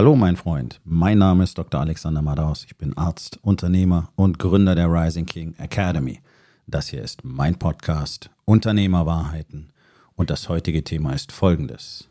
Hallo 0.00 0.16
mein 0.16 0.36
Freund, 0.36 0.80
mein 0.86 1.18
Name 1.18 1.44
ist 1.44 1.58
Dr. 1.58 1.78
Alexander 1.78 2.22
Madaus. 2.22 2.64
Ich 2.64 2.74
bin 2.78 2.96
Arzt, 2.96 3.38
Unternehmer 3.42 4.10
und 4.16 4.38
Gründer 4.38 4.74
der 4.74 4.90
Rising 4.90 5.26
King 5.26 5.54
Academy. 5.58 6.20
Das 6.66 6.88
hier 6.88 7.02
ist 7.02 7.22
mein 7.22 7.58
Podcast 7.58 8.30
Unternehmerwahrheiten 8.46 9.68
und 10.16 10.30
das 10.30 10.48
heutige 10.48 10.84
Thema 10.84 11.12
ist 11.12 11.32
folgendes. 11.32 12.08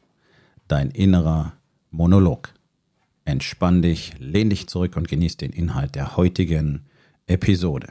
Dein 0.68 0.92
innerer 0.92 1.54
Monolog. 1.90 2.54
Entspann 3.26 3.82
dich, 3.82 4.14
lehn 4.20 4.52
dich 4.52 4.68
zurück 4.68 4.96
und 4.96 5.08
genieß 5.08 5.38
den 5.38 5.52
Inhalt 5.52 5.96
der 5.96 6.16
heutigen 6.16 6.86
Episode. 7.26 7.88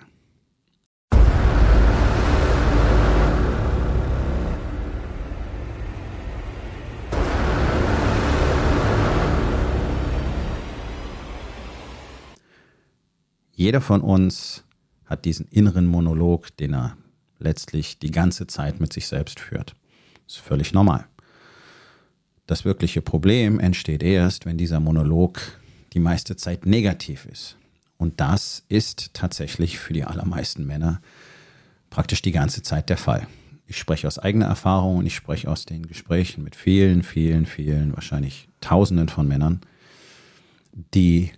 Jeder 13.58 13.80
von 13.80 14.02
uns 14.02 14.62
hat 15.04 15.24
diesen 15.24 15.48
inneren 15.48 15.88
Monolog, 15.88 16.56
den 16.58 16.74
er 16.74 16.96
letztlich 17.40 17.98
die 17.98 18.12
ganze 18.12 18.46
Zeit 18.46 18.78
mit 18.78 18.92
sich 18.92 19.08
selbst 19.08 19.40
führt. 19.40 19.74
Das 20.26 20.36
ist 20.36 20.42
völlig 20.42 20.72
normal. 20.72 21.08
Das 22.46 22.64
wirkliche 22.64 23.02
Problem 23.02 23.58
entsteht 23.58 24.04
erst, 24.04 24.46
wenn 24.46 24.58
dieser 24.58 24.78
Monolog 24.78 25.40
die 25.92 25.98
meiste 25.98 26.36
Zeit 26.36 26.66
negativ 26.66 27.26
ist. 27.26 27.56
Und 27.96 28.20
das 28.20 28.62
ist 28.68 29.12
tatsächlich 29.12 29.80
für 29.80 29.92
die 29.92 30.04
allermeisten 30.04 30.64
Männer 30.64 31.00
praktisch 31.90 32.22
die 32.22 32.30
ganze 32.30 32.62
Zeit 32.62 32.88
der 32.88 32.96
Fall. 32.96 33.26
Ich 33.66 33.76
spreche 33.76 34.06
aus 34.06 34.20
eigener 34.20 34.46
Erfahrung 34.46 34.98
und 34.98 35.06
ich 35.06 35.16
spreche 35.16 35.50
aus 35.50 35.64
den 35.64 35.88
Gesprächen 35.88 36.44
mit 36.44 36.54
vielen, 36.54 37.02
vielen, 37.02 37.44
vielen, 37.44 37.92
wahrscheinlich 37.96 38.48
Tausenden 38.60 39.08
von 39.08 39.26
Männern, 39.26 39.62
die 40.94 41.32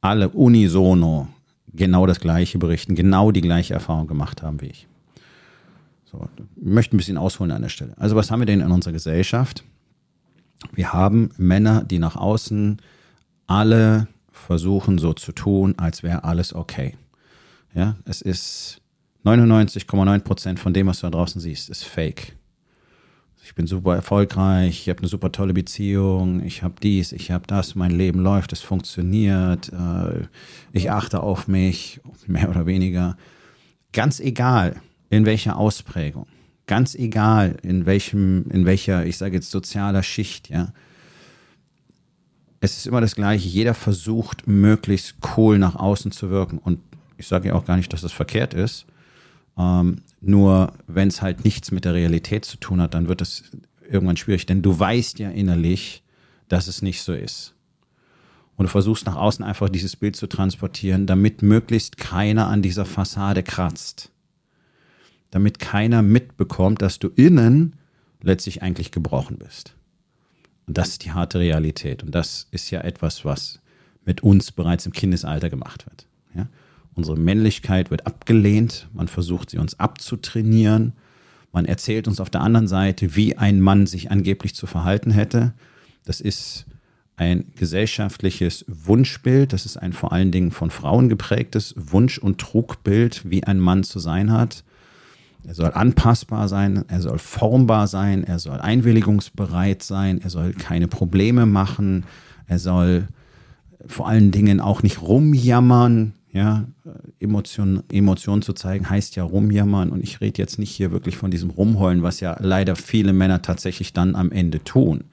alle 0.00 0.28
unisono 0.28 1.34
genau 1.74 2.06
das 2.06 2.20
Gleiche 2.20 2.58
berichten, 2.58 2.94
genau 2.94 3.30
die 3.30 3.40
gleiche 3.40 3.74
Erfahrung 3.74 4.06
gemacht 4.06 4.42
haben 4.42 4.60
wie 4.60 4.66
ich. 4.66 4.86
So, 6.04 6.28
ich 6.56 6.62
möchte 6.62 6.94
ein 6.94 6.98
bisschen 6.98 7.18
ausholen 7.18 7.52
an 7.52 7.62
der 7.62 7.68
Stelle. 7.68 7.94
Also 7.96 8.16
was 8.16 8.30
haben 8.30 8.40
wir 8.40 8.46
denn 8.46 8.60
in 8.60 8.70
unserer 8.70 8.92
Gesellschaft? 8.92 9.64
Wir 10.72 10.92
haben 10.92 11.30
Männer, 11.36 11.84
die 11.84 11.98
nach 11.98 12.16
außen 12.16 12.80
alle 13.46 14.08
versuchen 14.30 14.98
so 14.98 15.12
zu 15.12 15.32
tun, 15.32 15.74
als 15.76 16.02
wäre 16.02 16.24
alles 16.24 16.54
okay. 16.54 16.94
Ja, 17.74 17.96
es 18.04 18.22
ist 18.22 18.80
99,9 19.24 20.20
Prozent 20.20 20.60
von 20.60 20.72
dem, 20.72 20.86
was 20.86 21.00
du 21.00 21.06
da 21.06 21.10
draußen 21.10 21.40
siehst, 21.40 21.70
ist 21.70 21.84
Fake 21.84 22.36
ich 23.44 23.54
bin 23.54 23.66
super 23.66 23.94
erfolgreich, 23.94 24.80
ich 24.80 24.88
habe 24.88 25.00
eine 25.00 25.08
super 25.08 25.30
tolle 25.30 25.52
Beziehung, 25.52 26.42
ich 26.42 26.62
habe 26.62 26.74
dies, 26.82 27.12
ich 27.12 27.30
habe 27.30 27.46
das, 27.46 27.74
mein 27.74 27.90
Leben 27.90 28.20
läuft, 28.20 28.54
es 28.54 28.60
funktioniert, 28.60 29.70
äh, 29.70 30.26
ich 30.72 30.90
achte 30.90 31.20
auf 31.20 31.46
mich, 31.46 32.00
mehr 32.26 32.48
oder 32.48 32.64
weniger. 32.64 33.18
Ganz 33.92 34.18
egal, 34.18 34.80
in 35.10 35.26
welcher 35.26 35.58
Ausprägung, 35.58 36.26
ganz 36.66 36.94
egal, 36.94 37.56
in 37.62 37.84
welchem, 37.84 38.46
in 38.50 38.64
welcher, 38.64 39.04
ich 39.04 39.18
sage 39.18 39.34
jetzt 39.34 39.50
sozialer 39.50 40.02
Schicht, 40.02 40.48
ja. 40.48 40.72
Es 42.60 42.78
ist 42.78 42.86
immer 42.86 43.02
das 43.02 43.14
Gleiche. 43.14 43.46
Jeder 43.46 43.74
versucht, 43.74 44.46
möglichst 44.46 45.16
cool 45.36 45.58
nach 45.58 45.76
außen 45.76 46.12
zu 46.12 46.30
wirken. 46.30 46.56
Und 46.56 46.78
ich 47.18 47.26
sage 47.26 47.48
ja 47.48 47.54
auch 47.54 47.66
gar 47.66 47.76
nicht, 47.76 47.92
dass 47.92 48.00
das 48.00 48.12
verkehrt 48.12 48.54
ist. 48.54 48.86
Ähm, 49.56 50.02
nur 50.20 50.72
wenn 50.86 51.08
es 51.08 51.22
halt 51.22 51.44
nichts 51.44 51.70
mit 51.70 51.84
der 51.84 51.94
Realität 51.94 52.44
zu 52.44 52.56
tun 52.56 52.80
hat, 52.80 52.94
dann 52.94 53.08
wird 53.08 53.20
es 53.20 53.44
irgendwann 53.88 54.16
schwierig, 54.16 54.46
denn 54.46 54.62
du 54.62 54.78
weißt 54.78 55.18
ja 55.18 55.30
innerlich, 55.30 56.02
dass 56.48 56.66
es 56.66 56.82
nicht 56.82 57.02
so 57.02 57.12
ist. 57.12 57.54
Und 58.56 58.64
du 58.64 58.70
versuchst 58.70 59.06
nach 59.06 59.16
außen 59.16 59.44
einfach 59.44 59.68
dieses 59.68 59.96
Bild 59.96 60.16
zu 60.16 60.26
transportieren, 60.26 61.06
damit 61.06 61.42
möglichst 61.42 61.96
keiner 61.96 62.48
an 62.48 62.62
dieser 62.62 62.84
Fassade 62.84 63.42
kratzt. 63.42 64.10
Damit 65.30 65.58
keiner 65.58 66.02
mitbekommt, 66.02 66.80
dass 66.80 67.00
du 67.00 67.08
innen 67.08 67.74
letztlich 68.22 68.62
eigentlich 68.62 68.92
gebrochen 68.92 69.38
bist. 69.38 69.74
Und 70.66 70.78
das 70.78 70.90
ist 70.90 71.04
die 71.04 71.12
harte 71.12 71.40
Realität. 71.40 72.02
Und 72.04 72.14
das 72.14 72.46
ist 72.52 72.70
ja 72.70 72.80
etwas, 72.80 73.24
was 73.24 73.60
mit 74.04 74.22
uns 74.22 74.52
bereits 74.52 74.86
im 74.86 74.92
Kindesalter 74.92 75.50
gemacht 75.50 75.86
wird. 75.86 76.06
Ja? 76.34 76.46
Unsere 76.94 77.18
Männlichkeit 77.18 77.90
wird 77.90 78.06
abgelehnt, 78.06 78.88
man 78.92 79.08
versucht 79.08 79.50
sie 79.50 79.58
uns 79.58 79.80
abzutrainieren, 79.80 80.92
man 81.52 81.64
erzählt 81.64 82.08
uns 82.08 82.20
auf 82.20 82.30
der 82.30 82.40
anderen 82.40 82.68
Seite, 82.68 83.16
wie 83.16 83.36
ein 83.36 83.60
Mann 83.60 83.86
sich 83.86 84.10
angeblich 84.10 84.54
zu 84.54 84.66
verhalten 84.66 85.10
hätte. 85.10 85.54
Das 86.04 86.20
ist 86.20 86.66
ein 87.16 87.44
gesellschaftliches 87.56 88.64
Wunschbild, 88.68 89.52
das 89.52 89.66
ist 89.66 89.76
ein 89.76 89.92
vor 89.92 90.12
allen 90.12 90.32
Dingen 90.32 90.50
von 90.50 90.70
Frauen 90.70 91.08
geprägtes 91.08 91.74
Wunsch- 91.76 92.18
und 92.18 92.40
Trugbild, 92.40 93.22
wie 93.28 93.44
ein 93.44 93.60
Mann 93.60 93.84
zu 93.84 93.98
sein 93.98 94.32
hat. 94.32 94.64
Er 95.46 95.54
soll 95.54 95.72
anpassbar 95.72 96.48
sein, 96.48 96.84
er 96.88 97.00
soll 97.02 97.18
formbar 97.18 97.86
sein, 97.86 98.24
er 98.24 98.38
soll 98.38 98.60
einwilligungsbereit 98.60 99.82
sein, 99.82 100.20
er 100.22 100.30
soll 100.30 100.54
keine 100.54 100.88
Probleme 100.88 101.46
machen, 101.46 102.04
er 102.46 102.58
soll 102.58 103.08
vor 103.86 104.08
allen 104.08 104.30
Dingen 104.30 104.60
auch 104.60 104.82
nicht 104.82 105.02
rumjammern, 105.02 106.14
ja, 106.34 106.64
Emotionen 107.20 107.84
Emotion 107.92 108.42
zu 108.42 108.54
zeigen 108.54 108.90
heißt 108.90 109.14
ja 109.14 109.22
rumjammern 109.22 109.90
und 109.90 110.02
ich 110.02 110.20
rede 110.20 110.42
jetzt 110.42 110.58
nicht 110.58 110.72
hier 110.72 110.90
wirklich 110.90 111.16
von 111.16 111.30
diesem 111.30 111.50
Rumheulen, 111.50 112.02
was 112.02 112.18
ja 112.18 112.36
leider 112.40 112.74
viele 112.74 113.12
Männer 113.12 113.40
tatsächlich 113.40 113.92
dann 113.92 114.16
am 114.16 114.32
Ende 114.32 114.62
tun. 114.62 115.04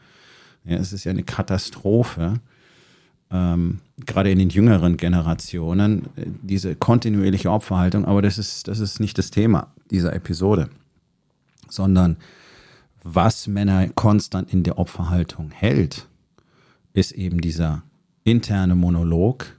Ja, 0.65 0.77
es 0.77 0.93
ist 0.93 1.03
ja 1.03 1.11
eine 1.11 1.21
Katastrophe, 1.21 2.39
ähm, 3.29 3.81
gerade 4.03 4.31
in 4.31 4.39
den 4.39 4.49
jüngeren 4.49 4.97
Generationen, 4.97 6.07
äh, 6.15 6.25
diese 6.41 6.75
kontinuierliche 6.75 7.51
Opferhaltung, 7.51 8.05
aber 8.05 8.23
das 8.23 8.39
ist, 8.39 8.67
das 8.67 8.79
ist 8.79 8.99
nicht 8.99 9.19
das 9.19 9.29
Thema 9.29 9.67
dieser 9.91 10.13
Episode, 10.13 10.69
sondern 11.69 12.17
was 13.03 13.45
Männer 13.45 13.89
konstant 13.89 14.51
in 14.51 14.63
der 14.63 14.79
Opferhaltung 14.79 15.51
hält, 15.51 16.07
ist 16.93 17.11
eben 17.11 17.41
dieser 17.41 17.83
interne 18.23 18.73
Monolog, 18.75 19.55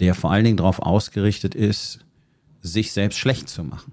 der 0.00 0.14
vor 0.14 0.30
allen 0.30 0.44
Dingen 0.44 0.56
darauf 0.56 0.80
ausgerichtet 0.80 1.54
ist, 1.54 2.00
sich 2.62 2.92
selbst 2.92 3.18
schlecht 3.18 3.48
zu 3.48 3.64
machen. 3.64 3.92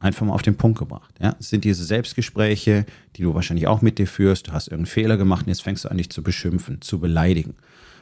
Einfach 0.00 0.24
mal 0.24 0.34
auf 0.34 0.42
den 0.42 0.56
Punkt 0.56 0.78
gebracht. 0.78 1.14
Ja? 1.20 1.34
Es 1.40 1.50
sind 1.50 1.64
diese 1.64 1.84
Selbstgespräche, 1.84 2.86
die 3.16 3.22
du 3.22 3.34
wahrscheinlich 3.34 3.66
auch 3.66 3.82
mit 3.82 3.98
dir 3.98 4.06
führst. 4.06 4.46
Du 4.46 4.52
hast 4.52 4.68
irgendeinen 4.68 4.86
Fehler 4.92 5.16
gemacht 5.16 5.46
und 5.46 5.48
jetzt 5.48 5.62
fängst 5.62 5.84
du 5.84 5.90
an, 5.90 5.96
dich 5.96 6.10
zu 6.10 6.22
beschimpfen, 6.22 6.80
zu 6.80 7.00
beleidigen. 7.00 7.54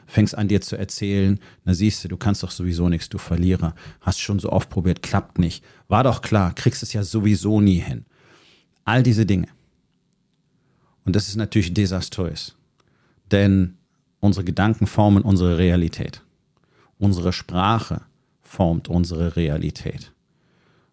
Fängst 0.05 0.37
an, 0.37 0.47
dir 0.47 0.61
zu 0.61 0.77
erzählen, 0.77 1.39
na 1.65 1.73
siehst 1.73 2.03
du, 2.03 2.07
du 2.07 2.17
kannst 2.17 2.43
doch 2.43 2.51
sowieso 2.51 2.87
nichts, 2.87 3.09
du 3.09 3.17
Verlierer. 3.17 3.73
Hast 4.01 4.21
schon 4.21 4.39
so 4.39 4.51
oft 4.51 4.69
probiert, 4.69 5.01
klappt 5.01 5.39
nicht. 5.39 5.63
War 5.87 6.03
doch 6.03 6.21
klar, 6.21 6.53
kriegst 6.53 6.83
es 6.83 6.93
ja 6.93 7.03
sowieso 7.03 7.61
nie 7.61 7.79
hin. 7.79 8.05
All 8.85 9.01
diese 9.01 9.25
Dinge. 9.25 9.47
Und 11.03 11.15
das 11.15 11.29
ist 11.29 11.35
natürlich 11.35 11.73
desaströs. 11.73 12.55
Denn 13.31 13.75
unsere 14.19 14.45
Gedanken 14.45 14.87
formen 14.87 15.23
unsere 15.23 15.57
Realität. 15.57 16.21
Unsere 16.99 17.33
Sprache 17.33 18.01
formt 18.41 18.87
unsere 18.87 19.35
Realität. 19.35 20.11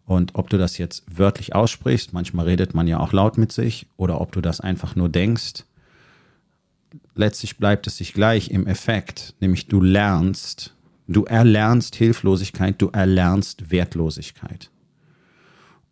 Und 0.06 0.34
ob 0.34 0.50
du 0.50 0.58
das 0.58 0.76
jetzt 0.76 1.04
wörtlich 1.18 1.54
aussprichst, 1.54 2.12
manchmal 2.12 2.46
redet 2.46 2.74
man 2.74 2.86
ja 2.86 3.00
auch 3.00 3.12
laut 3.12 3.38
mit 3.38 3.52
sich, 3.52 3.86
oder 3.96 4.20
ob 4.20 4.32
du 4.32 4.40
das 4.40 4.60
einfach 4.60 4.96
nur 4.96 5.08
denkst, 5.08 5.64
letztlich 7.14 7.56
bleibt 7.56 7.86
es 7.86 7.96
sich 7.96 8.12
gleich 8.12 8.50
im 8.50 8.66
Effekt, 8.66 9.34
nämlich 9.40 9.66
du 9.66 9.80
lernst, 9.80 10.74
du 11.08 11.24
erlernst 11.24 11.96
Hilflosigkeit, 11.96 12.80
du 12.80 12.88
erlernst 12.88 13.70
Wertlosigkeit. 13.70 14.70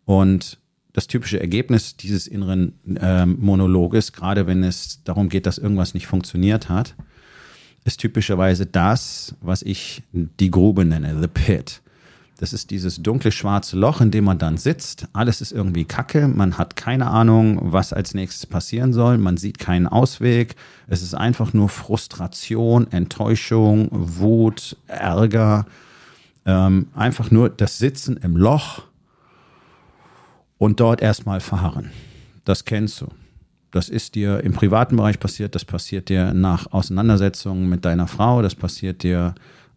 Und 0.05 0.59
das 0.91 1.07
typische 1.07 1.39
Ergebnis 1.39 1.97
dieses 1.97 2.27
inneren 2.27 2.73
äh, 2.97 3.25
Monologes, 3.25 4.13
gerade 4.13 4.45
wenn 4.45 4.63
es 4.63 5.03
darum 5.03 5.29
geht, 5.29 5.47
dass 5.47 5.57
irgendwas 5.57 5.95
nicht 5.95 6.05
funktioniert 6.05 6.69
hat, 6.69 6.95
ist 7.83 7.99
typischerweise 7.99 8.65
das, 8.65 9.35
was 9.41 9.61
ich 9.61 10.03
die 10.11 10.51
Grube 10.51 10.85
nenne, 10.85 11.19
the 11.19 11.27
pit. 11.27 11.81
Das 12.37 12.51
ist 12.51 12.71
dieses 12.71 13.01
dunkle 13.01 13.31
schwarze 13.31 13.77
Loch, 13.77 14.01
in 14.01 14.11
dem 14.11 14.25
man 14.25 14.37
dann 14.37 14.57
sitzt. 14.57 15.07
Alles 15.13 15.39
ist 15.39 15.51
irgendwie 15.51 15.85
kacke. 15.85 16.27
Man 16.27 16.57
hat 16.57 16.75
keine 16.75 17.07
Ahnung, 17.07 17.71
was 17.71 17.93
als 17.93 18.13
nächstes 18.13 18.47
passieren 18.47 18.91
soll. 18.91 19.17
Man 19.17 19.37
sieht 19.37 19.59
keinen 19.59 19.87
Ausweg. 19.87 20.55
Es 20.87 21.01
ist 21.01 21.13
einfach 21.13 21.53
nur 21.53 21.69
Frustration, 21.69 22.91
Enttäuschung, 22.91 23.87
Wut, 23.91 24.75
Ärger. 24.87 25.65
Ähm, 26.45 26.87
einfach 26.95 27.31
nur 27.31 27.49
das 27.49 27.77
Sitzen 27.77 28.17
im 28.17 28.35
Loch 28.35 28.83
und 30.57 30.79
dort 30.79 31.01
erstmal 31.01 31.39
verharren. 31.39 31.91
Das 32.45 32.65
kennst 32.65 32.99
du. 32.99 33.07
Das 33.73 33.89
ist 33.89 34.13
dir 34.13 34.43
im 34.43 34.53
privaten 34.53 34.97
Bereich 34.97 35.19
passiert, 35.19 35.55
das 35.55 35.65
passiert 35.65 36.07
dir 36.07 36.31
nach 36.31 36.71
Auseinandersetzungen 36.71 37.67
mit 37.67 37.85
deiner 37.85 38.05
Frau, 38.05 38.43
das 38.43 38.53
passiert 38.53 39.01
dir 39.01 39.33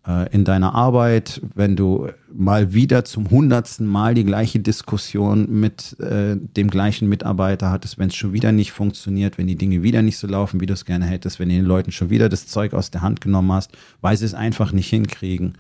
äh, 0.07 0.31
in 0.35 0.45
deiner 0.45 0.75
Arbeit, 0.75 1.41
wenn 1.55 1.77
du 1.77 2.09
mal 2.31 2.75
wieder 2.75 3.07
zum 3.07 3.31
hundertsten 3.31 3.87
Mal 3.87 4.13
die 4.13 4.25
gleiche 4.25 4.61
Diskussion 4.61 5.49
mit 5.49 5.99
äh, 5.99 6.37
dem 6.37 6.69
gleichen 6.69 7.09
Mitarbeiter 7.09 7.71
hattest, 7.71 7.99
wenn 7.99 8.09
es 8.09 8.17
schon 8.17 8.35
wieder 8.35 8.53
nicht 8.53 8.71
funktioniert, 8.73 9.39
wenn 9.39 9.47
die 9.47 9.57
Dinge 9.57 9.83
wieder 9.83 10.03
nicht 10.03 10.19
so 10.19 10.27
laufen, 10.27 10.61
wie 10.61 10.67
du 10.67 10.75
es 10.75 10.85
gerne 10.85 11.07
hättest, 11.07 11.41
wenn 11.41 11.49
du 11.49 11.55
den 11.55 11.65
Leuten 11.65 11.91
schon 11.91 12.11
wieder 12.11 12.29
das 12.29 12.47
Zeug 12.47 12.75
aus 12.75 12.91
der 12.91 13.01
Hand 13.01 13.23
genommen 13.23 13.51
hast, 13.53 13.73
weil 14.03 14.15
sie 14.19 14.27
es 14.27 14.35
einfach 14.35 14.73
nicht 14.73 14.91
hinkriegen, 14.91 15.55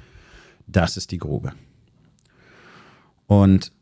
das 0.66 0.98
ist 0.98 1.10
die 1.10 1.18
Grube. 1.18 1.52
Und 3.28 3.72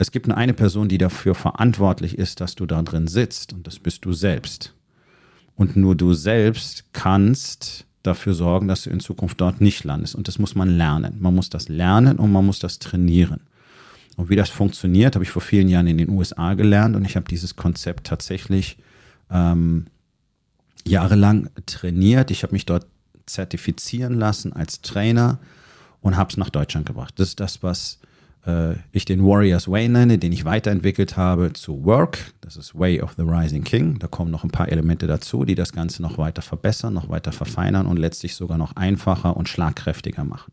es 0.00 0.10
gibt 0.12 0.28
nur 0.28 0.38
eine 0.38 0.54
Person, 0.54 0.88
die 0.88 0.96
dafür 0.96 1.34
verantwortlich 1.34 2.16
ist, 2.16 2.40
dass 2.40 2.54
du 2.54 2.64
da 2.64 2.80
drin 2.80 3.06
sitzt, 3.06 3.52
und 3.52 3.66
das 3.66 3.78
bist 3.78 4.06
du 4.06 4.14
selbst. 4.14 4.74
Und 5.56 5.76
nur 5.76 5.94
du 5.94 6.14
selbst 6.14 6.84
kannst 6.94 7.84
dafür 8.02 8.32
sorgen, 8.32 8.66
dass 8.66 8.84
du 8.84 8.90
in 8.90 9.00
Zukunft 9.00 9.42
dort 9.42 9.60
nicht 9.60 9.84
landest. 9.84 10.14
Und 10.14 10.26
das 10.26 10.38
muss 10.38 10.54
man 10.54 10.70
lernen. 10.70 11.18
Man 11.20 11.34
muss 11.34 11.50
das 11.50 11.68
lernen 11.68 12.16
und 12.18 12.32
man 12.32 12.46
muss 12.46 12.60
das 12.60 12.78
trainieren. 12.78 13.40
Und 14.16 14.30
wie 14.30 14.36
das 14.36 14.48
funktioniert, 14.48 15.16
habe 15.16 15.22
ich 15.22 15.30
vor 15.30 15.42
vielen 15.42 15.68
Jahren 15.68 15.86
in 15.86 15.98
den 15.98 16.08
USA 16.08 16.54
gelernt 16.54 16.96
und 16.96 17.04
ich 17.04 17.14
habe 17.14 17.28
dieses 17.28 17.56
Konzept 17.56 18.06
tatsächlich 18.06 18.78
ähm, 19.30 19.88
jahrelang 20.86 21.50
trainiert. 21.66 22.30
Ich 22.30 22.42
habe 22.42 22.54
mich 22.54 22.64
dort 22.64 22.86
zertifizieren 23.26 24.14
lassen 24.14 24.54
als 24.54 24.80
Trainer 24.80 25.40
und 26.00 26.16
habe 26.16 26.30
es 26.30 26.38
nach 26.38 26.48
Deutschland 26.48 26.86
gebracht. 26.86 27.12
Das 27.18 27.28
ist 27.28 27.40
das, 27.40 27.62
was 27.62 28.00
äh, 28.46 28.74
ich 28.92 29.04
den 29.04 29.24
Warriors 29.24 29.68
Way 29.68 29.88
nenne, 29.88 30.18
den 30.18 30.32
ich 30.32 30.44
weiterentwickelt 30.44 31.16
habe 31.16 31.52
zu 31.52 31.84
Work. 31.84 32.32
Das 32.40 32.56
ist 32.56 32.78
Way 32.78 33.02
of 33.02 33.14
the 33.16 33.22
Rising 33.22 33.64
King. 33.64 33.98
Da 33.98 34.06
kommen 34.06 34.30
noch 34.30 34.44
ein 34.44 34.50
paar 34.50 34.70
Elemente 34.70 35.06
dazu, 35.06 35.44
die 35.44 35.54
das 35.54 35.72
Ganze 35.72 36.02
noch 36.02 36.18
weiter 36.18 36.42
verbessern, 36.42 36.94
noch 36.94 37.08
weiter 37.08 37.32
verfeinern 37.32 37.86
und 37.86 37.98
letztlich 37.98 38.34
sogar 38.34 38.58
noch 38.58 38.76
einfacher 38.76 39.36
und 39.36 39.48
schlagkräftiger 39.48 40.24
machen. 40.24 40.52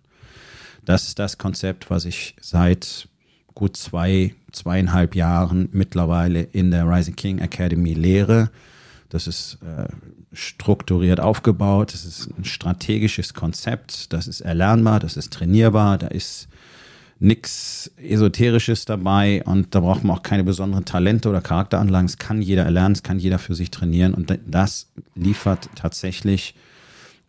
Das 0.85 1.07
ist 1.07 1.19
das 1.19 1.37
Konzept, 1.37 1.89
was 1.89 2.05
ich 2.05 2.35
seit 2.39 3.09
gut 3.53 3.75
zwei, 3.75 4.35
zweieinhalb 4.51 5.15
Jahren 5.15 5.67
mittlerweile 5.71 6.41
in 6.43 6.71
der 6.71 6.87
Rising 6.87 7.15
King 7.15 7.39
Academy 7.39 7.93
lehre. 7.93 8.51
Das 9.09 9.27
ist 9.27 9.57
äh, 9.63 9.87
strukturiert 10.31 11.19
aufgebaut, 11.19 11.93
das 11.93 12.05
ist 12.05 12.29
ein 12.37 12.45
strategisches 12.45 13.33
Konzept, 13.33 14.13
das 14.13 14.27
ist 14.27 14.41
erlernbar, 14.41 14.99
das 14.99 15.17
ist 15.17 15.33
trainierbar, 15.33 15.97
da 15.97 16.07
ist 16.07 16.47
nichts 17.19 17.91
Esoterisches 17.97 18.85
dabei 18.85 19.43
und 19.43 19.73
da 19.73 19.79
braucht 19.79 20.03
man 20.03 20.17
auch 20.17 20.23
keine 20.23 20.43
besonderen 20.43 20.85
Talente 20.85 21.29
oder 21.29 21.41
Charakteranlagen. 21.41 22.05
Es 22.05 22.17
kann 22.17 22.41
jeder 22.41 22.63
erlernen, 22.63 22.93
es 22.93 23.03
kann 23.03 23.19
jeder 23.19 23.39
für 23.39 23.55
sich 23.55 23.71
trainieren 23.71 24.13
und 24.13 24.37
das 24.45 24.87
liefert 25.15 25.69
tatsächlich 25.75 26.55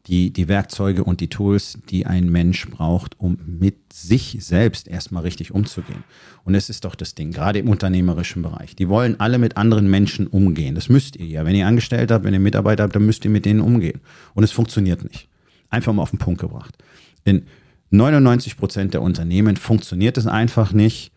die, 0.09 0.31
die 0.31 0.49
Werkzeuge 0.49 1.05
und 1.05 1.21
die 1.21 1.29
Tools, 1.29 1.79
die 1.91 2.07
ein 2.07 2.31
Mensch 2.31 2.69
braucht, 2.71 3.21
um 3.21 3.39
mit 3.47 3.93
sich 3.93 4.39
selbst 4.41 4.89
erstmal 4.89 5.23
richtig 5.23 5.53
umzugehen. 5.53 6.03
Und 6.45 6.55
es 6.55 6.71
ist 6.71 6.87
doch 6.87 6.95
das 6.95 7.15
Ding, 7.15 7.31
gerade 7.31 7.59
im 7.59 7.69
unternehmerischen 7.69 8.43
Bereich. 8.43 8.75
Die 8.75 8.89
wollen 8.89 9.21
alle 9.21 9.39
mit 9.39 9.59
anderen 9.59 9.91
Menschen 9.91 10.27
umgehen. 10.27 10.75
Das 10.75 10.89
müsst 10.89 11.17
ihr 11.17 11.27
ja. 11.27 11.45
Wenn 11.45 11.55
ihr 11.55 11.67
Angestellte 11.67 12.15
habt, 12.15 12.25
wenn 12.25 12.33
ihr 12.33 12.41
Mitarbeiter 12.41 12.85
habt, 12.85 12.97
dann 12.97 13.05
müsst 13.05 13.25
ihr 13.27 13.31
mit 13.31 13.45
denen 13.45 13.61
umgehen. 13.61 14.01
Und 14.35 14.45
es 14.45 14.51
funktioniert 14.53 15.05
nicht. 15.05 15.29
Einfach 15.69 15.93
mal 15.93 16.03
auf 16.03 16.11
den 16.11 16.19
Punkt 16.19 16.41
gebracht. 16.41 16.75
Denn 17.27 17.43
99 17.91 18.57
Prozent 18.57 18.95
der 18.95 19.03
Unternehmen 19.03 19.57
funktioniert 19.57 20.19
es 20.19 20.27
einfach 20.27 20.73
nicht. 20.73 21.13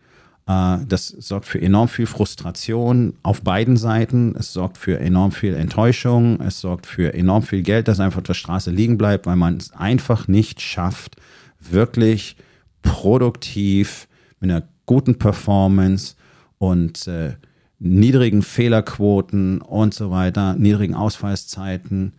Äh, 0.46 0.78
das 0.86 1.08
sorgt 1.08 1.46
für 1.46 1.60
enorm 1.60 1.88
viel 1.88 2.06
Frustration 2.06 3.14
auf 3.22 3.42
beiden 3.42 3.76
Seiten. 3.76 4.34
Es 4.38 4.52
sorgt 4.52 4.78
für 4.78 4.98
enorm 4.98 5.32
viel 5.32 5.54
Enttäuschung. 5.54 6.40
Es 6.40 6.60
sorgt 6.60 6.86
für 6.86 7.14
enorm 7.14 7.42
viel 7.42 7.62
Geld, 7.62 7.88
das 7.88 8.00
einfach 8.00 8.18
auf 8.18 8.24
der 8.24 8.34
Straße 8.34 8.70
liegen 8.70 8.98
bleibt, 8.98 9.26
weil 9.26 9.36
man 9.36 9.56
es 9.56 9.72
einfach 9.72 10.28
nicht 10.28 10.60
schafft, 10.60 11.16
wirklich 11.60 12.36
produktiv 12.82 14.08
mit 14.40 14.50
einer 14.50 14.62
guten 14.86 15.18
Performance 15.18 16.16
und 16.58 17.06
äh, 17.06 17.34
niedrigen 17.78 18.42
Fehlerquoten 18.42 19.60
und 19.60 19.94
so 19.94 20.10
weiter, 20.10 20.54
niedrigen 20.54 20.94
Ausfallszeiten 20.94 22.12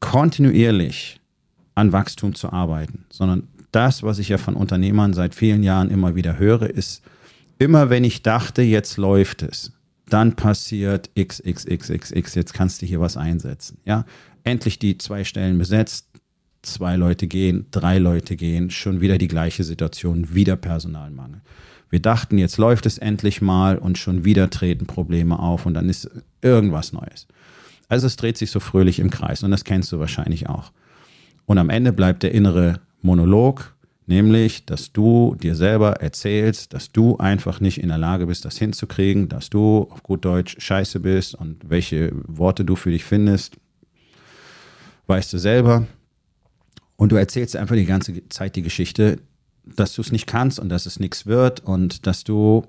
kontinuierlich 0.00 1.20
an 1.74 1.92
Wachstum 1.92 2.34
zu 2.34 2.52
arbeiten, 2.52 3.04
sondern 3.10 3.48
das, 3.72 4.02
was 4.02 4.18
ich 4.18 4.28
ja 4.28 4.38
von 4.38 4.54
Unternehmern 4.54 5.12
seit 5.12 5.34
vielen 5.34 5.62
Jahren 5.62 5.90
immer 5.90 6.14
wieder 6.14 6.38
höre, 6.38 6.70
ist, 6.70 7.02
immer 7.58 7.90
wenn 7.90 8.04
ich 8.04 8.22
dachte, 8.22 8.62
jetzt 8.62 8.96
läuft 8.96 9.42
es, 9.42 9.72
dann 10.08 10.36
passiert 10.36 11.10
XXXXX, 11.18 12.34
jetzt 12.34 12.54
kannst 12.54 12.82
du 12.82 12.86
hier 12.86 13.00
was 13.00 13.16
einsetzen. 13.16 13.78
Ja, 13.84 14.04
endlich 14.44 14.78
die 14.78 14.98
zwei 14.98 15.24
Stellen 15.24 15.58
besetzt, 15.58 16.06
zwei 16.62 16.96
Leute 16.96 17.26
gehen, 17.26 17.66
drei 17.70 17.98
Leute 17.98 18.36
gehen, 18.36 18.70
schon 18.70 19.00
wieder 19.00 19.18
die 19.18 19.28
gleiche 19.28 19.64
Situation, 19.64 20.34
wieder 20.34 20.56
Personalmangel. 20.56 21.40
Wir 21.90 22.00
dachten, 22.00 22.38
jetzt 22.38 22.58
läuft 22.58 22.86
es 22.86 22.98
endlich 22.98 23.40
mal 23.40 23.78
und 23.78 23.98
schon 23.98 24.24
wieder 24.24 24.50
treten 24.50 24.86
Probleme 24.86 25.38
auf 25.38 25.66
und 25.66 25.74
dann 25.74 25.88
ist 25.88 26.10
irgendwas 26.42 26.92
Neues. 26.92 27.26
Also 27.88 28.06
es 28.06 28.16
dreht 28.16 28.38
sich 28.38 28.50
so 28.50 28.60
fröhlich 28.60 28.98
im 28.98 29.10
Kreis 29.10 29.42
und 29.42 29.50
das 29.50 29.64
kennst 29.64 29.92
du 29.92 29.98
wahrscheinlich 29.98 30.48
auch. 30.48 30.72
Und 31.46 31.58
am 31.58 31.70
Ende 31.70 31.92
bleibt 31.92 32.22
der 32.22 32.32
innere 32.32 32.80
Monolog, 33.02 33.74
nämlich, 34.06 34.64
dass 34.66 34.92
du 34.92 35.36
dir 35.36 35.54
selber 35.54 36.00
erzählst, 36.00 36.72
dass 36.72 36.90
du 36.92 37.16
einfach 37.18 37.60
nicht 37.60 37.78
in 37.78 37.88
der 37.88 37.98
Lage 37.98 38.26
bist, 38.26 38.44
das 38.44 38.58
hinzukriegen, 38.58 39.28
dass 39.28 39.50
du 39.50 39.88
auf 39.90 40.02
gut 40.02 40.24
Deutsch 40.24 40.56
scheiße 40.58 41.00
bist 41.00 41.34
und 41.34 41.68
welche 41.68 42.12
Worte 42.26 42.64
du 42.64 42.76
für 42.76 42.90
dich 42.90 43.04
findest, 43.04 43.56
weißt 45.06 45.32
du 45.32 45.38
selber. 45.38 45.86
Und 46.96 47.12
du 47.12 47.16
erzählst 47.16 47.56
einfach 47.56 47.76
die 47.76 47.86
ganze 47.86 48.28
Zeit 48.28 48.56
die 48.56 48.62
Geschichte, 48.62 49.18
dass 49.64 49.94
du 49.94 50.02
es 50.02 50.12
nicht 50.12 50.26
kannst 50.26 50.58
und 50.58 50.68
dass 50.68 50.86
es 50.86 51.00
nichts 51.00 51.26
wird 51.26 51.60
und 51.60 52.06
dass 52.06 52.24
du 52.24 52.66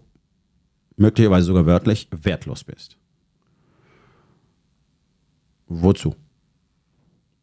möglicherweise 0.97 1.45
sogar 1.45 1.65
wörtlich 1.65 2.07
wertlos 2.11 2.63
bist. 2.63 2.97
Wozu? 5.67 6.15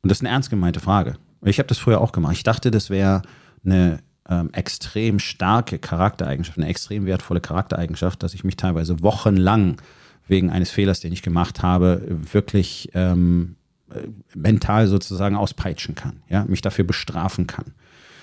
Und 0.02 0.10
das 0.10 0.18
ist 0.18 0.22
eine 0.22 0.30
ernst 0.30 0.50
gemeinte 0.50 0.80
Frage. 0.80 1.14
Ich 1.44 1.58
habe 1.58 1.68
das 1.68 1.78
früher 1.78 2.00
auch 2.00 2.12
gemacht. 2.12 2.34
Ich 2.34 2.42
dachte, 2.42 2.70
das 2.70 2.90
wäre 2.90 3.22
eine 3.64 4.00
ähm, 4.28 4.50
extrem 4.52 5.18
starke 5.18 5.78
Charaktereigenschaft, 5.78 6.58
eine 6.58 6.68
extrem 6.68 7.06
wertvolle 7.06 7.40
Charaktereigenschaft, 7.40 8.22
dass 8.22 8.34
ich 8.34 8.44
mich 8.44 8.56
teilweise 8.56 9.02
wochenlang 9.02 9.80
wegen 10.28 10.50
eines 10.50 10.70
Fehlers, 10.70 11.00
den 11.00 11.12
ich 11.12 11.22
gemacht 11.22 11.62
habe, 11.62 12.02
wirklich 12.08 12.90
ähm, 12.94 13.56
äh, 13.90 14.08
mental 14.34 14.86
sozusagen 14.86 15.36
auspeitschen 15.36 15.94
kann, 15.94 16.22
ja, 16.28 16.44
mich 16.44 16.60
dafür 16.60 16.84
bestrafen 16.84 17.46
kann. 17.46 17.74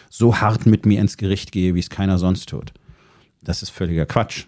So 0.10 0.38
hart 0.38 0.66
mit 0.66 0.86
mir 0.86 1.00
ins 1.02 1.18
Gericht 1.18 1.52
gehe, 1.52 1.76
wie 1.76 1.80
es 1.80 1.90
keiner 1.90 2.18
sonst 2.18 2.50
tut. 2.50 2.74
Das 3.42 3.62
ist 3.62 3.70
völliger 3.70 4.06
Quatsch. 4.06 4.46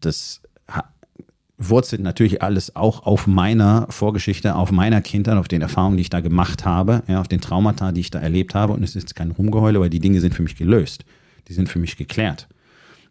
Das 0.00 0.42
wurzelt 1.56 2.02
natürlich 2.02 2.42
alles 2.42 2.74
auch 2.74 3.06
auf 3.06 3.26
meiner 3.26 3.86
Vorgeschichte, 3.88 4.56
auf 4.56 4.72
meiner 4.72 5.00
Kindheit, 5.00 5.36
auf 5.36 5.48
den 5.48 5.62
Erfahrungen, 5.62 5.96
die 5.96 6.02
ich 6.02 6.10
da 6.10 6.20
gemacht 6.20 6.64
habe, 6.64 7.02
ja, 7.06 7.20
auf 7.20 7.28
den 7.28 7.40
Traumata, 7.40 7.92
die 7.92 8.00
ich 8.00 8.10
da 8.10 8.18
erlebt 8.18 8.54
habe. 8.54 8.72
Und 8.72 8.82
es 8.82 8.96
ist 8.96 9.14
kein 9.14 9.30
Rumgeheule, 9.30 9.80
weil 9.80 9.90
die 9.90 10.00
Dinge 10.00 10.20
sind 10.20 10.34
für 10.34 10.42
mich 10.42 10.56
gelöst. 10.56 11.04
Die 11.48 11.52
sind 11.52 11.68
für 11.68 11.78
mich 11.78 11.96
geklärt. 11.96 12.48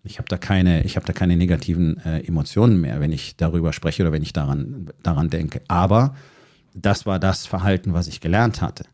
Ich 0.03 0.17
habe 0.17 0.27
da 0.27 0.37
keine, 0.37 0.83
ich 0.83 0.97
habe 0.97 1.05
da 1.05 1.13
keine 1.13 1.37
negativen 1.37 1.97
äh, 2.05 2.19
Emotionen 2.27 2.81
mehr, 2.81 2.99
wenn 2.99 3.13
ich 3.13 3.37
darüber 3.37 3.71
spreche 3.71 4.03
oder 4.03 4.11
wenn 4.11 4.23
ich 4.23 4.33
daran, 4.33 4.89
daran 5.01 5.29
denke. 5.29 5.61
Aber 5.69 6.15
das 6.73 7.05
war 7.05 7.19
das 7.19 7.45
Verhalten, 7.45 7.93
was 7.93 8.07
ich 8.07 8.19
gelernt 8.19 8.61
hatte, 8.61 8.85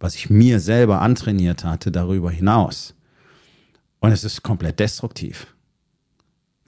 was 0.00 0.16
ich 0.16 0.28
mir 0.28 0.58
selber 0.58 1.00
antrainiert 1.00 1.64
hatte 1.64 1.92
darüber 1.92 2.32
hinaus. 2.32 2.94
Und 4.00 4.10
es 4.10 4.24
ist 4.24 4.42
komplett 4.42 4.80
destruktiv 4.80 5.46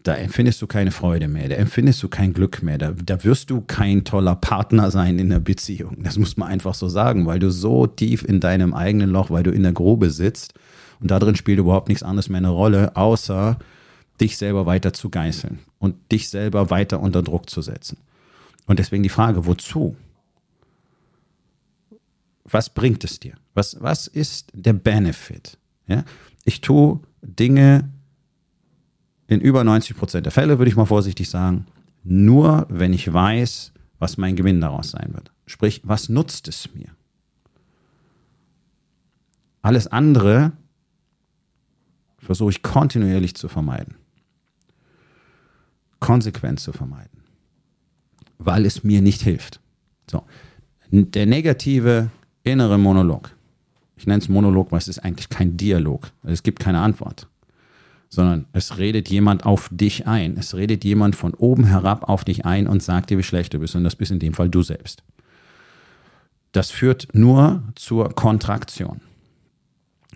da 0.03 0.15
empfindest 0.15 0.63
du 0.63 0.67
keine 0.67 0.91
Freude 0.91 1.29
mehr, 1.29 1.49
da 1.49 1.57
empfindest 1.57 2.03
du 2.03 2.09
kein 2.09 2.33
Glück 2.33 2.63
mehr, 2.63 2.79
da, 2.79 2.93
da 2.93 3.23
wirst 3.25 3.51
du 3.51 3.61
kein 3.61 4.05
toller 4.05 4.37
Partner 4.37 4.91
sein 4.91 5.19
in 5.19 5.31
der 5.31 5.41
Beziehung. 5.41 6.03
Das 6.03 6.19
muss 6.19 6.37
man 6.37 6.49
einfach 6.49 6.75
so 6.75 6.89
sagen, 6.89 7.27
weil 7.27 7.39
du 7.39 7.51
so 7.51 7.87
tief 7.87 8.25
in 8.25 8.41
deinem 8.41 8.75
eigenen 8.75 9.11
Loch, 9.11 9.31
weil 9.31 9.43
du 9.43 9.51
in 9.51 9.65
der 9.65 9.73
Grube 9.73 10.11
sitzt 10.11 10.55
und 11.01 11.11
da 11.11 11.19
drin 11.19 11.37
spielt 11.37 11.59
überhaupt 11.59 11.89
nichts 11.89 12.03
anderes 12.03 12.29
mehr 12.29 12.39
eine 12.39 12.49
Rolle, 12.49 12.97
außer 12.97 13.59
dich 14.21 14.37
selber 14.37 14.67
weiter 14.67 14.93
zu 14.93 15.11
geißeln 15.11 15.61
und 15.79 15.97
dich 16.13 16.29
selber 16.29 16.71
weiter 16.71 17.01
unter 17.01 17.23
Druck 17.23 17.51
zu 17.51 17.63
setzen. 17.63 17.99
Und 18.67 18.79
deswegen 18.79 19.03
die 19.03 19.09
Frage, 19.09 19.47
wozu? 19.47 19.97
Was 22.45 22.71
bringt 22.71 23.05
es 23.05 23.21
dir? 23.21 23.35
Was, 23.55 23.77
was 23.81 24.07
ist 24.07 24.51
der 24.55 24.73
Benefit? 24.73 25.59
Ja? 25.87 26.05
Ich 26.45 26.61
tue 26.61 27.01
Dinge, 27.23 27.91
in 29.29 29.41
über 29.41 29.63
90 29.63 29.97
Prozent 29.97 30.27
der 30.27 30.33
Fälle, 30.33 30.59
würde 30.59 30.71
ich 30.71 30.77
mal 30.77 30.87
vorsichtig 30.87 31.31
sagen, 31.31 31.67
nur 32.03 32.67
wenn 32.71 32.93
ich 32.93 33.13
weiß, 33.13 33.73
was 33.99 34.17
mein 34.17 34.35
Gewinn 34.35 34.61
daraus 34.61 34.91
sein 34.91 35.11
wird. 35.13 35.31
Sprich, 35.47 35.83
was 35.85 36.09
nutzt 36.09 36.49
es 36.49 36.75
mir? 36.75 36.89
Alles 39.63 39.87
andere 39.87 40.53
versuche 42.19 42.51
ich 42.51 42.63
kontinuierlich 42.63 43.35
zu 43.35 43.49
vermeiden. 43.49 43.97
Konsequent 46.01 46.61
zu 46.61 46.73
vermeiden. 46.73 47.23
Weil 48.39 48.65
es 48.65 48.85
mir 48.85 49.03
nicht 49.03 49.21
hilft. 49.21 49.61
So. 50.11 50.25
Der 50.91 51.27
negative 51.27 52.11
innere 52.45 52.79
Monolog 52.79 53.35
Ich 53.97 54.07
nenne 54.07 54.23
es 54.23 54.29
Monolog, 54.29 54.73
weil 54.73 54.79
es 54.79 54.89
ist 54.89 55.01
eigentlich 55.01 55.29
kein 55.29 55.57
Dialog. 55.57 56.13
Es 56.23 56.43
gibt 56.43 56.61
keine 56.61 56.81
Antwort. 56.81 57.28
Sondern 58.09 58.47
es 58.53 58.79
redet 58.79 59.09
jemand 59.11 59.45
auf 59.45 59.69
dich 59.71 60.07
ein. 60.07 60.37
Es 60.39 60.55
redet 60.55 60.85
jemand 60.85 61.15
von 61.15 61.35
oben 61.35 61.65
herab 61.65 62.09
auf 62.09 62.25
dich 62.25 62.47
ein 62.47 62.67
und 62.67 62.83
sagt 62.83 63.11
dir, 63.11 63.19
wie 63.19 63.23
schlecht 63.23 63.53
du 63.55 63.59
bist. 63.59 63.77
Und 63.77 63.85
das 63.85 63.97
bist 63.97 64.11
in 64.11 64.19
dem 64.19 64.35
Fall 64.35 64.49
du 64.49 64.63
selbst. 64.63 65.03
Das 66.53 66.71
führt 66.71 67.09
nur 67.13 67.63
zur 67.75 68.15
Kontraktion. 68.15 69.03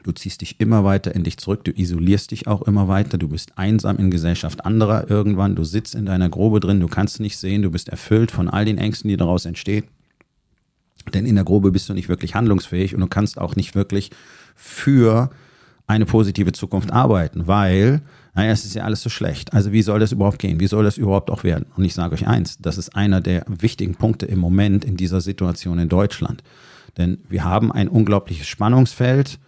Du 0.03 0.11
ziehst 0.11 0.41
dich 0.41 0.59
immer 0.59 0.83
weiter 0.83 1.15
in 1.15 1.23
dich 1.23 1.37
zurück, 1.37 1.65
du 1.65 1.71
isolierst 1.71 2.33
dich 2.33 2.49
auch 2.49 2.63
immer 2.63 2.89
weiter, 2.89 3.19
du 3.19 3.29
bist 3.29 3.57
einsam 3.57 3.99
in 3.99 4.11
Gesellschaft 4.11 4.65
anderer 4.65 5.09
irgendwann, 5.09 5.55
du 5.55 5.63
sitzt 5.63 5.95
in 5.95 6.07
deiner 6.07 6.29
Grube 6.29 6.59
drin, 6.59 6.81
du 6.81 6.89
kannst 6.89 7.21
nicht 7.21 7.37
sehen, 7.37 7.63
du 7.63 7.71
bist 7.71 7.89
erfüllt 7.89 8.33
von 8.33 8.49
all 8.49 8.65
den 8.65 8.79
Ängsten, 8.79 9.09
die 9.09 9.17
daraus 9.17 9.45
entstehen. 9.45 9.85
Denn 11.15 11.27
in 11.27 11.37
der 11.37 11.45
Grube 11.45 11.71
bist 11.71 11.89
du 11.89 11.95
nicht 11.95 12.09
wirklich 12.09 12.35
handlungsfähig 12.35 12.95
und 12.95 13.01
du 13.01 13.07
kannst 13.07 13.39
auch 13.39 13.55
nicht 13.55 13.75
wirklich 13.75 14.11
für 14.57 15.31
eine 15.93 16.07
positive 16.07 16.53
Zukunft 16.53 16.93
arbeiten, 16.93 17.47
weil, 17.47 18.03
naja, 18.35 18.51
es 18.51 18.65
ist 18.65 18.75
ja 18.75 18.85
alles 18.85 19.03
so 19.03 19.11
schlecht. 19.11 19.53
Also 19.53 19.73
wie 19.73 19.83
soll 19.83 20.01
das 20.01 20.13
überhaupt 20.13 20.39
gehen? 20.39 20.61
Wie 20.61 20.67
soll 20.67 20.85
das 20.85 20.99
überhaupt 20.99 21.31
auch 21.31 21.45
werden? 21.45 21.67
Und 21.77 21.85
ich 21.85 21.95
sage 21.95 22.15
euch 22.15 22.27
eins, 22.27 22.59
das 22.59 22.79
ist 22.79 22.97
einer 22.97 23.21
der 23.21 23.45
wichtigen 23.49 23.95
Punkte 23.95 24.27
im 24.27 24.39
Moment 24.39 24.85
in 24.85 24.97
dieser 24.97 25.21
Situation 25.21 25.79
in 25.79 25.89
Deutschland. 25.89 26.43
Denn 26.99 27.19
wir 27.29 27.45
haben 27.45 27.73
ein 27.73 27.89
unglaubliches 27.89 28.47
Spannungsfeld 28.47 29.39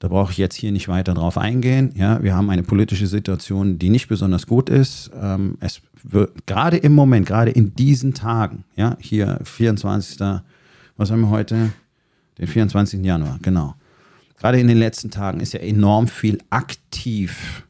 da 0.00 0.08
brauche 0.08 0.32
ich 0.32 0.38
jetzt 0.38 0.54
hier 0.56 0.72
nicht 0.72 0.88
weiter 0.88 1.12
drauf 1.12 1.36
eingehen. 1.36 1.92
Ja, 1.94 2.22
wir 2.22 2.34
haben 2.34 2.48
eine 2.48 2.62
politische 2.62 3.06
Situation, 3.06 3.78
die 3.78 3.90
nicht 3.90 4.08
besonders 4.08 4.46
gut 4.46 4.70
ist. 4.70 5.10
Ähm, 5.14 5.58
es 5.60 5.82
wird 6.02 6.46
gerade 6.46 6.78
im 6.78 6.94
Moment, 6.94 7.26
gerade 7.26 7.50
in 7.50 7.74
diesen 7.74 8.14
Tagen, 8.14 8.64
ja, 8.76 8.96
hier 8.98 9.38
24. 9.44 10.18
Was 10.96 11.10
haben 11.10 11.20
wir 11.20 11.28
heute? 11.28 11.72
Den 12.38 12.46
24. 12.46 13.04
Januar, 13.04 13.38
genau. 13.42 13.74
Gerade 14.40 14.58
in 14.58 14.68
den 14.68 14.78
letzten 14.78 15.10
Tagen 15.10 15.40
ist 15.40 15.52
ja 15.52 15.60
enorm 15.60 16.08
viel 16.08 16.38
aktiv 16.48 17.62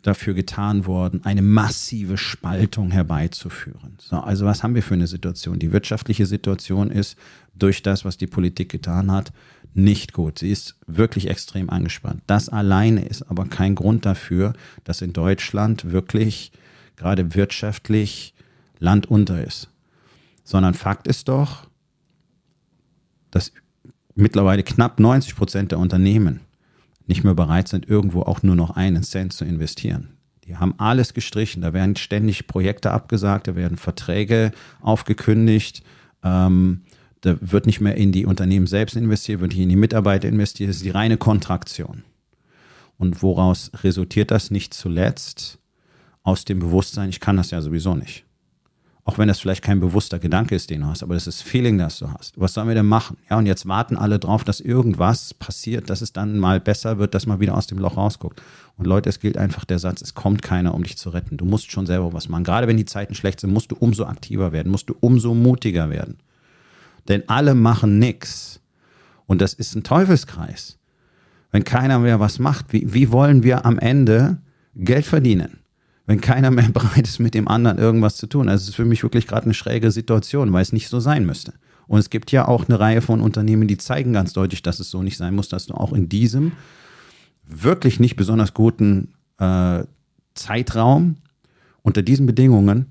dafür 0.00 0.32
getan 0.34 0.86
worden, 0.86 1.20
eine 1.24 1.42
massive 1.42 2.16
Spaltung 2.16 2.90
herbeizuführen. 2.90 3.98
So, 3.98 4.16
also 4.16 4.46
was 4.46 4.62
haben 4.62 4.74
wir 4.74 4.82
für 4.82 4.94
eine 4.94 5.06
Situation? 5.06 5.58
Die 5.58 5.70
wirtschaftliche 5.70 6.24
Situation 6.26 6.90
ist 6.90 7.16
durch 7.54 7.82
das, 7.82 8.04
was 8.06 8.16
die 8.16 8.26
Politik 8.26 8.70
getan 8.70 9.12
hat, 9.12 9.32
nicht 9.74 10.14
gut. 10.14 10.38
Sie 10.38 10.50
ist 10.50 10.76
wirklich 10.86 11.28
extrem 11.28 11.68
angespannt. 11.68 12.22
Das 12.26 12.48
alleine 12.48 13.04
ist 13.04 13.22
aber 13.30 13.44
kein 13.44 13.74
Grund 13.74 14.06
dafür, 14.06 14.54
dass 14.84 15.02
in 15.02 15.12
Deutschland 15.12 15.92
wirklich 15.92 16.52
gerade 16.96 17.34
wirtschaftlich 17.34 18.34
Land 18.78 19.06
unter 19.10 19.44
ist. 19.44 19.68
Sondern 20.42 20.72
Fakt 20.72 21.06
ist 21.06 21.28
doch, 21.28 21.68
dass 23.30 23.52
mittlerweile 24.14 24.62
knapp 24.62 25.00
90 25.00 25.36
Prozent 25.36 25.72
der 25.72 25.78
Unternehmen 25.78 26.40
nicht 27.06 27.24
mehr 27.24 27.34
bereit 27.34 27.68
sind, 27.68 27.88
irgendwo 27.88 28.22
auch 28.22 28.42
nur 28.42 28.56
noch 28.56 28.70
einen 28.70 29.02
Cent 29.02 29.32
zu 29.32 29.44
investieren. 29.44 30.08
Die 30.44 30.56
haben 30.56 30.74
alles 30.78 31.14
gestrichen. 31.14 31.62
Da 31.62 31.72
werden 31.72 31.96
ständig 31.96 32.46
Projekte 32.46 32.90
abgesagt, 32.90 33.48
da 33.48 33.56
werden 33.56 33.76
Verträge 33.76 34.52
aufgekündigt. 34.80 35.82
Ähm, 36.22 36.82
da 37.20 37.36
wird 37.40 37.66
nicht 37.66 37.80
mehr 37.80 37.96
in 37.96 38.12
die 38.12 38.26
Unternehmen 38.26 38.66
selbst 38.66 38.96
investiert, 38.96 39.40
wird 39.40 39.52
nicht 39.52 39.62
in 39.62 39.68
die 39.68 39.76
Mitarbeiter 39.76 40.28
investiert. 40.28 40.68
Das 40.68 40.76
ist 40.76 40.84
die 40.84 40.90
reine 40.90 41.16
Kontraktion. 41.16 42.02
Und 42.98 43.22
woraus 43.22 43.70
resultiert 43.82 44.30
das 44.30 44.50
nicht 44.50 44.74
zuletzt? 44.74 45.58
Aus 46.24 46.44
dem 46.44 46.60
Bewusstsein, 46.60 47.08
ich 47.08 47.18
kann 47.18 47.36
das 47.36 47.50
ja 47.50 47.60
sowieso 47.60 47.96
nicht. 47.96 48.24
Auch 49.04 49.18
wenn 49.18 49.26
das 49.26 49.40
vielleicht 49.40 49.64
kein 49.64 49.80
bewusster 49.80 50.20
Gedanke 50.20 50.54
ist, 50.54 50.70
den 50.70 50.82
du 50.82 50.86
hast, 50.86 51.02
aber 51.02 51.14
das 51.14 51.26
ist 51.26 51.42
Feeling, 51.42 51.76
das 51.76 51.98
du 51.98 52.08
hast. 52.12 52.38
Was 52.38 52.54
sollen 52.54 52.68
wir 52.68 52.76
denn 52.76 52.86
machen? 52.86 53.16
Ja, 53.28 53.36
und 53.36 53.46
jetzt 53.46 53.66
warten 53.66 53.96
alle 53.96 54.20
drauf, 54.20 54.44
dass 54.44 54.60
irgendwas 54.60 55.34
passiert, 55.34 55.90
dass 55.90 56.02
es 56.02 56.12
dann 56.12 56.38
mal 56.38 56.60
besser 56.60 56.98
wird, 56.98 57.12
dass 57.14 57.26
man 57.26 57.40
wieder 57.40 57.56
aus 57.56 57.66
dem 57.66 57.78
Loch 57.78 57.96
rausguckt. 57.96 58.40
Und 58.76 58.86
Leute, 58.86 59.08
es 59.08 59.18
gilt 59.18 59.36
einfach 59.36 59.64
der 59.64 59.80
Satz, 59.80 60.02
es 60.02 60.14
kommt 60.14 60.42
keiner, 60.42 60.72
um 60.72 60.84
dich 60.84 60.96
zu 60.98 61.10
retten. 61.10 61.36
Du 61.36 61.44
musst 61.44 61.72
schon 61.72 61.86
selber 61.86 62.12
was 62.12 62.28
machen. 62.28 62.44
Gerade 62.44 62.68
wenn 62.68 62.76
die 62.76 62.84
Zeiten 62.84 63.16
schlecht 63.16 63.40
sind, 63.40 63.52
musst 63.52 63.72
du 63.72 63.76
umso 63.76 64.04
aktiver 64.04 64.52
werden, 64.52 64.70
musst 64.70 64.88
du 64.88 64.94
umso 65.00 65.34
mutiger 65.34 65.90
werden. 65.90 66.18
Denn 67.08 67.28
alle 67.28 67.56
machen 67.56 67.98
nichts. 67.98 68.60
Und 69.26 69.40
das 69.40 69.52
ist 69.52 69.74
ein 69.74 69.82
Teufelskreis. 69.82 70.78
Wenn 71.50 71.64
keiner 71.64 71.98
mehr 71.98 72.20
was 72.20 72.38
macht, 72.38 72.72
wie, 72.72 72.94
wie 72.94 73.10
wollen 73.10 73.42
wir 73.42 73.66
am 73.66 73.80
Ende 73.80 74.38
Geld 74.76 75.06
verdienen? 75.06 75.61
Wenn 76.06 76.20
keiner 76.20 76.50
mehr 76.50 76.68
bereit 76.72 77.06
ist, 77.06 77.18
mit 77.18 77.34
dem 77.34 77.48
anderen 77.48 77.78
irgendwas 77.78 78.16
zu 78.16 78.26
tun. 78.26 78.48
Also 78.48 78.62
es 78.62 78.68
ist 78.70 78.74
für 78.74 78.84
mich 78.84 79.02
wirklich 79.02 79.26
gerade 79.26 79.44
eine 79.44 79.54
schräge 79.54 79.90
Situation, 79.90 80.52
weil 80.52 80.62
es 80.62 80.72
nicht 80.72 80.88
so 80.88 81.00
sein 81.00 81.26
müsste. 81.26 81.52
Und 81.86 81.98
es 81.98 82.10
gibt 82.10 82.32
ja 82.32 82.48
auch 82.48 82.68
eine 82.68 82.80
Reihe 82.80 83.02
von 83.02 83.20
Unternehmen, 83.20 83.68
die 83.68 83.76
zeigen 83.76 84.12
ganz 84.12 84.32
deutlich, 84.32 84.62
dass 84.62 84.80
es 84.80 84.90
so 84.90 85.02
nicht 85.02 85.16
sein 85.16 85.34
muss, 85.34 85.48
dass 85.48 85.66
du 85.66 85.74
auch 85.74 85.92
in 85.92 86.08
diesem 86.08 86.52
wirklich 87.44 88.00
nicht 88.00 88.16
besonders 88.16 88.54
guten 88.54 89.14
äh, 89.38 89.84
Zeitraum 90.34 91.16
unter 91.82 92.02
diesen 92.02 92.26
Bedingungen 92.26 92.86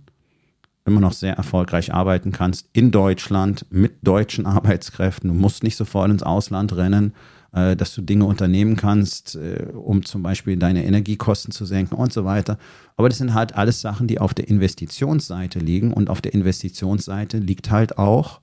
immer 0.85 0.99
noch 0.99 1.13
sehr 1.13 1.35
erfolgreich 1.35 1.93
arbeiten 1.93 2.31
kannst 2.31 2.67
in 2.73 2.91
Deutschland 2.91 3.65
mit 3.69 3.93
deutschen 4.01 4.45
Arbeitskräften. 4.45 5.29
Du 5.29 5.33
musst 5.33 5.63
nicht 5.63 5.77
sofort 5.77 6.11
ins 6.11 6.23
Ausland 6.23 6.75
rennen, 6.75 7.13
äh, 7.53 7.75
dass 7.75 7.93
du 7.93 8.01
Dinge 8.01 8.25
unternehmen 8.25 8.75
kannst, 8.75 9.35
äh, 9.35 9.67
um 9.73 10.05
zum 10.05 10.23
Beispiel 10.23 10.57
deine 10.57 10.85
Energiekosten 10.85 11.51
zu 11.51 11.65
senken 11.65 11.95
und 11.95 12.13
so 12.13 12.25
weiter. 12.25 12.57
Aber 12.95 13.09
das 13.09 13.17
sind 13.17 13.33
halt 13.33 13.55
alles 13.55 13.81
Sachen, 13.81 14.07
die 14.07 14.19
auf 14.19 14.33
der 14.33 14.47
Investitionsseite 14.47 15.59
liegen. 15.59 15.93
Und 15.93 16.09
auf 16.09 16.21
der 16.21 16.33
Investitionsseite 16.33 17.37
liegt 17.37 17.71
halt 17.71 17.97
auch 17.97 18.41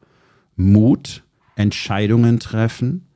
Mut, 0.56 1.22
Entscheidungen 1.56 2.38
treffen, 2.40 3.06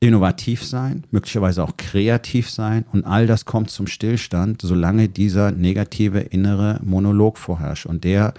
innovativ 0.00 0.64
sein, 0.64 1.04
möglicherweise 1.10 1.62
auch 1.64 1.76
kreativ 1.76 2.50
sein 2.50 2.84
und 2.92 3.04
all 3.04 3.26
das 3.26 3.44
kommt 3.46 3.70
zum 3.70 3.86
Stillstand, 3.86 4.62
solange 4.62 5.08
dieser 5.08 5.50
negative 5.50 6.20
innere 6.20 6.78
Monolog 6.84 7.36
vorherrscht. 7.36 7.86
Und 7.86 8.04
der 8.04 8.34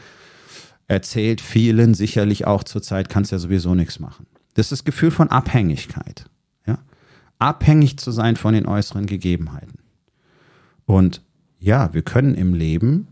erzählt 0.88 1.42
vielen 1.42 1.94
sicherlich 1.94 2.48
auch 2.48 2.64
zurzeit, 2.64 3.10
kannst 3.10 3.32
ja 3.32 3.40
sowieso 3.40 3.76
nichts 3.76 4.00
machen. 4.00 4.26
Das 4.54 4.68
ist 4.68 4.72
das 4.72 4.84
Gefühl 4.86 5.12
von 5.12 5.30
Abhängigkeit. 5.30 6.29
Abhängig 7.40 7.98
zu 7.98 8.12
sein 8.12 8.36
von 8.36 8.54
den 8.54 8.66
äußeren 8.66 9.06
Gegebenheiten. 9.06 9.80
Und 10.86 11.22
ja, 11.60 11.94
wir 11.94 12.02
können 12.02 12.36
im 12.36 12.54
Leben 12.54 13.08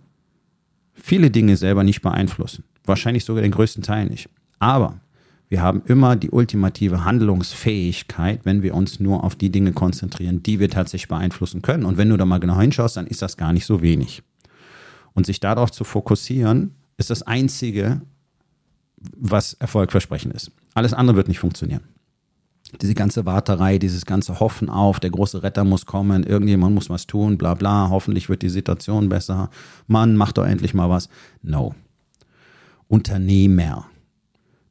viele 0.94 1.32
Dinge 1.32 1.58
selber 1.58 1.84
nicht 1.84 2.02
beeinflussen. 2.02 2.64
Wahrscheinlich 2.86 3.26
sogar 3.26 3.42
den 3.42 3.52
größten 3.52 3.84
Teil 3.84 4.08
nicht. 4.08 4.30
Aber 4.60 5.00
wir 5.50 5.62
haben 5.62 5.82
immer 5.86 6.16
die 6.16 6.32
ultimative 6.32 7.06
Handlungsfähigkeit, 7.06 8.42
wenn 8.44 8.64
wir 8.64 8.76
uns 8.76 9.00
nur 9.00 9.24
auf 9.24 9.36
die 9.36 9.50
Dinge 9.50 9.72
konzentrieren, 9.72 10.44
die 10.44 10.60
wir 10.60 10.70
tatsächlich 10.70 11.08
beeinflussen 11.08 11.62
können. 11.62 11.86
Und 11.86 11.98
wenn 11.98 12.10
du 12.10 12.18
da 12.18 12.26
mal 12.26 12.40
genau 12.40 12.60
hinschaust, 12.60 12.98
dann 12.98 13.08
ist 13.08 13.22
das 13.22 13.38
gar 13.38 13.54
nicht 13.54 13.66
so 13.66 13.82
wenig. 13.82 14.24
Und 15.14 15.26
sich 15.26 15.40
darauf 15.40 15.72
zu 15.72 15.84
fokussieren, 15.84 16.76
ist 16.98 17.10
das 17.10 17.24
Einzige, 17.24 18.02
was 18.98 19.54
erfolgversprechend 19.54 20.34
ist. 20.34 20.52
Alles 20.74 20.94
andere 20.94 21.16
wird 21.16 21.28
nicht 21.28 21.40
funktionieren. 21.40 21.82
Diese 22.82 22.94
ganze 22.94 23.26
Warterei, 23.26 23.78
dieses 23.78 24.06
ganze 24.06 24.40
Hoffen 24.40 24.70
auf, 24.70 25.00
der 25.00 25.10
große 25.10 25.42
Retter 25.44 25.64
muss 25.64 25.86
kommen, 25.86 26.24
irgendjemand 26.24 26.76
muss 26.76 26.90
was 26.90 27.08
tun, 27.08 27.38
bla 27.38 27.54
bla, 27.54 27.90
hoffentlich 27.90 28.30
wird 28.30 28.42
die 28.42 28.50
Situation 28.50 29.10
besser. 29.10 29.50
Mann, 29.88 30.16
mach 30.16 30.34
doch 30.34 30.46
endlich 30.46 30.74
mal 30.74 30.90
was. 30.90 31.10
No. 31.42 31.76
Unternehmer 32.88 33.90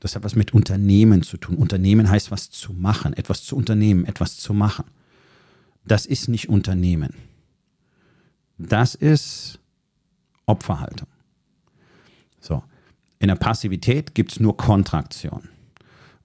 das 0.06 0.14
hat 0.14 0.24
was 0.24 0.36
mit 0.36 0.54
Unternehmen 0.54 1.22
zu 1.22 1.36
tun. 1.36 1.56
Unternehmen 1.56 2.08
heißt 2.08 2.30
was 2.30 2.50
zu 2.50 2.72
machen, 2.72 3.12
etwas 3.14 3.44
zu 3.44 3.56
unternehmen, 3.56 4.04
etwas 4.04 4.36
zu 4.36 4.54
machen. 4.54 4.84
Das 5.84 6.06
ist 6.06 6.28
nicht 6.28 6.48
Unternehmen. 6.48 7.14
Das 8.58 8.94
ist 8.94 9.58
Opferhaltung. 10.46 11.08
So. 12.40 12.62
In 13.18 13.28
der 13.28 13.36
Passivität 13.36 14.14
gibt 14.14 14.32
es 14.32 14.40
nur 14.40 14.56
Kontraktion. 14.56 15.48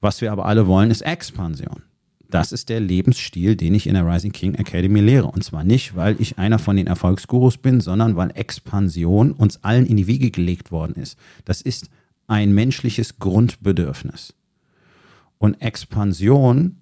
Was 0.01 0.19
wir 0.19 0.31
aber 0.31 0.45
alle 0.45 0.67
wollen, 0.67 0.91
ist 0.91 1.01
Expansion. 1.01 1.83
Das 2.29 2.51
ist 2.51 2.69
der 2.69 2.79
Lebensstil, 2.79 3.55
den 3.55 3.75
ich 3.75 3.87
in 3.87 3.93
der 3.93 4.07
Rising 4.07 4.31
King 4.31 4.55
Academy 4.55 5.01
lehre. 5.01 5.27
Und 5.27 5.43
zwar 5.43 5.63
nicht, 5.63 5.95
weil 5.95 6.15
ich 6.19 6.37
einer 6.37 6.59
von 6.59 6.77
den 6.77 6.87
Erfolgsgurus 6.87 7.57
bin, 7.57 7.81
sondern 7.81 8.15
weil 8.15 8.31
Expansion 8.33 9.31
uns 9.31 9.63
allen 9.63 9.85
in 9.85 9.97
die 9.97 10.07
Wiege 10.07 10.31
gelegt 10.31 10.71
worden 10.71 10.95
ist. 10.95 11.17
Das 11.45 11.61
ist 11.61 11.89
ein 12.27 12.53
menschliches 12.53 13.19
Grundbedürfnis. 13.19 14.33
Und 15.37 15.61
Expansion 15.61 16.77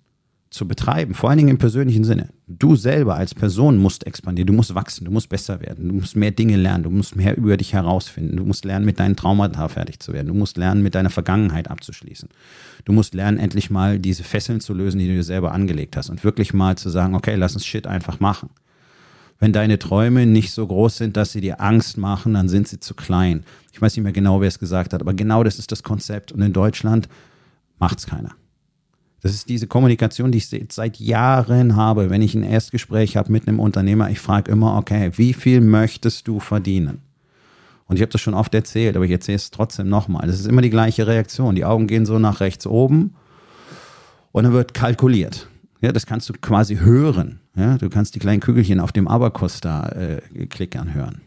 zu 0.49 0.67
betreiben, 0.67 1.13
vor 1.13 1.29
allen 1.29 1.37
Dingen 1.37 1.49
im 1.49 1.57
persönlichen 1.59 2.03
Sinne. 2.03 2.29
Du 2.47 2.75
selber 2.75 3.15
als 3.15 3.35
Person 3.35 3.77
musst 3.77 4.07
expandieren, 4.07 4.47
du 4.47 4.53
musst 4.53 4.73
wachsen, 4.73 5.05
du 5.05 5.11
musst 5.11 5.29
besser 5.29 5.61
werden, 5.61 5.87
du 5.87 5.93
musst 5.93 6.15
mehr 6.15 6.31
Dinge 6.31 6.57
lernen, 6.57 6.85
du 6.85 6.89
musst 6.89 7.15
mehr 7.15 7.37
über 7.37 7.55
dich 7.55 7.73
herausfinden, 7.73 8.37
du 8.37 8.45
musst 8.45 8.65
lernen, 8.65 8.83
mit 8.85 8.99
deinen 8.99 9.15
Traumata 9.15 9.67
fertig 9.67 9.99
zu 9.99 10.11
werden, 10.11 10.27
du 10.27 10.33
musst 10.33 10.57
lernen, 10.57 10.81
mit 10.81 10.95
deiner 10.95 11.11
Vergangenheit 11.11 11.69
abzuschließen. 11.69 12.29
Du 12.85 12.93
musst 12.93 13.13
lernen, 13.13 13.37
endlich 13.37 13.69
mal 13.69 13.99
diese 13.99 14.23
Fesseln 14.23 14.59
zu 14.59 14.73
lösen, 14.73 14.97
die 14.97 15.07
du 15.07 15.13
dir 15.13 15.23
selber 15.23 15.51
angelegt 15.51 15.95
hast 15.95 16.09
und 16.09 16.23
wirklich 16.23 16.53
mal 16.53 16.75
zu 16.77 16.89
sagen, 16.89 17.13
okay, 17.13 17.35
lass 17.35 17.53
uns 17.53 17.65
Shit 17.65 17.85
einfach 17.85 18.19
machen. 18.19 18.49
Wenn 19.37 19.53
deine 19.53 19.77
Träume 19.77 20.25
nicht 20.25 20.51
so 20.51 20.65
groß 20.65 20.97
sind, 20.97 21.15
dass 21.15 21.31
sie 21.31 21.41
dir 21.41 21.61
Angst 21.61 21.97
machen, 21.97 22.33
dann 22.33 22.49
sind 22.49 22.67
sie 22.67 22.79
zu 22.79 22.95
klein. 22.95 23.43
Ich 23.71 23.81
weiß 23.81 23.95
nicht 23.95 24.03
mehr 24.03 24.11
genau, 24.13 24.41
wer 24.41 24.47
es 24.47 24.59
gesagt 24.59 24.93
hat, 24.93 25.01
aber 25.01 25.13
genau 25.13 25.43
das 25.43 25.59
ist 25.59 25.71
das 25.71 25.83
Konzept. 25.83 26.31
Und 26.31 26.41
in 26.41 26.53
Deutschland 26.53 27.07
macht 27.77 27.99
es 27.99 28.07
keiner. 28.07 28.31
Das 29.21 29.33
ist 29.33 29.49
diese 29.49 29.67
Kommunikation, 29.67 30.31
die 30.31 30.37
ich 30.37 30.49
seit 30.69 30.99
Jahren 30.99 31.75
habe. 31.75 32.09
Wenn 32.09 32.21
ich 32.21 32.35
ein 32.35 32.43
Erstgespräch 32.43 33.17
habe 33.17 33.31
mit 33.31 33.47
einem 33.47 33.59
Unternehmer, 33.59 34.09
ich 34.09 34.19
frage 34.19 34.51
immer, 34.51 34.77
okay, 34.77 35.11
wie 35.15 35.33
viel 35.33 35.61
möchtest 35.61 36.27
du 36.27 36.39
verdienen? 36.39 37.01
Und 37.85 37.95
ich 37.95 38.01
habe 38.01 38.11
das 38.11 38.21
schon 38.21 38.35
oft 38.35 38.53
erzählt, 38.53 38.95
aber 38.95 39.05
ich 39.05 39.11
erzähle 39.11 39.37
es 39.37 39.51
trotzdem 39.51 39.89
nochmal. 39.89 40.27
Das 40.27 40.39
ist 40.39 40.45
immer 40.45 40.61
die 40.61 40.69
gleiche 40.69 41.07
Reaktion. 41.07 41.55
Die 41.55 41.65
Augen 41.65 41.87
gehen 41.87 42.05
so 42.05 42.19
nach 42.19 42.39
rechts 42.39 42.67
oben 42.67 43.15
und 44.31 44.43
dann 44.43 44.53
wird 44.53 44.73
kalkuliert. 44.73 45.47
Ja, 45.81 45.91
das 45.91 46.05
kannst 46.05 46.29
du 46.29 46.33
quasi 46.33 46.77
hören. 46.77 47.39
Ja, 47.55 47.77
du 47.77 47.89
kannst 47.89 48.15
die 48.15 48.19
kleinen 48.19 48.41
Kügelchen 48.41 48.79
auf 48.79 48.91
dem 48.91 49.07
Abakus 49.07 49.59
da 49.59 49.87
äh, 49.89 50.21
klickern 50.47 50.93
hören. 50.93 51.21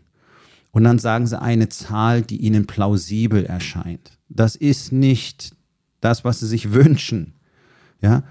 Und 0.71 0.85
dann 0.85 0.99
sagen 0.99 1.27
sie 1.27 1.41
eine 1.41 1.69
Zahl, 1.69 2.23
die 2.23 2.39
ihnen 2.39 2.67
plausibel 2.67 3.45
erscheint. 3.45 4.19
Das 4.29 4.57
ist 4.57 4.93
nicht 4.93 5.55
das, 6.01 6.25
was 6.25 6.41
sie 6.41 6.47
sich 6.47 6.73
wünschen. 6.73 7.35
Ja, 8.03 8.23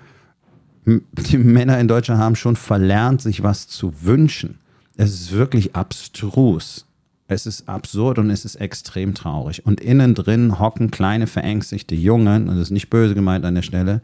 die 0.85 1.37
Männer 1.37 1.79
in 1.79 1.87
Deutschland 1.87 2.21
haben 2.21 2.35
schon 2.35 2.55
verlernt, 2.55 3.21
sich 3.21 3.43
was 3.43 3.67
zu 3.67 4.03
wünschen. 4.03 4.59
Es 4.97 5.13
ist 5.13 5.31
wirklich 5.31 5.75
abstrus. 5.75 6.85
Es 7.27 7.45
ist 7.45 7.69
absurd 7.69 8.19
und 8.19 8.29
es 8.29 8.43
ist 8.43 8.55
extrem 8.55 9.13
traurig. 9.13 9.65
Und 9.65 9.79
innen 9.79 10.15
drin 10.15 10.59
hocken 10.59 10.91
kleine 10.91 11.27
verängstigte 11.27 11.95
Jungen, 11.95 12.49
und 12.49 12.55
das 12.57 12.67
ist 12.67 12.71
nicht 12.71 12.89
böse 12.89 13.15
gemeint 13.15 13.45
an 13.45 13.55
der 13.55 13.61
Stelle, 13.61 14.01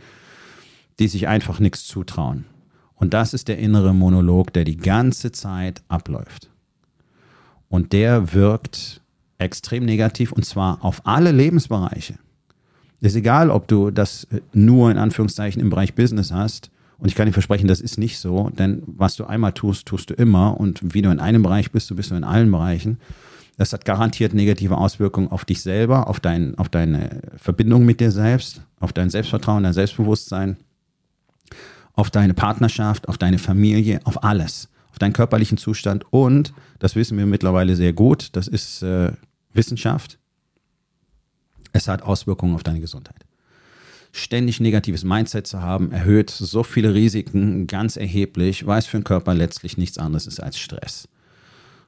die 1.00 1.10
sich 1.10 1.28
einfach 1.28 1.60
nichts 1.60 1.86
zutrauen. 1.86 2.46
Und 2.96 3.14
das 3.14 3.34
ist 3.34 3.50
der 3.50 3.58
innere 3.58 3.94
Monolog, 3.94 4.54
der 4.54 4.64
die 4.64 4.78
ganze 4.78 5.32
Zeit 5.32 5.84
abläuft. 5.90 6.50
Und 7.70 7.92
der 7.92 8.34
wirkt 8.34 9.02
extrem 9.40 9.86
negativ 9.86 10.32
und 10.32 10.46
zwar 10.46 10.84
auf 10.84 11.06
alle 11.06 11.32
Lebensbereiche. 11.32 12.18
Ist 13.02 13.16
egal, 13.16 13.52
ob 13.52 13.68
du 13.68 13.92
das 13.92 14.28
nur 14.54 14.90
in 14.90 14.98
Anführungszeichen 14.98 15.62
im 15.62 15.70
Bereich 15.70 15.94
Business 15.94 16.32
hast. 16.32 16.72
Und 16.98 17.08
ich 17.08 17.16
kann 17.16 17.28
dir 17.28 17.34
versprechen, 17.34 17.68
das 17.68 17.80
ist 17.80 18.00
nicht 18.00 18.18
so, 18.18 18.50
denn 18.50 18.82
was 18.88 19.16
du 19.16 19.26
einmal 19.26 19.54
tust, 19.54 19.86
tust 19.86 20.10
du 20.10 20.16
immer. 20.16 20.60
Und 20.60 20.94
wie 20.96 21.04
du 21.04 21.12
in 21.12 21.20
einem 21.20 21.44
Bereich 21.44 21.72
bist, 21.72 21.90
du 21.92 21.96
bist 21.96 22.10
du 22.10 22.16
in 22.16 22.24
allen 22.24 22.52
Bereichen. 22.52 22.98
Das 23.58 23.74
hat 23.74 23.86
garantiert 23.86 24.34
negative 24.34 24.78
Auswirkungen 24.78 25.30
auf 25.30 25.46
dich 25.46 25.62
selber, 25.62 26.08
auf, 26.08 26.20
dein, 26.20 26.58
auf 26.58 26.70
deine 26.70 27.22
Verbindung 27.38 27.86
mit 27.86 28.00
dir 28.00 28.12
selbst, 28.12 28.62
auf 28.80 28.94
dein 28.94 29.10
Selbstvertrauen, 29.10 29.64
dein 29.64 29.74
Selbstbewusstsein, 29.74 30.58
auf 31.94 32.10
deine 32.10 32.34
Partnerschaft, 32.34 33.08
auf 33.08 33.18
deine 33.18 33.40
Familie, 33.40 34.00
auf 34.04 34.24
alles, 34.24 34.70
auf 34.92 35.00
deinen 35.00 35.14
körperlichen 35.14 35.58
Zustand. 35.58 36.06
Und, 36.12 36.54
das 36.80 36.96
wissen 36.96 37.18
wir 37.18 37.26
mittlerweile 37.26 37.76
sehr 37.76 37.94
gut, 37.94 38.30
das 38.36 38.48
ist 38.48 38.84
äh, 38.84 39.12
Wissenschaft, 39.54 40.20
es 41.78 41.88
hat 41.88 42.02
Auswirkungen 42.02 42.56
auf 42.56 42.64
deine 42.64 42.82
Gesundheit. 42.82 43.26
Ständig 44.12 44.60
negatives 44.60 45.04
Mindset 45.04 45.48
zu 45.48 45.62
haben, 45.62 45.92
erhöht 45.92 46.30
so 46.30 46.64
viele 46.64 46.94
Risiken 46.94 47.68
ganz 47.68 47.98
erheblich, 47.98 48.66
weil 48.66 48.80
es 48.80 48.88
für 48.88 48.98
den 48.98 49.04
Körper 49.04 49.34
letztlich 49.34 49.78
nichts 49.78 49.98
anderes 49.98 50.28
ist 50.28 50.40
als 50.40 50.58
Stress. 50.58 51.08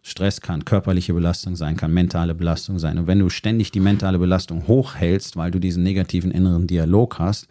Stress 0.01 0.41
kann 0.41 0.63
körperliche 0.63 1.13
Belastung 1.13 1.55
sein, 1.55 1.75
kann 1.75 1.93
mentale 1.93 2.33
Belastung 2.35 2.79
sein. 2.79 2.97
Und 2.97 3.07
wenn 3.07 3.19
du 3.19 3.29
ständig 3.29 3.71
die 3.71 3.79
mentale 3.79 4.19
Belastung 4.19 4.67
hochhältst, 4.67 5.35
weil 5.35 5.51
du 5.51 5.59
diesen 5.59 5.83
negativen 5.83 6.31
inneren 6.31 6.67
Dialog 6.67 7.19
hast, 7.19 7.47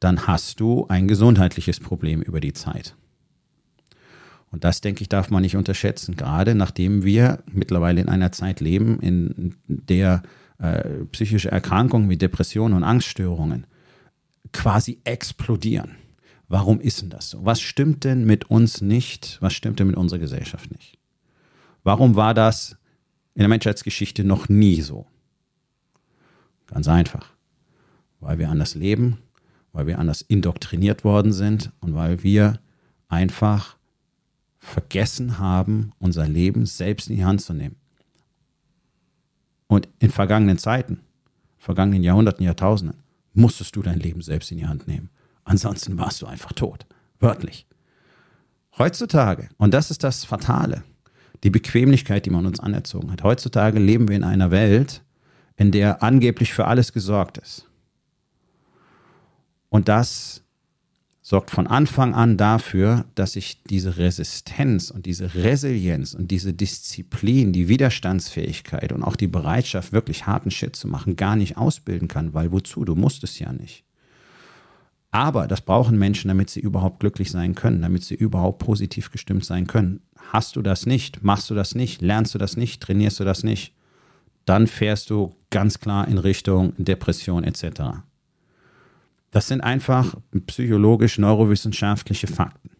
dann 0.00 0.26
hast 0.26 0.60
du 0.60 0.86
ein 0.88 1.08
gesundheitliches 1.08 1.80
Problem 1.80 2.22
über 2.22 2.40
die 2.40 2.52
Zeit. 2.52 2.94
Und 4.50 4.64
das, 4.64 4.80
denke 4.80 5.02
ich, 5.02 5.08
darf 5.08 5.30
man 5.30 5.42
nicht 5.42 5.56
unterschätzen, 5.56 6.16
gerade 6.16 6.54
nachdem 6.54 7.04
wir 7.04 7.40
mittlerweile 7.52 8.00
in 8.00 8.08
einer 8.08 8.32
Zeit 8.32 8.60
leben, 8.60 9.00
in 9.00 9.54
der 9.66 10.22
äh, 10.58 11.04
psychische 11.12 11.50
Erkrankungen 11.50 12.10
wie 12.10 12.16
Depressionen 12.16 12.76
und 12.76 12.84
Angststörungen 12.84 13.66
quasi 14.52 15.00
explodieren. 15.04 15.96
Warum 16.48 16.80
ist 16.80 17.02
denn 17.02 17.10
das 17.10 17.30
so? 17.30 17.44
Was 17.44 17.60
stimmt 17.60 18.04
denn 18.04 18.24
mit 18.24 18.50
uns 18.50 18.80
nicht? 18.80 19.38
Was 19.40 19.52
stimmt 19.52 19.78
denn 19.78 19.86
mit 19.86 19.96
unserer 19.96 20.18
Gesellschaft 20.18 20.70
nicht? 20.70 20.98
Warum 21.84 22.16
war 22.16 22.34
das 22.34 22.76
in 23.34 23.40
der 23.40 23.48
Menschheitsgeschichte 23.48 24.24
noch 24.24 24.48
nie 24.48 24.80
so? 24.80 25.06
Ganz 26.66 26.88
einfach. 26.88 27.34
Weil 28.20 28.38
wir 28.38 28.48
anders 28.48 28.74
leben, 28.74 29.18
weil 29.72 29.86
wir 29.86 29.98
anders 29.98 30.22
indoktriniert 30.22 31.04
worden 31.04 31.32
sind 31.32 31.70
und 31.80 31.94
weil 31.94 32.22
wir 32.22 32.60
einfach 33.08 33.76
vergessen 34.58 35.38
haben, 35.38 35.92
unser 35.98 36.26
Leben 36.26 36.66
selbst 36.66 37.08
in 37.10 37.16
die 37.16 37.24
Hand 37.24 37.42
zu 37.42 37.52
nehmen. 37.54 37.76
Und 39.68 39.88
in 40.00 40.10
vergangenen 40.10 40.58
Zeiten, 40.58 41.00
vergangenen 41.58 42.02
Jahrhunderten, 42.02 42.44
Jahrtausenden, 42.44 42.98
musstest 43.34 43.76
du 43.76 43.82
dein 43.82 44.00
Leben 44.00 44.22
selbst 44.22 44.50
in 44.50 44.58
die 44.58 44.66
Hand 44.66 44.88
nehmen. 44.88 45.10
Ansonsten 45.44 45.96
warst 45.98 46.20
du 46.20 46.26
einfach 46.26 46.52
tot. 46.52 46.86
Wörtlich. 47.20 47.66
Heutzutage, 48.76 49.48
und 49.56 49.72
das 49.72 49.90
ist 49.90 50.04
das 50.04 50.24
Fatale, 50.24 50.82
die 51.44 51.50
Bequemlichkeit, 51.50 52.26
die 52.26 52.30
man 52.30 52.46
uns 52.46 52.60
anerzogen 52.60 53.12
hat. 53.12 53.22
Heutzutage 53.22 53.78
leben 53.78 54.08
wir 54.08 54.16
in 54.16 54.24
einer 54.24 54.50
Welt, 54.50 55.02
in 55.56 55.70
der 55.70 56.02
angeblich 56.02 56.52
für 56.52 56.66
alles 56.66 56.92
gesorgt 56.92 57.38
ist. 57.38 57.66
Und 59.68 59.88
das 59.88 60.42
sorgt 61.28 61.50
von 61.50 61.66
Anfang 61.66 62.14
an 62.14 62.38
dafür, 62.38 63.04
dass 63.14 63.36
ich 63.36 63.62
diese 63.64 63.98
Resistenz 63.98 64.90
und 64.90 65.04
diese 65.04 65.34
Resilienz 65.34 66.14
und 66.14 66.30
diese 66.30 66.54
Disziplin, 66.54 67.52
die 67.52 67.68
Widerstandsfähigkeit 67.68 68.92
und 68.94 69.02
auch 69.02 69.14
die 69.14 69.26
Bereitschaft, 69.26 69.92
wirklich 69.92 70.26
harten 70.26 70.50
Shit 70.50 70.74
zu 70.74 70.88
machen, 70.88 71.16
gar 71.16 71.36
nicht 71.36 71.58
ausbilden 71.58 72.08
kann, 72.08 72.32
weil 72.32 72.50
wozu? 72.50 72.82
Du 72.86 72.94
musst 72.94 73.24
es 73.24 73.38
ja 73.38 73.52
nicht. 73.52 73.84
Aber 75.10 75.46
das 75.48 75.60
brauchen 75.60 75.98
Menschen, 75.98 76.28
damit 76.28 76.48
sie 76.48 76.60
überhaupt 76.60 77.00
glücklich 77.00 77.30
sein 77.30 77.54
können, 77.54 77.82
damit 77.82 78.04
sie 78.04 78.14
überhaupt 78.14 78.60
positiv 78.60 79.10
gestimmt 79.10 79.44
sein 79.44 79.66
können. 79.66 80.00
Hast 80.32 80.56
du 80.56 80.62
das 80.62 80.86
nicht, 80.86 81.22
machst 81.22 81.50
du 81.50 81.54
das 81.54 81.74
nicht, 81.74 82.00
lernst 82.00 82.34
du 82.34 82.38
das 82.38 82.56
nicht, 82.56 82.82
trainierst 82.82 83.20
du 83.20 83.24
das 83.24 83.44
nicht, 83.44 83.74
dann 84.46 84.66
fährst 84.66 85.10
du 85.10 85.36
ganz 85.50 85.78
klar 85.78 86.08
in 86.08 86.16
Richtung 86.16 86.72
Depression 86.78 87.44
etc. 87.44 88.00
Das 89.30 89.48
sind 89.48 89.60
einfach 89.60 90.14
psychologisch-neurowissenschaftliche 90.46 92.26
Fakten. 92.26 92.70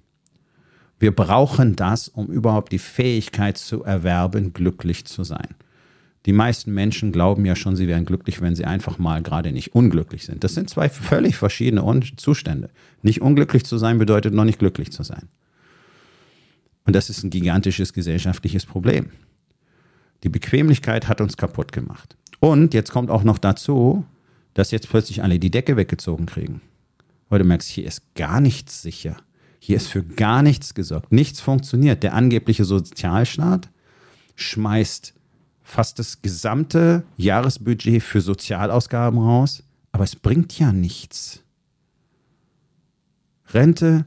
Wir 0.99 1.15
brauchen 1.15 1.77
das, 1.77 2.09
um 2.09 2.27
überhaupt 2.29 2.73
die 2.73 2.79
Fähigkeit 2.79 3.57
zu 3.59 3.85
erwerben, 3.85 4.53
glücklich 4.53 5.05
zu 5.05 5.23
sein. 5.23 5.55
Die 6.27 6.33
meisten 6.33 6.75
Menschen 6.75 7.13
glauben 7.13 7.47
ja 7.47 7.55
schon, 7.55 7.77
sie 7.77 7.87
wären 7.87 8.05
glücklich, 8.05 8.41
wenn 8.41 8.57
sie 8.57 8.65
einfach 8.65 8.99
mal 8.99 9.23
gerade 9.23 9.53
nicht 9.53 9.75
unglücklich 9.75 10.25
sind. 10.25 10.43
Das 10.43 10.55
sind 10.55 10.69
zwei 10.69 10.89
völlig 10.89 11.37
verschiedene 11.37 12.01
Zustände. 12.17 12.71
Nicht 13.03 13.23
unglücklich 13.23 13.65
zu 13.65 13.79
sein 13.79 13.99
bedeutet 13.99 14.35
noch 14.35 14.45
nicht 14.45 14.59
glücklich 14.59 14.91
zu 14.91 15.05
sein. 15.05 15.29
Und 16.85 16.97
das 16.97 17.11
ist 17.11 17.23
ein 17.23 17.31
gigantisches 17.31 17.93
gesellschaftliches 17.93 18.67
Problem. 18.67 19.11
Die 20.25 20.29
Bequemlichkeit 20.29 21.07
hat 21.07 21.21
uns 21.21 21.37
kaputt 21.37 21.73
gemacht. 21.73 22.17
Und 22.41 22.75
jetzt 22.75 22.91
kommt 22.91 23.11
auch 23.11 23.23
noch 23.23 23.39
dazu, 23.39 24.05
dass 24.59 24.73
jetzt 24.73 24.89
plötzlich 24.89 25.23
alle 25.23 25.39
die 25.39 25.53
Decke 25.53 25.77
weggezogen 25.77 26.27
kriegen. 26.27 26.61
Weil 27.29 27.39
du 27.39 27.45
merkst, 27.45 27.69
hier 27.69 27.87
ist 27.87 28.13
gar 28.17 28.41
nichts 28.41 28.83
sicher. 28.83 29.17
Hier 29.61 29.77
ist 29.77 29.87
für 29.87 30.03
gar 30.03 30.43
nichts 30.43 30.75
gesorgt. 30.75 31.13
Nichts 31.13 31.41
funktioniert. 31.41 32.03
Der 32.03 32.15
angebliche 32.15 32.65
Sozialstaat 32.65 33.69
schmeißt 34.35 35.15
fast 35.63 36.01
das 36.01 36.23
gesamte 36.23 37.05
Jahresbudget 37.17 38.03
für 38.03 38.21
Sozialausgaben 38.21 39.21
raus, 39.21 39.63
aber 39.93 40.03
es 40.03 40.17
bringt 40.17 40.59
ja 40.59 40.73
nichts. 40.73 41.45
Rente 43.53 44.07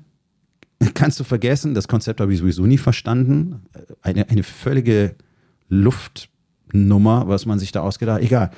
kannst 0.96 1.18
du 1.22 1.24
vergessen, 1.24 1.74
das 1.76 1.88
Konzept 1.88 2.20
habe 2.20 2.34
ich 2.34 2.40
sowieso 2.40 2.66
nie 2.66 2.78
verstanden. 2.78 3.62
Eine, 4.02 4.28
eine 4.28 4.44
völlige 4.44 5.16
Luftnummer, 5.70 7.30
was 7.30 7.46
man 7.46 7.58
sich 7.58 7.72
da 7.72 7.80
ausgedacht 7.80 8.18
hat. 8.18 8.26
Egal. 8.26 8.52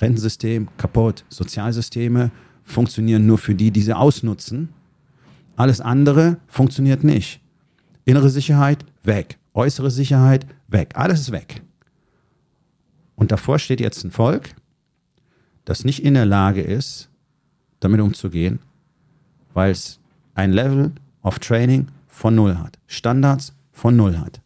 Rentensystem 0.00 0.68
kaputt. 0.76 1.24
Sozialsysteme 1.28 2.30
funktionieren 2.64 3.26
nur 3.26 3.38
für 3.38 3.54
die, 3.54 3.70
die 3.70 3.82
sie 3.82 3.96
ausnutzen. 3.96 4.70
Alles 5.56 5.80
andere 5.80 6.38
funktioniert 6.46 7.04
nicht. 7.04 7.40
Innere 8.04 8.30
Sicherheit 8.30 8.84
weg. 9.02 9.38
Äußere 9.52 9.90
Sicherheit 9.90 10.46
weg. 10.68 10.92
Alles 10.94 11.20
ist 11.20 11.32
weg. 11.32 11.62
Und 13.14 13.32
davor 13.32 13.58
steht 13.58 13.80
jetzt 13.80 14.02
ein 14.04 14.10
Volk, 14.10 14.54
das 15.66 15.84
nicht 15.84 16.02
in 16.02 16.14
der 16.14 16.24
Lage 16.24 16.62
ist, 16.62 17.10
damit 17.80 18.00
umzugehen, 18.00 18.60
weil 19.52 19.72
es 19.72 20.00
ein 20.34 20.52
Level 20.52 20.92
of 21.22 21.38
Training 21.38 21.88
von 22.06 22.34
Null 22.34 22.56
hat. 22.56 22.78
Standards 22.86 23.54
von 23.72 23.96
Null 23.96 24.18
hat. 24.18 24.40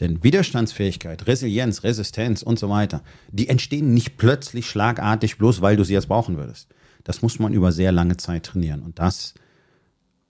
Denn 0.00 0.22
Widerstandsfähigkeit, 0.22 1.26
Resilienz, 1.26 1.82
Resistenz 1.82 2.42
und 2.42 2.58
so 2.58 2.68
weiter, 2.68 3.02
die 3.30 3.48
entstehen 3.48 3.94
nicht 3.94 4.16
plötzlich 4.16 4.66
schlagartig, 4.68 5.38
bloß 5.38 5.62
weil 5.62 5.76
du 5.76 5.84
sie 5.84 5.94
jetzt 5.94 6.08
brauchen 6.08 6.36
würdest. 6.36 6.68
Das 7.04 7.22
muss 7.22 7.38
man 7.38 7.54
über 7.54 7.72
sehr 7.72 7.92
lange 7.92 8.16
Zeit 8.16 8.44
trainieren. 8.44 8.82
Und 8.82 8.98
das 8.98 9.34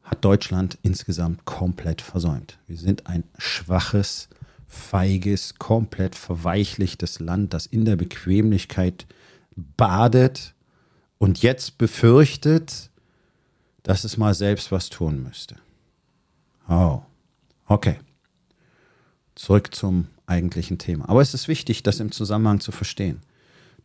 hat 0.04 0.24
Deutschland 0.24 0.78
insgesamt 0.82 1.44
komplett 1.44 2.00
versäumt. 2.00 2.58
Wir 2.66 2.76
sind 2.76 3.08
ein 3.08 3.24
schwaches, 3.38 4.28
feiges, 4.68 5.56
komplett 5.56 6.14
verweichlichtes 6.14 7.18
Land, 7.18 7.52
das 7.54 7.66
in 7.66 7.84
der 7.84 7.96
Bequemlichkeit 7.96 9.06
badet 9.56 10.54
und 11.18 11.42
jetzt 11.42 11.78
befürchtet, 11.78 12.90
dass 13.82 14.04
es 14.04 14.16
mal 14.16 14.34
selbst 14.34 14.70
was 14.70 14.90
tun 14.90 15.22
müsste. 15.22 15.56
Oh, 16.68 17.02
okay. 17.66 17.96
Zurück 19.36 19.74
zum 19.74 20.06
eigentlichen 20.26 20.78
Thema. 20.78 21.08
Aber 21.08 21.20
es 21.20 21.34
ist 21.34 21.46
wichtig, 21.46 21.82
das 21.82 22.00
im 22.00 22.10
Zusammenhang 22.10 22.60
zu 22.60 22.72
verstehen. 22.72 23.20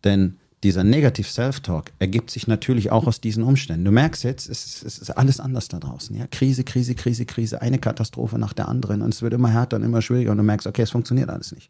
Denn 0.03 0.37
dieser 0.63 0.83
Negative 0.83 1.27
Self-Talk 1.27 1.91
ergibt 1.99 2.31
sich 2.31 2.47
natürlich 2.47 2.91
auch 2.91 3.07
aus 3.07 3.19
diesen 3.19 3.43
Umständen. 3.43 3.83
Du 3.83 3.91
merkst 3.91 4.23
jetzt, 4.23 4.49
es 4.49 4.65
ist, 4.65 4.83
es 4.83 4.97
ist, 4.99 5.09
alles 5.11 5.39
anders 5.39 5.67
da 5.67 5.79
draußen. 5.79 6.15
Ja? 6.15 6.27
Krise, 6.27 6.63
Krise, 6.63 6.95
Krise, 6.95 7.25
Krise, 7.25 7.61
eine 7.61 7.79
Katastrophe 7.79 8.37
nach 8.37 8.53
der 8.53 8.67
anderen 8.67 9.01
und 9.01 9.13
es 9.13 9.21
wird 9.21 9.33
immer 9.33 9.49
härter 9.49 9.77
und 9.77 9.83
immer 9.83 10.01
schwieriger 10.01 10.31
und 10.31 10.37
du 10.37 10.43
merkst, 10.43 10.67
okay, 10.67 10.83
es 10.83 10.91
funktioniert 10.91 11.29
alles 11.29 11.51
nicht. 11.51 11.69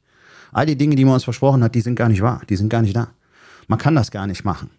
All 0.51 0.65
die 0.65 0.75
Dinge, 0.75 0.95
die 0.95 1.05
man 1.05 1.15
uns 1.15 1.23
versprochen 1.23 1.63
hat, 1.63 1.73
die 1.73 1.81
sind 1.81 1.95
gar 1.95 2.09
nicht 2.09 2.21
wahr, 2.21 2.41
die 2.49 2.57
sind 2.57 2.69
gar 2.69 2.81
nicht 2.81 2.95
da. 2.95 3.09
Man 3.67 3.79
kann 3.79 3.95
das 3.95 4.11
gar 4.11 4.27
nicht 4.27 4.43
machen. 4.43 4.69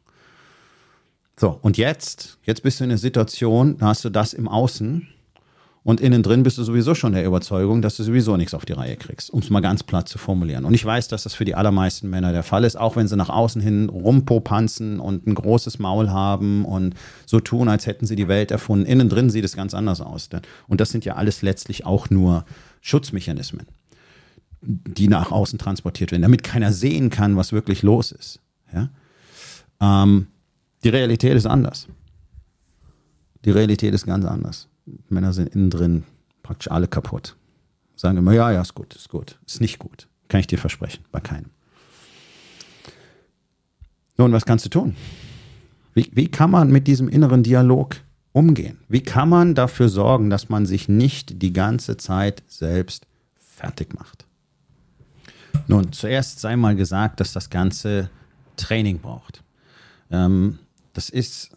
So, 1.40 1.58
und 1.62 1.78
jetzt, 1.78 2.38
jetzt 2.44 2.62
bist 2.62 2.78
du 2.78 2.84
in 2.84 2.90
einer 2.90 2.98
Situation, 2.98 3.78
da 3.78 3.86
hast 3.86 4.04
du 4.04 4.10
das 4.10 4.34
im 4.34 4.46
Außen 4.46 5.08
und 5.84 6.00
innen 6.00 6.22
drin 6.22 6.44
bist 6.44 6.58
du 6.58 6.62
sowieso 6.62 6.94
schon 6.94 7.12
der 7.12 7.24
Überzeugung, 7.24 7.82
dass 7.82 7.96
du 7.96 8.04
sowieso 8.04 8.36
nichts 8.36 8.54
auf 8.54 8.64
die 8.64 8.72
Reihe 8.72 8.96
kriegst, 8.96 9.30
um 9.30 9.40
es 9.40 9.50
mal 9.50 9.60
ganz 9.60 9.82
platt 9.82 10.08
zu 10.08 10.16
formulieren. 10.16 10.64
Und 10.64 10.74
ich 10.74 10.84
weiß, 10.84 11.08
dass 11.08 11.24
das 11.24 11.34
für 11.34 11.44
die 11.44 11.56
allermeisten 11.56 12.08
Männer 12.08 12.32
der 12.32 12.44
Fall 12.44 12.62
ist, 12.62 12.76
auch 12.76 12.94
wenn 12.94 13.08
sie 13.08 13.16
nach 13.16 13.28
außen 13.28 13.60
hin 13.60 13.88
rumpopanzen 13.88 15.00
und 15.00 15.26
ein 15.26 15.34
großes 15.34 15.80
Maul 15.80 16.10
haben 16.10 16.64
und 16.64 16.94
so 17.26 17.40
tun, 17.40 17.68
als 17.68 17.86
hätten 17.86 18.06
sie 18.06 18.14
die 18.14 18.28
Welt 18.28 18.52
erfunden. 18.52 18.86
Innen 18.86 19.08
drin 19.08 19.28
sieht 19.28 19.44
es 19.44 19.56
ganz 19.56 19.74
anders 19.74 20.00
aus. 20.00 20.28
Und 20.68 20.80
das 20.80 20.90
sind 20.90 21.04
ja 21.04 21.16
alles 21.16 21.42
letztlich 21.42 21.84
auch 21.84 22.10
nur 22.10 22.44
Schutzmechanismen, 22.80 23.66
die 24.60 25.08
nach 25.08 25.32
außen 25.32 25.58
transportiert 25.58 26.12
werden, 26.12 26.22
damit 26.22 26.44
keiner 26.44 26.72
sehen 26.72 27.10
kann, 27.10 27.36
was 27.36 27.52
wirklich 27.52 27.82
los 27.82 28.12
ist. 28.12 28.38
Ja? 28.72 28.88
Ähm, 29.80 30.28
die 30.84 30.90
Realität 30.90 31.34
ist 31.34 31.46
anders. 31.46 31.88
Die 33.44 33.50
Realität 33.50 33.92
ist 33.94 34.06
ganz 34.06 34.24
anders. 34.24 34.68
Männer 35.08 35.32
sind 35.32 35.54
innen 35.54 35.70
drin 35.70 36.04
praktisch 36.42 36.70
alle 36.70 36.88
kaputt. 36.88 37.36
Sagen 37.96 38.18
immer, 38.18 38.32
ja, 38.32 38.50
ja, 38.50 38.60
ist 38.60 38.74
gut, 38.74 38.94
ist 38.94 39.08
gut. 39.08 39.38
Ist 39.46 39.60
nicht 39.60 39.78
gut. 39.78 40.08
Kann 40.28 40.40
ich 40.40 40.46
dir 40.46 40.58
versprechen, 40.58 41.04
bei 41.12 41.20
keinem. 41.20 41.50
Nun, 44.16 44.32
was 44.32 44.44
kannst 44.44 44.64
du 44.64 44.68
tun? 44.68 44.96
Wie, 45.94 46.10
wie 46.12 46.28
kann 46.28 46.50
man 46.50 46.70
mit 46.70 46.86
diesem 46.86 47.08
inneren 47.08 47.42
Dialog 47.42 47.96
umgehen? 48.32 48.78
Wie 48.88 49.02
kann 49.02 49.28
man 49.28 49.54
dafür 49.54 49.88
sorgen, 49.88 50.30
dass 50.30 50.48
man 50.48 50.66
sich 50.66 50.88
nicht 50.88 51.42
die 51.42 51.52
ganze 51.52 51.96
Zeit 51.96 52.42
selbst 52.46 53.06
fertig 53.36 53.94
macht? 53.94 54.26
Nun, 55.66 55.92
zuerst 55.92 56.40
sei 56.40 56.56
mal 56.56 56.74
gesagt, 56.74 57.20
dass 57.20 57.32
das 57.32 57.50
Ganze 57.50 58.10
Training 58.56 59.00
braucht. 59.00 59.42
Ähm, 60.10 60.58
das 60.92 61.08
ist 61.08 61.50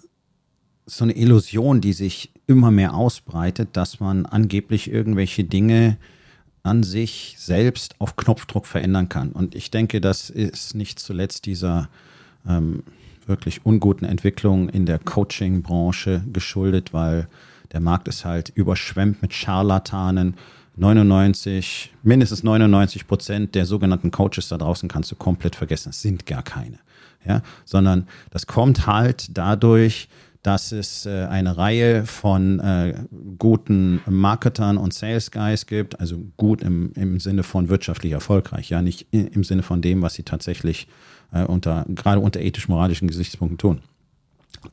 so 0.85 1.03
eine 1.03 1.15
Illusion, 1.15 1.81
die 1.81 1.93
sich 1.93 2.31
immer 2.47 2.71
mehr 2.71 2.93
ausbreitet, 2.93 3.69
dass 3.73 3.99
man 3.99 4.25
angeblich 4.25 4.91
irgendwelche 4.91 5.43
Dinge 5.43 5.97
an 6.63 6.83
sich 6.83 7.35
selbst 7.37 7.95
auf 7.99 8.15
Knopfdruck 8.15 8.65
verändern 8.65 9.07
kann. 9.07 9.31
Und 9.31 9.55
ich 9.55 9.71
denke, 9.71 10.01
das 10.01 10.29
ist 10.29 10.75
nicht 10.75 10.99
zuletzt 10.99 11.45
dieser 11.45 11.89
ähm, 12.47 12.83
wirklich 13.27 13.65
unguten 13.65 14.07
Entwicklung 14.07 14.69
in 14.69 14.85
der 14.85 14.99
Coaching-Branche 14.99 16.23
geschuldet, 16.31 16.93
weil 16.93 17.27
der 17.71 17.81
Markt 17.81 18.07
ist 18.07 18.25
halt 18.25 18.49
überschwemmt 18.49 19.21
mit 19.21 19.33
Scharlatanen. 19.33 20.35
99, 20.77 21.93
mindestens 22.03 22.43
99 22.43 23.07
Prozent 23.07 23.55
der 23.55 23.65
sogenannten 23.65 24.11
Coaches 24.11 24.49
da 24.49 24.57
draußen 24.57 24.89
kannst 24.89 25.11
du 25.11 25.15
komplett 25.15 25.55
vergessen. 25.55 25.89
Es 25.89 26.01
sind 26.01 26.25
gar 26.25 26.43
keine. 26.43 26.79
Ja, 27.25 27.41
sondern 27.63 28.07
das 28.29 28.45
kommt 28.45 28.85
halt 28.85 29.35
dadurch, 29.37 30.09
dass 30.45 30.71
es 30.71 31.07
äh, 31.07 31.25
eine 31.25 31.57
Reihe 31.57 32.05
von 32.05 32.59
äh, 32.59 32.93
guten 33.39 34.01
Marketern 34.05 34.77
und 34.77 34.93
Sales 34.93 35.31
Guys 35.31 35.65
gibt, 35.65 35.99
also 35.99 36.19
gut 36.37 36.61
im, 36.61 36.93
im 36.93 37.19
Sinne 37.19 37.41
von 37.41 37.67
wirtschaftlich 37.67 38.11
erfolgreich, 38.11 38.69
ja, 38.69 38.83
nicht 38.83 39.07
im 39.11 39.43
Sinne 39.43 39.63
von 39.63 39.81
dem, 39.81 40.03
was 40.03 40.13
sie 40.13 40.21
tatsächlich 40.21 40.87
äh, 41.33 41.43
unter, 41.43 41.85
gerade 41.89 42.19
unter 42.19 42.41
ethisch-moralischen 42.41 43.07
Gesichtspunkten 43.07 43.57
tun. 43.57 43.81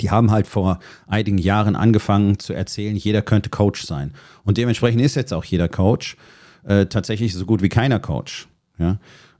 Die 0.02 0.10
haben 0.10 0.30
halt 0.30 0.46
vor 0.46 0.78
einigen 1.06 1.38
Jahren 1.38 1.74
angefangen 1.74 2.38
zu 2.38 2.52
erzählen, 2.52 2.94
jeder 2.94 3.22
könnte 3.22 3.48
Coach 3.48 3.84
sein. 3.84 4.12
Und 4.44 4.58
dementsprechend 4.58 5.00
ist 5.00 5.14
jetzt 5.14 5.32
auch 5.32 5.44
jeder 5.44 5.68
Coach 5.68 6.18
äh, 6.64 6.84
tatsächlich 6.84 7.32
so 7.32 7.46
gut 7.46 7.62
wie 7.62 7.70
keiner 7.70 7.98
Coach. 7.98 8.46
Ja? 8.78 8.98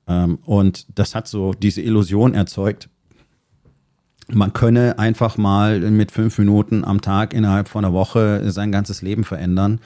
Ähm, 0.09 0.39
und 0.47 0.87
das 0.99 1.15
hat 1.15 1.29
so 1.29 1.53
diese 1.53 1.83
Illusion 1.83 2.35
erzeugt, 2.35 2.89
man 4.29 4.53
könne 4.53 4.99
einfach 4.99 5.37
mal 5.37 5.81
mit 5.81 6.13
fünf 6.13 6.39
Minuten 6.39 6.85
am 6.85 7.01
Tag 7.01 7.35
innerhalb 7.35 7.69
von 7.69 7.85
einer 7.85 7.95
Woche 7.95 8.51
sein 8.51 8.73
ganzes 8.73 9.03
Leben 9.03 9.25
verändern. 9.25 9.81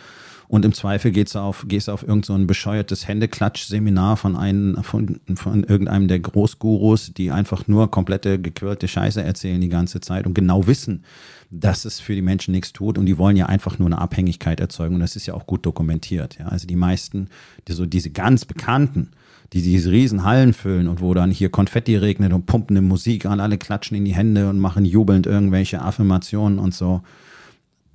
Und 0.49 0.65
im 0.65 0.73
Zweifel 0.73 1.11
geht's 1.11 1.35
auf, 1.35 1.65
gehst 1.67 1.89
du 1.89 1.93
auf 1.93 2.03
irgendein 2.03 2.43
so 2.43 2.47
bescheuertes 2.47 3.09
Händeklatsch-Seminar 3.09 4.17
von, 4.17 4.37
einem, 4.37 4.83
von, 4.85 5.21
von 5.35 5.65
irgendeinem 5.65 6.07
der 6.07 6.21
Großgurus, 6.21 7.13
die 7.15 7.33
einfach 7.33 7.67
nur 7.67 7.91
komplette 7.91 8.41
gequirlte 8.41 8.87
Scheiße 8.87 9.23
erzählen 9.23 9.61
die 9.61 9.69
ganze 9.69 10.01
Zeit 10.01 10.25
und 10.25 10.35
genau 10.35 10.69
wissen, 10.69 11.03
dass 11.51 11.85
es 11.85 11.99
für 11.99 12.15
die 12.15 12.23
Menschen 12.23 12.53
nichts 12.53 12.73
tut. 12.73 12.97
Und 12.97 13.07
die 13.07 13.19
wollen 13.19 13.37
ja 13.37 13.47
einfach 13.47 13.81
nur 13.81 13.89
eine 13.89 13.99
Abhängigkeit 13.99 14.61
erzeugen. 14.61 14.95
Und 14.95 15.01
das 15.01 15.17
ist 15.17 15.27
ja 15.27 15.35
auch 15.35 15.47
gut 15.47 15.67
dokumentiert. 15.67 16.39
Ja. 16.39 16.47
Also 16.47 16.69
die 16.69 16.77
meisten, 16.77 17.29
die 17.67 17.73
so 17.73 17.85
diese 17.85 18.11
ganz 18.11 18.45
bekannten, 18.45 19.11
die 19.53 19.63
diese 19.63 19.91
riesen 19.91 20.25
Hallen 20.25 20.53
füllen 20.53 20.89
und 20.89 21.01
wo 21.01 21.15
dann 21.15 21.31
hier 21.31 21.51
Konfetti 21.51 21.97
regnet 21.97 22.33
und 22.33 22.47
pumpende 22.47 22.83
Musik 22.83 23.27
an, 23.27 23.41
alle 23.41 23.59
klatschen 23.59 23.97
in 23.97 24.05
die 24.05 24.15
Hände 24.15 24.49
und 24.49 24.59
machen 24.59 24.85
jubelnd 24.85 25.27
irgendwelche 25.27 25.83
Affirmationen 25.83 26.59
und 26.59 26.75
so. 26.75 27.03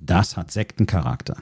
Das 0.00 0.36
hat 0.36 0.50
Sektencharakter. 0.50 1.36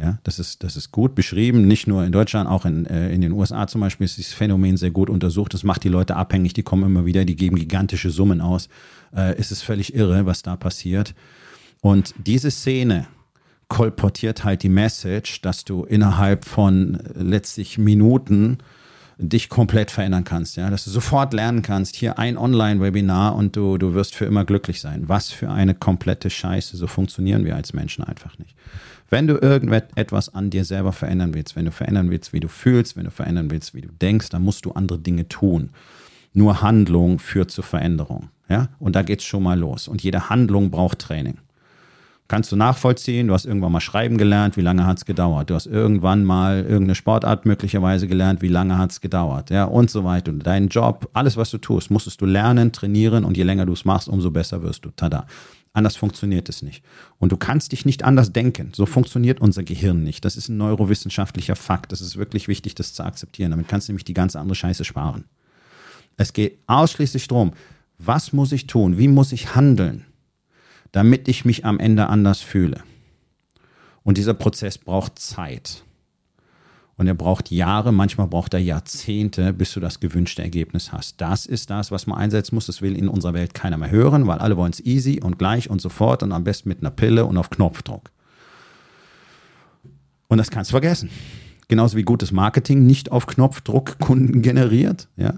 Ja, 0.00 0.18
das 0.22 0.38
ist, 0.38 0.62
das 0.62 0.76
ist 0.76 0.92
gut 0.92 1.16
beschrieben, 1.16 1.66
nicht 1.66 1.88
nur 1.88 2.04
in 2.04 2.12
Deutschland, 2.12 2.48
auch 2.48 2.64
in, 2.64 2.86
äh, 2.86 3.12
in 3.12 3.20
den 3.20 3.32
USA 3.32 3.66
zum 3.66 3.80
Beispiel 3.80 4.04
ist 4.04 4.16
dieses 4.16 4.32
Phänomen 4.32 4.76
sehr 4.76 4.92
gut 4.92 5.10
untersucht. 5.10 5.54
Das 5.54 5.64
macht 5.64 5.82
die 5.82 5.88
Leute 5.88 6.14
abhängig, 6.14 6.52
die 6.52 6.62
kommen 6.62 6.84
immer 6.84 7.04
wieder, 7.04 7.24
die 7.24 7.34
geben 7.34 7.56
gigantische 7.56 8.10
Summen 8.10 8.40
aus. 8.40 8.68
Äh, 9.12 9.34
es 9.38 9.50
ist 9.50 9.62
völlig 9.62 9.94
irre, 9.94 10.24
was 10.24 10.42
da 10.42 10.56
passiert. 10.56 11.16
Und 11.80 12.14
diese 12.24 12.52
Szene 12.52 13.08
kolportiert 13.66 14.44
halt 14.44 14.62
die 14.62 14.68
Message, 14.68 15.42
dass 15.42 15.64
du 15.64 15.82
innerhalb 15.82 16.44
von 16.44 17.00
letztlich 17.14 17.76
Minuten 17.76 18.58
dich 19.18 19.48
komplett 19.48 19.90
verändern 19.90 20.22
kannst, 20.24 20.56
ja, 20.56 20.70
dass 20.70 20.84
du 20.84 20.90
sofort 20.90 21.32
lernen 21.32 21.62
kannst, 21.62 21.96
hier 21.96 22.18
ein 22.18 22.38
Online-Webinar 22.38 23.34
und 23.34 23.56
du, 23.56 23.76
du 23.76 23.92
wirst 23.94 24.14
für 24.14 24.24
immer 24.24 24.44
glücklich 24.44 24.80
sein. 24.80 25.08
Was 25.08 25.30
für 25.30 25.50
eine 25.50 25.74
komplette 25.74 26.30
Scheiße, 26.30 26.76
so 26.76 26.86
funktionieren 26.86 27.44
wir 27.44 27.56
als 27.56 27.72
Menschen 27.72 28.04
einfach 28.04 28.38
nicht. 28.38 28.54
Wenn 29.10 29.26
du 29.26 29.34
irgendetwas 29.34 30.34
an 30.34 30.50
dir 30.50 30.64
selber 30.64 30.92
verändern 30.92 31.34
willst, 31.34 31.56
wenn 31.56 31.64
du 31.64 31.72
verändern 31.72 32.10
willst, 32.10 32.32
wie 32.32 32.40
du 32.40 32.48
fühlst, 32.48 32.96
wenn 32.96 33.04
du 33.04 33.10
verändern 33.10 33.50
willst, 33.50 33.74
wie 33.74 33.80
du 33.80 33.88
denkst, 33.88 34.28
dann 34.28 34.42
musst 34.42 34.64
du 34.64 34.72
andere 34.72 34.98
Dinge 34.98 35.28
tun. 35.28 35.70
Nur 36.32 36.62
Handlung 36.62 37.18
führt 37.18 37.50
zur 37.50 37.64
Veränderung. 37.64 38.28
Ja? 38.48 38.68
Und 38.78 38.94
da 38.94 39.02
geht's 39.02 39.24
schon 39.24 39.42
mal 39.42 39.58
los. 39.58 39.88
Und 39.88 40.02
jede 40.02 40.28
Handlung 40.28 40.70
braucht 40.70 41.00
Training 41.00 41.38
kannst 42.28 42.52
du 42.52 42.56
nachvollziehen. 42.56 43.28
Du 43.28 43.34
hast 43.34 43.46
irgendwann 43.46 43.72
mal 43.72 43.80
schreiben 43.80 44.18
gelernt, 44.18 44.56
wie 44.56 44.62
lange 44.62 44.86
hat 44.86 44.98
es 44.98 45.04
gedauert. 45.04 45.50
Du 45.50 45.54
hast 45.54 45.66
irgendwann 45.66 46.24
mal 46.24 46.58
irgendeine 46.58 46.94
Sportart 46.94 47.46
möglicherweise 47.46 48.06
gelernt, 48.06 48.42
wie 48.42 48.48
lange 48.48 48.78
hat 48.78 48.92
es 48.92 49.00
gedauert. 49.00 49.50
Ja, 49.50 49.64
und 49.64 49.90
so 49.90 50.04
weiter. 50.04 50.30
Und 50.30 50.46
deinen 50.46 50.68
Job, 50.68 51.08
alles, 51.14 51.36
was 51.36 51.50
du 51.50 51.58
tust, 51.58 51.90
musstest 51.90 52.20
du 52.20 52.26
lernen, 52.26 52.72
trainieren 52.72 53.24
und 53.24 53.36
je 53.36 53.42
länger 53.42 53.66
du 53.66 53.72
es 53.72 53.84
machst, 53.84 54.08
umso 54.08 54.30
besser 54.30 54.62
wirst 54.62 54.84
du. 54.84 54.90
Tada. 54.90 55.26
Anders 55.72 55.96
funktioniert 55.96 56.48
es 56.48 56.62
nicht. 56.62 56.82
Und 57.18 57.30
du 57.30 57.36
kannst 57.36 57.72
dich 57.72 57.84
nicht 57.84 58.02
anders 58.02 58.32
denken. 58.32 58.72
So 58.74 58.84
funktioniert 58.84 59.40
unser 59.40 59.62
Gehirn 59.62 60.02
nicht. 60.02 60.24
Das 60.24 60.36
ist 60.36 60.48
ein 60.48 60.56
neurowissenschaftlicher 60.56 61.56
Fakt. 61.56 61.92
Das 61.92 62.00
ist 62.00 62.16
wirklich 62.16 62.48
wichtig, 62.48 62.74
das 62.74 62.94
zu 62.94 63.04
akzeptieren. 63.04 63.50
Damit 63.52 63.68
kannst 63.68 63.88
du 63.88 63.92
nämlich 63.92 64.04
die 64.04 64.14
ganze 64.14 64.40
andere 64.40 64.56
Scheiße 64.56 64.84
sparen. 64.84 65.24
Es 66.16 66.32
geht 66.32 66.58
ausschließlich 66.66 67.28
darum, 67.28 67.52
was 67.98 68.32
muss 68.32 68.52
ich 68.52 68.66
tun? 68.66 68.98
Wie 68.98 69.08
muss 69.08 69.32
ich 69.32 69.54
handeln? 69.54 70.04
Damit 70.92 71.28
ich 71.28 71.44
mich 71.44 71.64
am 71.64 71.78
Ende 71.78 72.08
anders 72.08 72.40
fühle. 72.40 72.82
Und 74.02 74.18
dieser 74.18 74.34
Prozess 74.34 74.78
braucht 74.78 75.18
Zeit. 75.18 75.82
Und 76.96 77.06
er 77.06 77.14
braucht 77.14 77.52
Jahre, 77.52 77.92
manchmal 77.92 78.26
braucht 78.26 78.54
er 78.54 78.60
Jahrzehnte, 78.60 79.52
bis 79.52 79.72
du 79.72 79.78
das 79.78 80.00
gewünschte 80.00 80.42
Ergebnis 80.42 80.90
hast. 80.92 81.20
Das 81.20 81.46
ist 81.46 81.70
das, 81.70 81.92
was 81.92 82.08
man 82.08 82.18
einsetzen 82.18 82.56
muss. 82.56 82.66
Das 82.66 82.82
will 82.82 82.96
in 82.96 83.08
unserer 83.08 83.34
Welt 83.34 83.54
keiner 83.54 83.76
mehr 83.76 83.90
hören, 83.90 84.26
weil 84.26 84.38
alle 84.38 84.56
wollen 84.56 84.72
es 84.72 84.80
easy 84.80 85.20
und 85.22 85.38
gleich 85.38 85.70
und 85.70 85.80
sofort 85.80 86.24
und 86.24 86.32
am 86.32 86.42
besten 86.42 86.68
mit 86.68 86.80
einer 86.80 86.90
Pille 86.90 87.24
und 87.24 87.36
auf 87.36 87.50
Knopfdruck. 87.50 88.10
Und 90.26 90.38
das 90.38 90.50
kannst 90.50 90.70
du 90.70 90.72
vergessen. 90.72 91.08
Genauso 91.68 91.96
wie 91.96 92.02
gutes 92.02 92.32
Marketing 92.32 92.86
nicht 92.86 93.12
auf 93.12 93.26
Knopfdruck 93.26 93.98
Kunden 93.98 94.42
generiert. 94.42 95.08
Ja? 95.16 95.34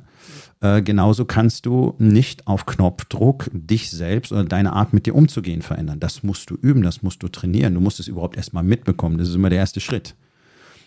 Äh, 0.61 0.83
genauso 0.83 1.25
kannst 1.25 1.67
du 1.67 1.95
nicht 1.99 2.47
auf 2.47 2.67
Knopfdruck 2.67 3.51
dich 3.53 3.91
selbst 3.91 4.31
oder 4.31 4.45
deine 4.45 4.73
Art 4.73 4.93
mit 4.93 5.07
dir 5.07 5.15
umzugehen 5.15 5.63
verändern. 5.63 6.01
Das 6.01 6.23
musst 6.23 6.51
du 6.51 6.55
üben, 6.55 6.83
das 6.83 7.03
musst 7.03 7.23
du 7.23 7.29
trainieren. 7.29 7.75
Du 7.75 7.81
musst 7.81 7.99
es 7.99 8.09
überhaupt 8.09 8.37
erstmal 8.37 8.63
mitbekommen. 8.63 9.19
Das 9.19 9.29
ist 9.29 9.35
immer 9.35 9.51
der 9.51 9.59
erste 9.59 9.81
Schritt. 9.81 10.15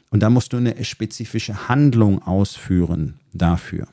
Und 0.09 0.21
da 0.21 0.29
musst 0.29 0.53
du 0.53 0.57
eine 0.57 0.83
spezifische 0.85 1.67
Handlung 1.67 2.21
ausführen 2.21 3.15
dafür. 3.33 3.87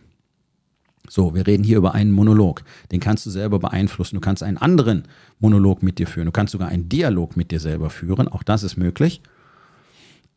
So, 1.09 1.35
wir 1.35 1.47
reden 1.47 1.65
hier 1.65 1.79
über 1.79 1.95
einen 1.95 2.13
Monolog. 2.13 2.63
Den 2.93 3.01
kannst 3.01 3.27
du 3.27 3.31
selber 3.31 3.59
beeinflussen. 3.59 4.15
Du 4.17 4.21
kannst 4.21 4.43
einen 4.43 4.59
anderen 4.59 5.05
Monolog 5.41 5.83
mit 5.83 5.99
dir 5.99 6.07
führen. 6.07 6.27
Du 6.27 6.33
kannst 6.33 6.53
sogar 6.53 6.69
einen 6.69 6.89
Dialog 6.89 7.37
mit 7.37 7.51
dir 7.51 7.59
selber 7.59 7.91
führen. 7.91 8.29
Auch 8.29 8.43
das 8.43 8.63
ist 8.63 8.77
möglich. 8.77 9.23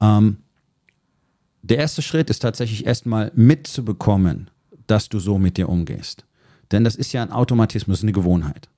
Ähm, 0.02 0.38
der 1.64 1.78
erste 1.78 2.02
Schritt 2.02 2.30
ist 2.30 2.40
tatsächlich 2.40 2.86
erstmal 2.86 3.32
mitzubekommen, 3.36 4.50
dass 4.86 5.10
du 5.10 5.20
so 5.20 5.40
mit 5.40 5.58
dir 5.58 5.70
umgehst. 5.70 6.26
Denn 6.72 6.84
das 6.84 6.96
ist 6.96 7.14
ja 7.14 7.22
ein 7.22 7.32
Automatismus, 7.32 8.04
eine 8.04 8.12
Gewohnheit. 8.12 8.70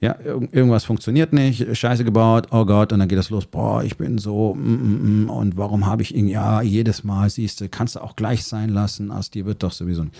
Ja, 0.00 0.16
irgendwas 0.20 0.84
funktioniert 0.84 1.32
nicht, 1.32 1.76
Scheiße 1.76 2.04
gebaut, 2.04 2.46
oh 2.52 2.64
Gott, 2.64 2.92
und 2.92 3.00
dann 3.00 3.08
geht 3.08 3.18
das 3.18 3.30
los, 3.30 3.46
boah, 3.46 3.82
ich 3.82 3.96
bin 3.96 4.18
so, 4.18 4.54
mm, 4.54 4.60
mm, 4.60 5.24
mm, 5.24 5.30
und 5.30 5.56
warum 5.56 5.86
habe 5.86 6.02
ich 6.02 6.14
ihn, 6.14 6.28
ja, 6.28 6.62
jedes 6.62 7.02
Mal, 7.02 7.28
siehst 7.28 7.60
du, 7.60 7.68
kannst 7.68 7.96
du 7.96 8.00
auch 8.00 8.14
gleich 8.14 8.44
sein 8.44 8.68
lassen, 8.68 9.10
aus 9.10 9.30
dir 9.30 9.44
wird 9.44 9.64
doch 9.64 9.72
sowieso 9.72 10.04
nicht. 10.04 10.16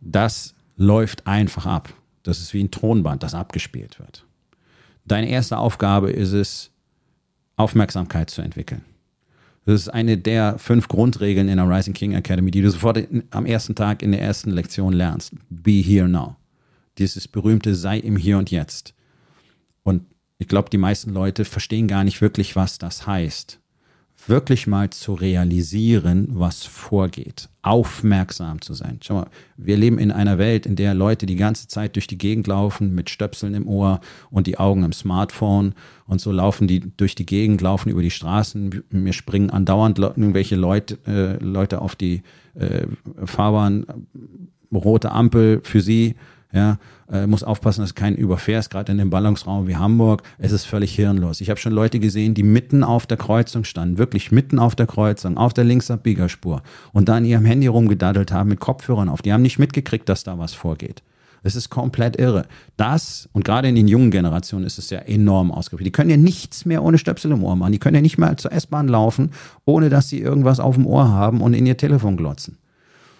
Das 0.00 0.54
läuft 0.76 1.26
einfach 1.26 1.66
ab. 1.66 1.92
Das 2.24 2.40
ist 2.40 2.52
wie 2.52 2.62
ein 2.62 2.72
Tonband, 2.72 3.22
das 3.22 3.34
abgespielt 3.34 4.00
wird. 4.00 4.26
Deine 5.04 5.28
erste 5.28 5.56
Aufgabe 5.56 6.10
ist 6.10 6.32
es, 6.32 6.70
Aufmerksamkeit 7.56 8.28
zu 8.28 8.42
entwickeln. 8.42 8.84
Das 9.68 9.82
ist 9.82 9.88
eine 9.90 10.16
der 10.16 10.58
fünf 10.58 10.88
Grundregeln 10.88 11.46
in 11.46 11.58
der 11.58 11.68
Rising 11.68 11.92
King 11.92 12.14
Academy, 12.14 12.50
die 12.50 12.62
du 12.62 12.70
sofort 12.70 12.96
in, 12.96 13.24
am 13.28 13.44
ersten 13.44 13.74
Tag 13.74 14.02
in 14.02 14.12
der 14.12 14.22
ersten 14.22 14.50
Lektion 14.50 14.94
lernst. 14.94 15.34
Be 15.50 15.72
here 15.72 16.08
now. 16.08 16.36
Dieses 16.96 17.28
berühmte 17.28 17.74
sei 17.74 17.98
im 17.98 18.16
Hier 18.16 18.38
und 18.38 18.50
Jetzt. 18.50 18.94
Und 19.82 20.04
ich 20.38 20.48
glaube, 20.48 20.70
die 20.70 20.78
meisten 20.78 21.12
Leute 21.12 21.44
verstehen 21.44 21.86
gar 21.86 22.02
nicht 22.02 22.22
wirklich, 22.22 22.56
was 22.56 22.78
das 22.78 23.06
heißt 23.06 23.60
wirklich 24.26 24.66
mal 24.66 24.90
zu 24.90 25.14
realisieren, 25.14 26.28
was 26.30 26.64
vorgeht, 26.64 27.48
aufmerksam 27.62 28.60
zu 28.60 28.74
sein. 28.74 28.98
Schau 29.02 29.14
mal, 29.14 29.26
wir 29.56 29.76
leben 29.76 29.98
in 29.98 30.10
einer 30.10 30.38
Welt, 30.38 30.66
in 30.66 30.76
der 30.76 30.94
Leute 30.94 31.26
die 31.26 31.36
ganze 31.36 31.68
Zeit 31.68 31.96
durch 31.96 32.06
die 32.06 32.18
Gegend 32.18 32.46
laufen 32.46 32.94
mit 32.94 33.10
Stöpseln 33.10 33.54
im 33.54 33.66
Ohr 33.68 34.00
und 34.30 34.46
die 34.46 34.58
Augen 34.58 34.84
im 34.84 34.92
Smartphone 34.92 35.74
und 36.06 36.20
so 36.20 36.32
laufen 36.32 36.66
die 36.66 36.80
durch 36.96 37.14
die 37.14 37.26
Gegend, 37.26 37.60
laufen 37.60 37.90
über 37.90 38.02
die 38.02 38.10
Straßen. 38.10 38.82
Mir 38.90 39.12
springen 39.12 39.50
andauernd 39.50 39.98
irgendwelche 39.98 40.56
Leute, 40.56 40.98
äh, 41.06 41.42
Leute 41.42 41.80
auf 41.80 41.94
die 41.94 42.22
äh, 42.54 42.86
Fahrbahn, 43.24 43.86
rote 44.72 45.12
Ampel 45.12 45.60
für 45.62 45.80
sie 45.80 46.16
ja, 46.52 46.78
äh, 47.10 47.26
muss 47.26 47.42
aufpassen, 47.42 47.80
dass 47.80 47.94
kein 47.94 48.14
überfährst, 48.14 48.70
gerade 48.70 48.92
in 48.92 48.98
dem 48.98 49.10
Ballungsraum 49.10 49.66
wie 49.66 49.76
Hamburg. 49.76 50.22
Es 50.38 50.52
ist 50.52 50.64
völlig 50.64 50.94
hirnlos. 50.94 51.40
Ich 51.40 51.50
habe 51.50 51.60
schon 51.60 51.72
Leute 51.72 52.00
gesehen, 52.00 52.34
die 52.34 52.42
mitten 52.42 52.84
auf 52.84 53.06
der 53.06 53.16
Kreuzung 53.16 53.64
standen, 53.64 53.98
wirklich 53.98 54.30
mitten 54.30 54.58
auf 54.58 54.74
der 54.74 54.86
Kreuzung, 54.86 55.36
auf 55.36 55.54
der 55.54 55.64
Linksabbiegerspur 55.64 56.62
und 56.92 57.08
da 57.08 57.18
in 57.18 57.24
ihrem 57.24 57.44
Handy 57.44 57.66
rumgedaddelt 57.66 58.32
haben 58.32 58.50
mit 58.50 58.60
Kopfhörern 58.60 59.08
auf. 59.08 59.22
Die 59.22 59.32
haben 59.32 59.42
nicht 59.42 59.58
mitgekriegt, 59.58 60.08
dass 60.08 60.24
da 60.24 60.38
was 60.38 60.54
vorgeht. 60.54 61.02
Es 61.42 61.54
ist 61.56 61.70
komplett 61.70 62.16
irre. 62.16 62.46
Das, 62.76 63.28
und 63.32 63.44
gerade 63.44 63.68
in 63.68 63.74
den 63.74 63.88
jungen 63.88 64.10
Generationen 64.10 64.66
ist 64.66 64.78
es 64.78 64.90
ja 64.90 64.98
enorm 64.98 65.52
ausgeprägt. 65.52 65.86
Die 65.86 65.92
können 65.92 66.10
ja 66.10 66.16
nichts 66.16 66.64
mehr 66.64 66.82
ohne 66.82 66.98
Stöpsel 66.98 67.30
im 67.30 67.44
Ohr 67.44 67.56
machen. 67.56 67.72
Die 67.72 67.78
können 67.78 67.94
ja 67.94 68.02
nicht 68.02 68.18
mal 68.18 68.36
zur 68.36 68.52
S-Bahn 68.52 68.88
laufen, 68.88 69.30
ohne 69.64 69.88
dass 69.88 70.08
sie 70.08 70.20
irgendwas 70.20 70.60
auf 70.60 70.74
dem 70.74 70.86
Ohr 70.86 71.08
haben 71.08 71.40
und 71.40 71.54
in 71.54 71.64
ihr 71.66 71.76
Telefon 71.76 72.16
glotzen. 72.16 72.58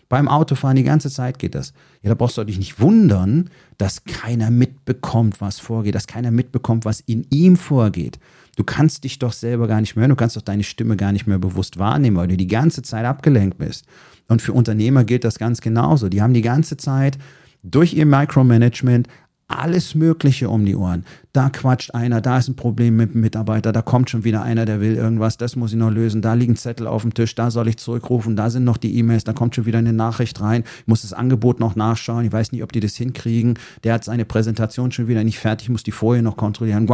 Beim 0.08 0.28
Autofahren 0.28 0.76
die 0.76 0.84
ganze 0.84 1.10
Zeit 1.10 1.38
geht 1.38 1.54
das. 1.54 1.72
Ja, 2.02 2.08
da 2.08 2.14
brauchst 2.14 2.38
du 2.38 2.44
dich 2.44 2.58
nicht 2.58 2.80
wundern, 2.80 3.50
dass 3.76 4.04
keiner 4.04 4.50
mitbekommt, 4.50 5.40
was 5.40 5.60
vorgeht, 5.60 5.94
dass 5.94 6.06
keiner 6.06 6.30
mitbekommt, 6.30 6.84
was 6.84 7.00
in 7.00 7.26
ihm 7.30 7.56
vorgeht. 7.56 8.18
Du 8.56 8.64
kannst 8.64 9.04
dich 9.04 9.18
doch 9.18 9.32
selber 9.32 9.68
gar 9.68 9.80
nicht 9.80 9.94
mehr 9.94 10.02
hören, 10.02 10.10
du 10.10 10.16
kannst 10.16 10.36
doch 10.36 10.42
deine 10.42 10.64
Stimme 10.64 10.96
gar 10.96 11.12
nicht 11.12 11.26
mehr 11.26 11.38
bewusst 11.38 11.78
wahrnehmen, 11.78 12.16
weil 12.16 12.28
du 12.28 12.36
die 12.36 12.46
ganze 12.46 12.82
Zeit 12.82 13.04
abgelenkt 13.04 13.58
bist. 13.58 13.84
Und 14.28 14.42
für 14.42 14.52
Unternehmer 14.52 15.04
gilt 15.04 15.24
das 15.24 15.38
ganz 15.38 15.60
genauso. 15.60 16.08
Die 16.08 16.22
haben 16.22 16.34
die 16.34 16.42
ganze 16.42 16.76
Zeit 16.76 17.18
durch 17.62 17.94
ihr 17.94 18.06
Micromanagement 18.06 19.08
alles 19.48 19.94
Mögliche 19.94 20.50
um 20.50 20.64
die 20.66 20.76
Ohren. 20.76 21.04
Da 21.32 21.48
quatscht 21.48 21.94
einer, 21.94 22.20
da 22.20 22.38
ist 22.38 22.48
ein 22.48 22.56
Problem 22.56 22.96
mit 22.96 23.14
dem 23.14 23.22
Mitarbeiter, 23.22 23.72
da 23.72 23.80
kommt 23.80 24.11
schon 24.11 24.22
wieder 24.24 24.42
einer, 24.42 24.66
der 24.66 24.80
will 24.80 24.94
irgendwas, 24.94 25.38
das 25.38 25.56
muss 25.56 25.72
ich 25.72 25.78
noch 25.78 25.90
lösen, 25.90 26.20
da 26.20 26.34
liegen 26.34 26.54
Zettel 26.54 26.87
auf 26.87 27.02
dem 27.02 27.14
Tisch, 27.14 27.34
da 27.34 27.50
soll 27.50 27.68
ich 27.68 27.78
zurückrufen, 27.78 28.37
da 28.37 28.50
sind 28.50 28.64
noch 28.64 28.76
die 28.76 28.96
E-Mails, 28.98 29.24
da 29.24 29.32
kommt 29.32 29.54
schon 29.54 29.64
wieder 29.64 29.78
eine 29.78 29.94
Nachricht 29.94 30.40
rein, 30.42 30.64
ich 30.80 30.87
muss 30.87 31.02
das 31.02 31.14
Angebot 31.14 31.61
noch 31.61 31.76
nachschauen, 31.76 32.26
ich 32.26 32.32
weiß 32.32 32.52
nicht, 32.52 32.62
ob 32.62 32.72
die 32.72 32.80
das 32.80 32.96
hinkriegen, 32.96 33.58
der 33.84 33.94
hat 33.94 34.04
seine 34.04 34.26
Präsentation 34.26 34.92
schon 34.92 35.08
wieder 35.08 35.24
nicht 35.24 35.38
fertig, 35.38 35.70
muss 35.70 35.82
die 35.82 35.92
Folie 35.92 36.22
noch 36.22 36.37
kontrollieren, 36.37 36.87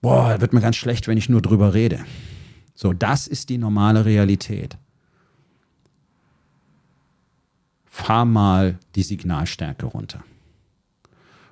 Boah, 0.00 0.28
da 0.30 0.40
wird 0.40 0.52
mir 0.52 0.60
ganz 0.60 0.76
schlecht, 0.76 1.08
wenn 1.08 1.18
ich 1.18 1.28
nur 1.28 1.42
drüber 1.42 1.74
rede. 1.74 1.98
So, 2.76 2.92
das 2.92 3.26
ist 3.26 3.48
die 3.48 3.58
normale 3.58 4.04
Realität. 4.04 4.78
Fahr 7.98 8.24
mal 8.24 8.78
die 8.94 9.02
Signalstärke 9.02 9.86
runter. 9.86 10.22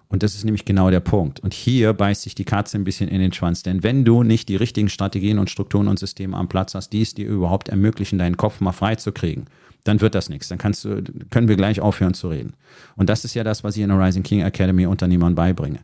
Und 0.09 0.22
das 0.22 0.37
ist 0.37 0.44
nämlich 0.44 0.64
genau 0.64 0.90
der 0.90 1.00
Punkt. 1.00 1.40
Und 1.40 1.52
hier 1.52 1.92
beißt 1.92 2.22
sich 2.22 2.37
die 2.37 2.44
Katze 2.44 2.78
ein 2.78 2.85
bisschen 2.85 3.09
in 3.09 3.20
den 3.20 3.32
Schwanz. 3.32 3.64
Denn 3.64 3.82
wenn 3.82 4.04
du 4.04 4.22
nicht 4.22 4.48
die 4.48 4.54
richtigen 4.54 4.88
Strategien 4.88 5.40
und 5.40 5.50
Strukturen 5.50 5.88
und 5.88 5.98
Systeme 5.98 6.37
am 6.37 6.48
Platz 6.48 6.74
hast, 6.76 6.90
die 6.90 7.02
es 7.02 7.14
dir 7.14 7.26
überhaupt 7.26 7.68
ermöglichen, 7.68 8.18
deinen 8.18 8.37
Kopf 8.37 8.61
mal 8.61 8.72
frei 8.72 8.94
zu 8.94 9.11
kriegen, 9.11 9.46
dann 9.82 10.00
wird 10.00 10.14
das 10.14 10.28
nichts. 10.28 10.46
Dann 10.46 10.59
kannst 10.59 10.85
du, 10.85 11.02
können 11.30 11.48
wir 11.48 11.56
gleich 11.56 11.80
aufhören 11.80 12.14
zu 12.14 12.28
reden. 12.28 12.54
Und 12.94 13.09
das 13.09 13.24
ist 13.24 13.35
ja 13.35 13.42
das, 13.42 13.64
was 13.64 13.76
ich 13.76 13.82
in 13.82 13.88
der 13.88 13.98
Rising 13.98 14.22
King 14.22 14.42
Academy 14.42 14.87
Unternehmern 14.87 15.35
beibringe. 15.35 15.80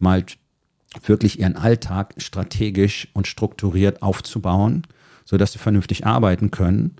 Mal 0.00 0.24
wirklich 1.04 1.38
ihren 1.38 1.56
Alltag 1.56 2.14
strategisch 2.18 3.06
und 3.12 3.28
strukturiert 3.28 4.02
aufzubauen, 4.02 4.82
sodass 5.24 5.52
sie 5.52 5.58
vernünftig 5.58 6.04
arbeiten 6.04 6.50
können 6.50 6.96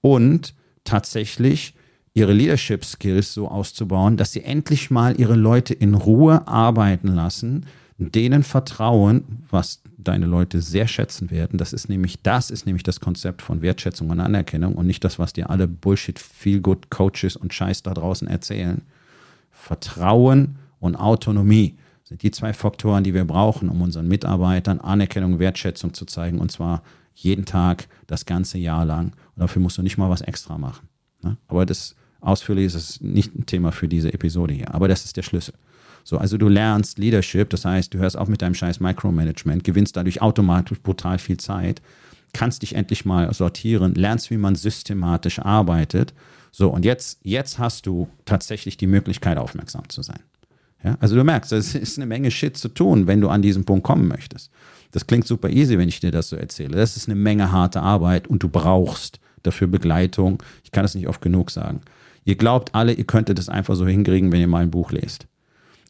und 0.00 0.54
tatsächlich 0.84 1.74
ihre 2.14 2.32
Leadership 2.32 2.84
Skills 2.84 3.34
so 3.34 3.48
auszubauen, 3.48 4.16
dass 4.16 4.32
sie 4.32 4.44
endlich 4.44 4.90
mal 4.90 5.18
ihre 5.18 5.34
Leute 5.34 5.74
in 5.74 5.94
Ruhe 5.94 6.46
arbeiten 6.46 7.08
lassen, 7.08 7.66
denen 7.98 8.44
vertrauen, 8.44 9.44
was 9.50 9.82
deine 9.98 10.26
Leute 10.26 10.60
sehr 10.60 10.86
schätzen 10.86 11.30
werden. 11.30 11.58
Das 11.58 11.72
ist 11.72 11.88
nämlich, 11.88 12.22
das 12.22 12.50
ist 12.50 12.66
nämlich 12.66 12.82
das 12.84 13.00
Konzept 13.00 13.42
von 13.42 13.62
Wertschätzung 13.62 14.10
und 14.10 14.20
Anerkennung 14.20 14.74
und 14.74 14.86
nicht 14.86 15.02
das, 15.02 15.18
was 15.18 15.32
dir 15.32 15.50
alle 15.50 15.66
Bullshit, 15.66 16.18
Feel 16.18 16.60
Good 16.60 16.90
Coaches 16.90 17.36
und 17.36 17.52
Scheiß 17.52 17.82
da 17.82 17.94
draußen 17.94 18.28
erzählen. 18.28 18.82
Vertrauen 19.50 20.56
und 20.78 20.96
Autonomie 20.96 21.76
sind 22.04 22.22
die 22.22 22.30
zwei 22.30 22.52
Faktoren, 22.52 23.02
die 23.02 23.14
wir 23.14 23.24
brauchen, 23.24 23.68
um 23.68 23.80
unseren 23.80 24.06
Mitarbeitern 24.06 24.80
Anerkennung, 24.80 25.38
Wertschätzung 25.38 25.94
zu 25.94 26.04
zeigen 26.04 26.38
und 26.38 26.52
zwar 26.52 26.82
jeden 27.14 27.44
Tag, 27.44 27.88
das 28.06 28.26
ganze 28.26 28.58
Jahr 28.58 28.84
lang. 28.84 29.12
Und 29.34 29.40
dafür 29.40 29.62
musst 29.62 29.78
du 29.78 29.82
nicht 29.82 29.98
mal 29.98 30.10
was 30.10 30.20
extra 30.20 30.58
machen. 30.58 30.88
Ne? 31.22 31.36
Aber 31.46 31.64
das 31.64 31.94
Ausführlich 32.24 32.66
ist 32.66 32.74
es 32.74 33.00
nicht 33.02 33.34
ein 33.34 33.44
Thema 33.44 33.70
für 33.70 33.86
diese 33.86 34.12
Episode 34.12 34.54
hier, 34.54 34.74
aber 34.74 34.88
das 34.88 35.04
ist 35.04 35.16
der 35.16 35.22
Schlüssel. 35.22 35.54
So, 36.04 36.16
also 36.18 36.38
du 36.38 36.48
lernst 36.48 36.98
Leadership, 36.98 37.50
das 37.50 37.64
heißt, 37.64 37.92
du 37.92 37.98
hörst 37.98 38.16
auf 38.16 38.28
mit 38.28 38.40
deinem 38.40 38.54
scheiß 38.54 38.80
Micromanagement, 38.80 39.62
gewinnst 39.62 39.96
dadurch 39.96 40.22
automatisch 40.22 40.80
brutal 40.80 41.18
viel 41.18 41.36
Zeit, 41.36 41.82
kannst 42.32 42.62
dich 42.62 42.74
endlich 42.74 43.04
mal 43.04 43.32
sortieren, 43.34 43.94
lernst, 43.94 44.30
wie 44.30 44.38
man 44.38 44.54
systematisch 44.54 45.38
arbeitet. 45.38 46.14
So, 46.50 46.70
und 46.70 46.84
jetzt, 46.84 47.18
jetzt 47.22 47.58
hast 47.58 47.86
du 47.86 48.08
tatsächlich 48.24 48.76
die 48.76 48.86
Möglichkeit, 48.86 49.36
aufmerksam 49.36 49.88
zu 49.88 50.02
sein. 50.02 50.20
Ja, 50.82 50.96
also 51.00 51.16
du 51.16 51.24
merkst, 51.24 51.52
es 51.52 51.74
ist 51.74 51.98
eine 51.98 52.06
Menge 52.06 52.30
Shit 52.30 52.56
zu 52.56 52.68
tun, 52.68 53.06
wenn 53.06 53.20
du 53.20 53.28
an 53.28 53.42
diesen 53.42 53.64
Punkt 53.64 53.84
kommen 53.84 54.08
möchtest. 54.08 54.50
Das 54.92 55.06
klingt 55.06 55.26
super 55.26 55.50
easy, 55.50 55.78
wenn 55.78 55.88
ich 55.88 56.00
dir 56.00 56.10
das 56.10 56.28
so 56.28 56.36
erzähle. 56.36 56.76
Das 56.76 56.96
ist 56.96 57.08
eine 57.08 57.16
Menge 57.16 57.52
harte 57.52 57.80
Arbeit 57.80 58.28
und 58.28 58.42
du 58.42 58.48
brauchst 58.48 59.20
dafür 59.42 59.66
Begleitung. 59.66 60.42
Ich 60.62 60.70
kann 60.70 60.84
es 60.84 60.94
nicht 60.94 61.08
oft 61.08 61.20
genug 61.20 61.50
sagen. 61.50 61.80
Ihr 62.24 62.36
glaubt 62.36 62.74
alle, 62.74 62.92
ihr 62.92 63.04
könntet 63.04 63.38
es 63.38 63.48
einfach 63.48 63.74
so 63.76 63.86
hinkriegen, 63.86 64.32
wenn 64.32 64.40
ihr 64.40 64.48
mal 64.48 64.62
ein 64.62 64.70
Buch 64.70 64.92
lest. 64.92 65.26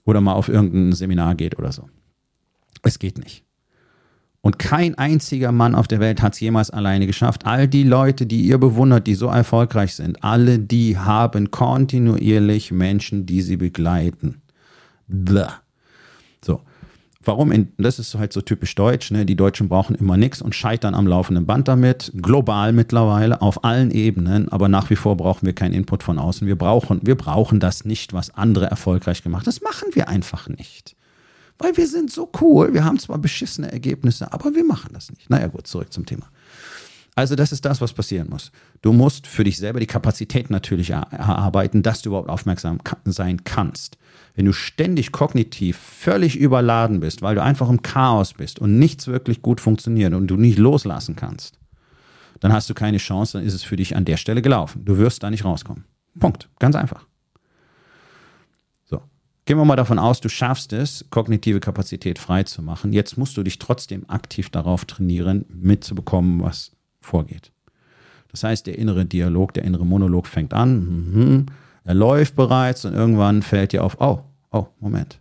Oder 0.05 0.21
mal 0.21 0.35
auf 0.35 0.49
irgendein 0.49 0.93
Seminar 0.93 1.35
geht 1.35 1.59
oder 1.59 1.73
so. 1.73 1.89
Es 2.83 2.99
geht 2.99 3.19
nicht. 3.19 3.45
Und 4.45 4.59
kein 4.59 4.99
einziger 4.99 5.53
Mann 5.53 5.75
auf 5.75 5.89
der 5.89 6.01
Welt 6.01 6.21
hat 6.21 6.35
es 6.35 6.41
jemals 6.41 6.71
alleine 6.71 7.07
geschafft. 7.07 7.47
All 7.47 7.67
die 7.67 7.83
Leute, 7.83 8.27
die 8.27 8.43
ihr 8.43 8.59
bewundert, 8.59 9.07
die 9.07 9.15
so 9.15 9.29
erfolgreich 9.29 9.95
sind, 9.95 10.23
alle 10.23 10.59
die 10.59 10.99
haben 10.99 11.51
kontinuierlich 11.51 12.71
Menschen, 12.71 13.25
die 13.25 13.41
sie 13.41 13.57
begleiten. 13.57 14.43
Blah. 15.09 15.64
Warum? 17.27 17.53
In, 17.53 17.73
das 17.79 17.99
ist 17.99 18.15
halt 18.15 18.33
so 18.33 18.41
typisch 18.41 18.75
deutsch. 18.75 19.11
Ne? 19.11 19.25
Die 19.25 19.37
Deutschen 19.37 19.69
brauchen 19.69 19.95
immer 19.95 20.17
nichts 20.17 20.43
und 20.43 20.55
scheitern 20.55 20.95
am 20.95 21.07
laufenden 21.07 21.47
Band 21.47 21.69
damit. 21.69 22.13
Global 22.21 22.73
mittlerweile, 22.73 23.41
auf 23.41 23.65
allen 23.65 23.91
Ebenen. 23.91 24.49
Aber 24.51 24.69
nach 24.69 24.91
wie 24.91 24.97
vor 24.97 25.17
brauchen 25.17 25.47
wir 25.47 25.55
keinen 25.55 25.73
Input 25.73 26.03
von 26.03 26.19
außen. 26.19 26.47
Wir 26.47 26.57
brauchen, 26.57 27.01
wir 27.03 27.17
brauchen 27.17 27.61
das 27.61 27.85
nicht, 27.85 28.13
was 28.13 28.31
andere 28.31 28.67
erfolgreich 28.67 29.23
gemacht 29.23 29.41
haben. 29.41 29.47
Das 29.47 29.63
machen 29.63 29.89
wir 29.93 30.09
einfach 30.09 30.49
nicht. 30.49 30.97
Weil 31.59 31.77
wir 31.77 31.87
sind 31.87 32.11
so 32.11 32.31
cool. 32.41 32.75
Wir 32.75 32.85
haben 32.85 32.99
zwar 32.99 33.19
beschissene 33.19 33.71
Ergebnisse, 33.71 34.33
aber 34.33 34.55
wir 34.55 34.65
machen 34.65 34.91
das 34.93 35.11
nicht. 35.11 35.31
Naja, 35.31 35.47
gut, 35.47 35.67
zurück 35.67 35.93
zum 35.93 36.05
Thema. 36.05 36.27
Also 37.15 37.37
das 37.37 37.53
ist 37.53 37.65
das, 37.65 37.81
was 37.81 37.93
passieren 37.93 38.29
muss. 38.29 38.51
Du 38.83 38.93
musst 38.93 39.27
für 39.27 39.45
dich 39.45 39.57
selber 39.57 39.79
die 39.79 39.87
Kapazität 39.87 40.51
natürlich 40.51 40.91
erarbeiten, 40.91 41.83
dass 41.83 42.03
du 42.03 42.11
überhaupt 42.11 42.29
aufmerksam 42.29 42.81
sein 43.05 43.45
kannst. 43.45 43.99
Wenn 44.35 44.47
du 44.47 44.53
ständig 44.53 45.13
kognitiv 45.13 45.77
völlig 45.77 46.37
überladen 46.37 47.01
bist, 47.01 47.23
weil 47.23 47.37
du 47.37 47.43
einfach 47.43 47.69
im 47.69 47.83
Chaos 47.83 48.35
bist 48.35 48.59
und 48.59 48.79
nichts 48.79 49.07
wirklich 49.07 49.43
gut 49.43 49.61
funktioniert 49.61 50.13
und 50.13 50.27
du 50.27 50.37
nicht 50.37 50.59
loslassen 50.59 51.15
kannst, 51.15 51.59
dann 52.41 52.53
hast 52.53 52.69
du 52.69 52.75
keine 52.75 52.99
Chance, 52.99 53.39
dann 53.39 53.47
ist 53.47 53.55
es 53.55 53.63
für 53.63 53.77
dich 53.77 53.97
an 53.97 54.05
der 54.05 54.17
Stelle 54.17 54.43
gelaufen. 54.43 54.85
Du 54.85 54.99
wirst 54.99 55.23
da 55.23 55.31
nicht 55.31 55.45
rauskommen. 55.45 55.85
Punkt. 56.19 56.49
Ganz 56.59 56.75
einfach. 56.75 57.07
So. 58.85 59.03
Gehen 59.47 59.57
wir 59.57 59.65
mal 59.65 59.77
davon 59.77 60.01
aus, 60.01 60.21
du 60.21 60.29
schaffst 60.29 60.73
es, 60.73 61.07
kognitive 61.11 61.61
Kapazität 61.61 62.19
frei 62.19 62.43
zu 62.43 62.61
machen. 62.61 62.93
Jetzt 62.93 63.17
musst 63.17 63.37
du 63.37 63.45
dich 63.45 63.61
trotzdem 63.61 64.05
aktiv 64.11 64.51
darauf 64.51 64.85
trainieren, 64.85 65.45
mitzubekommen, 65.49 66.43
was 66.43 66.73
vorgeht. 67.01 67.53
Das 68.29 68.43
heißt, 68.43 68.67
der 68.67 68.79
innere 68.79 69.07
Dialog, 69.07 69.55
der 69.55 69.65
innere 69.65 69.87
Monolog 69.87 70.27
fängt 70.27 70.55
an, 70.55 70.85
mhm, 70.85 71.47
er 71.85 71.95
läuft 71.95 72.35
bereits 72.35 72.85
und 72.85 72.95
irgendwann 72.95 73.43
fällt 73.43 73.73
dir 73.73 73.85
auf, 73.85 74.01
oh, 74.01 74.21
oh, 74.51 74.67
Moment. 74.81 75.21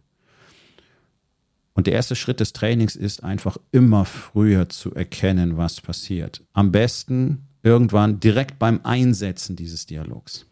Und 1.73 1.87
der 1.87 1.93
erste 1.93 2.15
Schritt 2.15 2.39
des 2.39 2.53
Trainings 2.53 2.95
ist 2.95 3.23
einfach 3.23 3.57
immer 3.71 4.05
früher 4.05 4.69
zu 4.69 4.93
erkennen, 4.93 5.57
was 5.57 5.81
passiert. 5.81 6.43
Am 6.53 6.71
besten 6.71 7.47
irgendwann 7.63 8.19
direkt 8.19 8.59
beim 8.59 8.79
Einsetzen 8.83 9.55
dieses 9.55 9.85
Dialogs. 9.85 10.45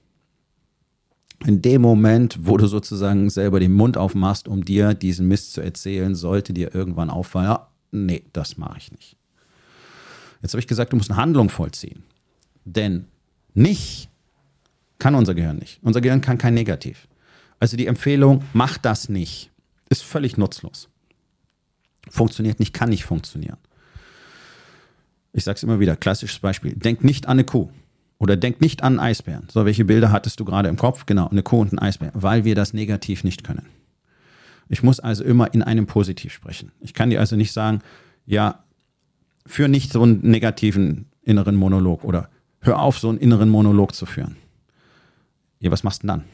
In 1.45 1.62
dem 1.62 1.82
Moment, 1.82 2.39
wo 2.41 2.58
du 2.58 2.67
sozusagen 2.67 3.30
selber 3.30 3.60
den 3.60 3.74
Mund 3.74 3.97
aufmachst, 3.97 4.47
um 4.47 4.63
dir 4.63 4.93
diesen 4.93 5.28
Mist 5.28 5.54
zu 5.54 5.62
erzählen, 5.62 6.13
sollte 6.15 6.54
dir 6.54 6.74
irgendwann 6.76 7.10
auffallen, 7.10 7.50
ja, 7.50 7.67
nee, 7.91 8.24
das 8.34 8.58
mache 8.58 8.78
ich 8.78 8.91
nicht. 8.91 9.17
Jetzt 10.41 10.54
habe 10.54 10.60
ich 10.60 10.67
gesagt, 10.67 10.93
du 10.93 10.97
musst 10.97 11.12
eine 11.12 11.21
Handlung 11.21 11.50
vollziehen. 11.50 12.04
Denn 12.65 13.06
nicht 13.54 14.11
kann 15.01 15.15
unser 15.15 15.33
Gehirn 15.33 15.57
nicht. 15.57 15.79
Unser 15.81 15.99
Gehirn 15.99 16.21
kann 16.21 16.37
kein 16.37 16.53
Negativ. 16.53 17.07
Also 17.59 17.75
die 17.75 17.87
Empfehlung, 17.87 18.43
mach 18.53 18.77
das 18.77 19.09
nicht, 19.09 19.49
ist 19.89 20.03
völlig 20.03 20.37
nutzlos. 20.37 20.89
Funktioniert 22.07 22.59
nicht, 22.59 22.71
kann 22.71 22.89
nicht 22.89 23.03
funktionieren. 23.03 23.57
Ich 25.33 25.43
sage 25.43 25.57
es 25.57 25.63
immer 25.63 25.79
wieder, 25.79 25.95
klassisches 25.95 26.39
Beispiel. 26.39 26.73
Denk 26.73 27.03
nicht 27.03 27.25
an 27.25 27.31
eine 27.31 27.43
Kuh 27.43 27.69
oder 28.19 28.37
denk 28.37 28.61
nicht 28.61 28.83
an 28.83 28.99
einen 28.99 29.09
Eisbären. 29.09 29.47
So, 29.51 29.65
welche 29.65 29.85
Bilder 29.85 30.11
hattest 30.11 30.39
du 30.39 30.45
gerade 30.45 30.69
im 30.69 30.77
Kopf? 30.77 31.07
Genau, 31.07 31.27
eine 31.29 31.41
Kuh 31.41 31.61
und 31.61 31.73
ein 31.73 31.79
Eisbär, 31.79 32.11
weil 32.13 32.45
wir 32.45 32.53
das 32.53 32.73
negativ 32.73 33.23
nicht 33.23 33.43
können. 33.43 33.65
Ich 34.69 34.83
muss 34.83 34.99
also 34.99 35.23
immer 35.23 35.51
in 35.51 35.63
einem 35.63 35.87
Positiv 35.87 36.31
sprechen. 36.31 36.71
Ich 36.79 36.93
kann 36.93 37.09
dir 37.09 37.19
also 37.19 37.35
nicht 37.35 37.53
sagen, 37.53 37.79
ja, 38.27 38.63
führ 39.47 39.67
nicht 39.67 39.91
so 39.91 40.03
einen 40.03 40.21
negativen 40.21 41.07
inneren 41.23 41.55
Monolog 41.55 42.03
oder 42.03 42.29
hör 42.59 42.79
auf, 42.79 42.99
so 42.99 43.09
einen 43.09 43.17
inneren 43.17 43.49
Monolog 43.49 43.95
zu 43.95 44.05
führen. 44.05 44.37
Ja, 45.62 45.71
was 45.71 45.84
machst 45.84 46.04
du 46.04 46.08
dann? 46.08 46.26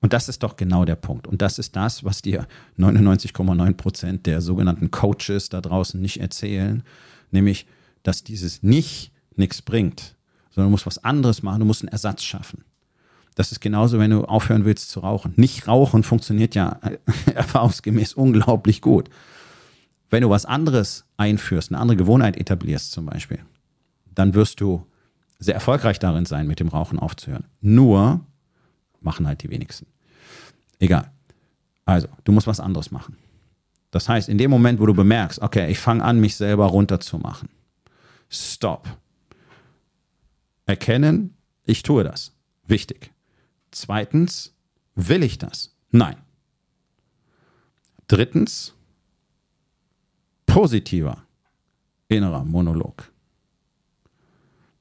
Und 0.00 0.12
das 0.12 0.28
ist 0.28 0.42
doch 0.42 0.56
genau 0.56 0.84
der 0.84 0.96
Punkt. 0.96 1.26
Und 1.26 1.40
das 1.40 1.58
ist 1.58 1.76
das, 1.76 2.04
was 2.04 2.20
dir 2.20 2.46
99,9 2.78 3.74
Prozent 3.74 4.26
der 4.26 4.40
sogenannten 4.40 4.90
Coaches 4.90 5.48
da 5.48 5.60
draußen 5.60 6.00
nicht 6.00 6.20
erzählen, 6.20 6.82
nämlich, 7.30 7.66
dass 8.02 8.24
dieses 8.24 8.62
nicht 8.62 9.12
nichts 9.36 9.62
bringt, 9.62 10.16
sondern 10.50 10.68
du 10.68 10.72
musst 10.72 10.86
was 10.86 11.02
anderes 11.02 11.42
machen, 11.42 11.60
du 11.60 11.66
musst 11.66 11.82
einen 11.82 11.92
Ersatz 11.92 12.22
schaffen. 12.22 12.64
Das 13.34 13.50
ist 13.50 13.60
genauso, 13.60 13.98
wenn 13.98 14.10
du 14.10 14.24
aufhören 14.24 14.64
willst 14.64 14.90
zu 14.90 15.00
rauchen. 15.00 15.32
Nicht 15.36 15.66
rauchen 15.66 16.02
funktioniert 16.02 16.54
ja 16.54 16.78
erfahrungsgemäß 17.34 18.14
unglaublich 18.14 18.80
gut. 18.80 19.10
Wenn 20.10 20.22
du 20.22 20.30
was 20.30 20.46
anderes 20.46 21.04
einführst, 21.16 21.72
eine 21.72 21.80
andere 21.80 21.96
Gewohnheit 21.96 22.36
etablierst 22.36 22.92
zum 22.92 23.06
Beispiel, 23.06 23.40
dann 24.14 24.34
wirst 24.34 24.60
du 24.60 24.86
sehr 25.38 25.54
erfolgreich 25.54 25.98
darin 25.98 26.26
sein, 26.26 26.46
mit 26.46 26.60
dem 26.60 26.68
Rauchen 26.68 26.98
aufzuhören. 26.98 27.44
Nur 27.60 28.20
machen 29.04 29.26
halt 29.26 29.42
die 29.42 29.50
wenigsten. 29.50 29.86
Egal. 30.78 31.10
Also, 31.84 32.08
du 32.24 32.32
musst 32.32 32.46
was 32.46 32.60
anderes 32.60 32.90
machen. 32.90 33.16
Das 33.90 34.08
heißt, 34.08 34.28
in 34.28 34.38
dem 34.38 34.50
Moment, 34.50 34.80
wo 34.80 34.86
du 34.86 34.94
bemerkst, 34.94 35.40
okay, 35.40 35.70
ich 35.70 35.78
fange 35.78 36.02
an, 36.02 36.18
mich 36.20 36.36
selber 36.36 36.66
runterzumachen. 36.66 37.48
Stop. 38.28 38.88
Erkennen, 40.66 41.36
ich 41.64 41.82
tue 41.82 42.02
das. 42.02 42.32
Wichtig. 42.66 43.12
Zweitens, 43.70 44.54
will 44.94 45.22
ich 45.22 45.38
das? 45.38 45.76
Nein. 45.90 46.16
Drittens, 48.08 48.74
positiver 50.46 51.22
innerer 52.08 52.44
Monolog. 52.44 53.12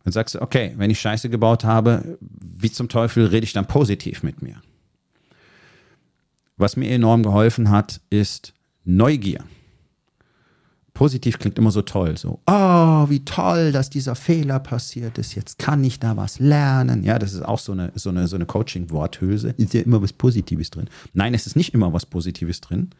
Dann 0.04 0.12
sagst 0.12 0.36
du, 0.36 0.42
okay, 0.42 0.74
wenn 0.78 0.90
ich 0.90 1.00
Scheiße 1.00 1.30
gebaut 1.30 1.64
habe, 1.64 2.18
wie 2.20 2.72
zum 2.72 2.90
Teufel 2.90 3.26
rede 3.26 3.46
ich 3.46 3.54
dann 3.54 3.68
positiv 3.68 4.24
mit 4.24 4.42
mir? 4.42 4.62
Was 6.58 6.76
mir 6.76 6.90
enorm 6.90 7.24
geholfen 7.24 7.70
hat, 7.70 8.02
ist 8.10 8.54
Neugier. 8.84 9.44
Positiv 10.94 11.40
klingt 11.40 11.58
immer 11.58 11.72
so 11.72 11.82
toll, 11.82 12.18
so, 12.18 12.40
oh, 12.46 13.10
wie 13.10 13.26
toll, 13.26 13.72
dass 13.72 13.90
dieser 13.90 14.14
Fehler 14.14 14.60
passiert 14.60 15.18
ist, 15.18 15.34
jetzt 15.34 15.58
kann 15.58 15.84
ich 15.84 16.00
da 16.00 16.16
was 16.18 16.38
lernen. 16.38 17.04
Ja, 17.04 17.18
das 17.18 17.34
ist 17.34 17.42
auch 17.42 17.58
so 17.58 17.72
eine, 17.72 17.92
so 17.96 18.10
eine, 18.10 18.28
so 18.28 18.36
eine 18.36 18.46
Coaching-Worthülse. 18.46 19.56
Ist 19.58 19.74
ja 19.74 19.82
immer 19.82 20.04
was 20.04 20.14
Positives 20.14 20.70
drin. 20.70 20.88
Nein, 21.14 21.34
es 21.34 21.48
ist 21.48 21.56
nicht 21.56 21.74
immer 21.74 21.94
was 21.94 22.06
Positives 22.06 22.62
drin. 22.62 22.92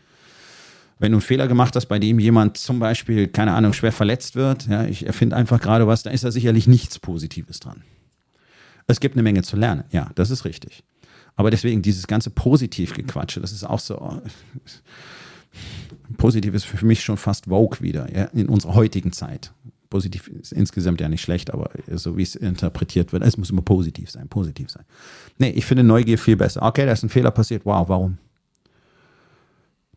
Wenn 1.04 1.12
du 1.12 1.18
einen 1.18 1.22
Fehler 1.22 1.50
gemacht 1.50 1.76
hast, 1.76 1.88
bei 1.88 2.00
dem 2.00 2.18
jemand 2.18 2.56
zum 2.56 2.80
Beispiel, 2.80 3.28
keine 3.28 3.52
Ahnung, 3.52 3.74
schwer 3.74 3.92
verletzt 3.92 4.38
wird, 4.38 4.68
ja, 4.68 4.86
ich 4.86 5.06
erfinde 5.06 5.36
einfach 5.36 5.60
gerade 5.60 5.86
was, 5.86 6.04
da 6.04 6.12
ist 6.12 6.24
da 6.24 6.32
sicherlich 6.32 6.66
nichts 6.66 6.98
Positives 6.98 7.60
dran. 7.60 7.82
Es 8.88 9.02
gibt 9.02 9.16
eine 9.16 9.24
Menge 9.24 9.44
zu 9.44 9.58
lernen, 9.58 9.84
ja, 9.92 10.10
das 10.16 10.30
ist 10.30 10.46
richtig. 10.46 10.82
Aber 11.36 11.52
deswegen 11.52 11.82
dieses 11.82 12.08
ganze 12.08 12.30
Positivgequatsche, 12.30 13.42
das 13.42 13.52
ist 13.52 13.66
auch 13.66 13.80
so. 13.80 14.00
Oh, 14.00 14.22
positiv 16.16 16.54
ist 16.54 16.64
für 16.64 16.86
mich 16.86 17.04
schon 17.04 17.18
fast 17.18 17.48
Vogue 17.48 17.82
wieder, 17.82 18.10
ja, 18.16 18.24
in 18.28 18.48
unserer 18.48 18.76
heutigen 18.76 19.12
Zeit. 19.12 19.52
Positiv 19.90 20.30
ist 20.30 20.54
insgesamt 20.54 21.02
ja 21.02 21.10
nicht 21.10 21.22
schlecht, 21.22 21.54
aber 21.54 21.70
so 21.92 22.16
wie 22.16 22.24
es 22.24 22.36
interpretiert 22.36 23.12
wird, 23.12 23.24
es 23.24 23.36
muss 23.36 23.50
immer 23.50 23.62
positiv 23.62 24.10
sein, 24.10 24.30
positiv 24.30 24.70
sein. 24.70 24.86
Nee, 25.38 25.50
ich 25.50 25.66
finde 25.66 25.84
Neugier 25.84 26.18
viel 26.18 26.38
besser. 26.38 26.62
Okay, 26.62 26.86
da 26.86 26.94
ist 26.94 27.04
ein 27.04 27.10
Fehler 27.10 27.32
passiert. 27.32 27.66
Wow, 27.66 27.90
warum? 27.90 28.20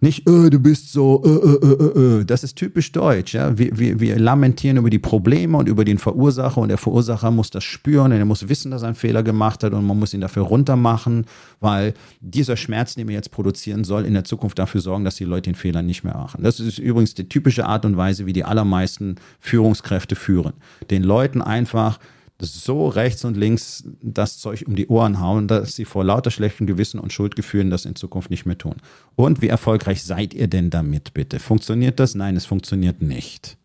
Nicht, 0.06 0.28
äh, 0.28 0.50
du 0.50 0.60
bist 0.60 0.92
so, 0.92 1.20
äh, 1.24 1.28
äh, 1.28 1.72
äh, 1.72 2.20
äh. 2.20 2.24
das 2.24 2.44
ist 2.44 2.54
typisch 2.54 2.92
deutsch. 2.92 3.34
Ja? 3.34 3.58
Wir, 3.58 3.76
wir, 3.76 3.98
wir 3.98 4.16
lamentieren 4.20 4.76
über 4.76 4.88
die 4.88 5.00
Probleme 5.00 5.58
und 5.58 5.68
über 5.68 5.84
den 5.84 5.98
Verursacher 5.98 6.60
und 6.60 6.68
der 6.68 6.78
Verursacher 6.78 7.32
muss 7.32 7.50
das 7.50 7.64
spüren 7.64 8.12
und 8.12 8.18
er 8.18 8.24
muss 8.24 8.48
wissen, 8.48 8.70
dass 8.70 8.82
er 8.82 8.88
einen 8.88 8.94
Fehler 8.94 9.24
gemacht 9.24 9.64
hat 9.64 9.72
und 9.72 9.84
man 9.84 9.98
muss 9.98 10.14
ihn 10.14 10.20
dafür 10.20 10.44
runtermachen, 10.44 11.26
weil 11.58 11.92
dieser 12.20 12.56
Schmerz, 12.56 12.94
den 12.94 13.08
wir 13.08 13.16
jetzt 13.16 13.32
produzieren, 13.32 13.82
soll 13.82 14.04
in 14.04 14.14
der 14.14 14.22
Zukunft 14.22 14.60
dafür 14.60 14.80
sorgen, 14.80 15.04
dass 15.04 15.16
die 15.16 15.24
Leute 15.24 15.50
den 15.50 15.56
Fehler 15.56 15.82
nicht 15.82 16.04
mehr 16.04 16.14
machen. 16.14 16.40
Das 16.44 16.60
ist 16.60 16.78
übrigens 16.78 17.14
die 17.14 17.28
typische 17.28 17.66
Art 17.66 17.84
und 17.84 17.96
Weise, 17.96 18.26
wie 18.26 18.32
die 18.32 18.44
allermeisten 18.44 19.16
Führungskräfte 19.40 20.14
führen. 20.14 20.52
Den 20.88 21.02
Leuten 21.02 21.42
einfach 21.42 21.98
so 22.38 22.88
rechts 22.88 23.24
und 23.24 23.36
links 23.36 23.84
das 24.02 24.38
Zeug 24.38 24.64
um 24.66 24.76
die 24.76 24.88
Ohren 24.88 25.20
hauen, 25.20 25.48
dass 25.48 25.74
sie 25.74 25.84
vor 25.84 26.04
lauter 26.04 26.30
schlechtem 26.30 26.66
Gewissen 26.66 27.00
und 27.00 27.12
Schuldgefühlen 27.12 27.70
das 27.70 27.84
in 27.84 27.96
Zukunft 27.96 28.30
nicht 28.30 28.44
mehr 28.44 28.58
tun. 28.58 28.74
Und 29.14 29.40
wie 29.40 29.48
erfolgreich 29.48 30.02
seid 30.02 30.34
ihr 30.34 30.48
denn 30.48 30.70
damit 30.70 31.14
bitte? 31.14 31.38
Funktioniert 31.38 31.98
das? 31.98 32.14
Nein, 32.14 32.36
es 32.36 32.44
funktioniert 32.44 33.00
nicht. 33.00 33.56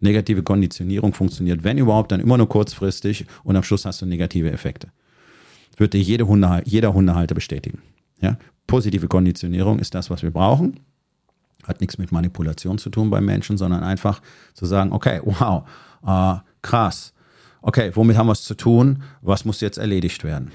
Negative 0.00 0.42
Konditionierung 0.42 1.12
funktioniert, 1.12 1.64
wenn 1.64 1.78
überhaupt, 1.78 2.12
dann 2.12 2.20
immer 2.20 2.36
nur 2.36 2.48
kurzfristig 2.48 3.26
und 3.42 3.56
am 3.56 3.62
Schluss 3.62 3.84
hast 3.84 4.02
du 4.02 4.06
negative 4.06 4.50
Effekte. 4.52 4.88
Würde 5.76 5.98
jede 5.98 6.26
Hunde, 6.26 6.62
jeder 6.66 6.94
Hundehalter 6.94 7.34
bestätigen. 7.34 7.82
Ja? 8.20 8.38
Positive 8.66 9.08
Konditionierung 9.08 9.78
ist 9.78 9.94
das, 9.94 10.10
was 10.10 10.22
wir 10.22 10.30
brauchen. 10.30 10.80
Hat 11.64 11.80
nichts 11.80 11.98
mit 11.98 12.12
Manipulation 12.12 12.78
zu 12.78 12.90
tun 12.90 13.10
beim 13.10 13.24
Menschen, 13.24 13.56
sondern 13.56 13.82
einfach 13.82 14.20
zu 14.52 14.66
sagen, 14.66 14.92
okay, 14.92 15.20
wow, 15.24 15.66
äh, 16.06 16.38
krass, 16.60 17.13
okay, 17.64 17.90
womit 17.94 18.16
haben 18.16 18.26
wir 18.26 18.32
es 18.32 18.42
zu 18.42 18.54
tun? 18.54 19.02
Was 19.22 19.44
muss 19.44 19.60
jetzt 19.60 19.78
erledigt 19.78 20.22
werden? 20.22 20.52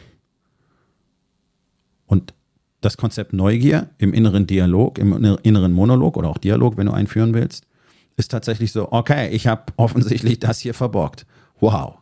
Und 2.05 2.33
das 2.81 2.97
Konzept 2.97 3.33
Neugier 3.33 3.89
im 3.97 4.13
inneren 4.13 4.47
Dialog, 4.47 4.97
im 4.99 5.37
inneren 5.43 5.73
Monolog 5.73 6.15
oder 6.15 6.29
auch 6.29 6.37
Dialog, 6.37 6.77
wenn 6.77 6.85
du 6.85 6.93
einführen 6.93 7.33
willst, 7.33 7.65
ist 8.15 8.29
tatsächlich 8.31 8.71
so, 8.71 8.91
okay, 8.91 9.29
ich 9.29 9.47
habe 9.47 9.73
offensichtlich 9.75 10.39
das 10.39 10.59
hier 10.59 10.73
verborgt. 10.73 11.25
Wow. 11.59 11.97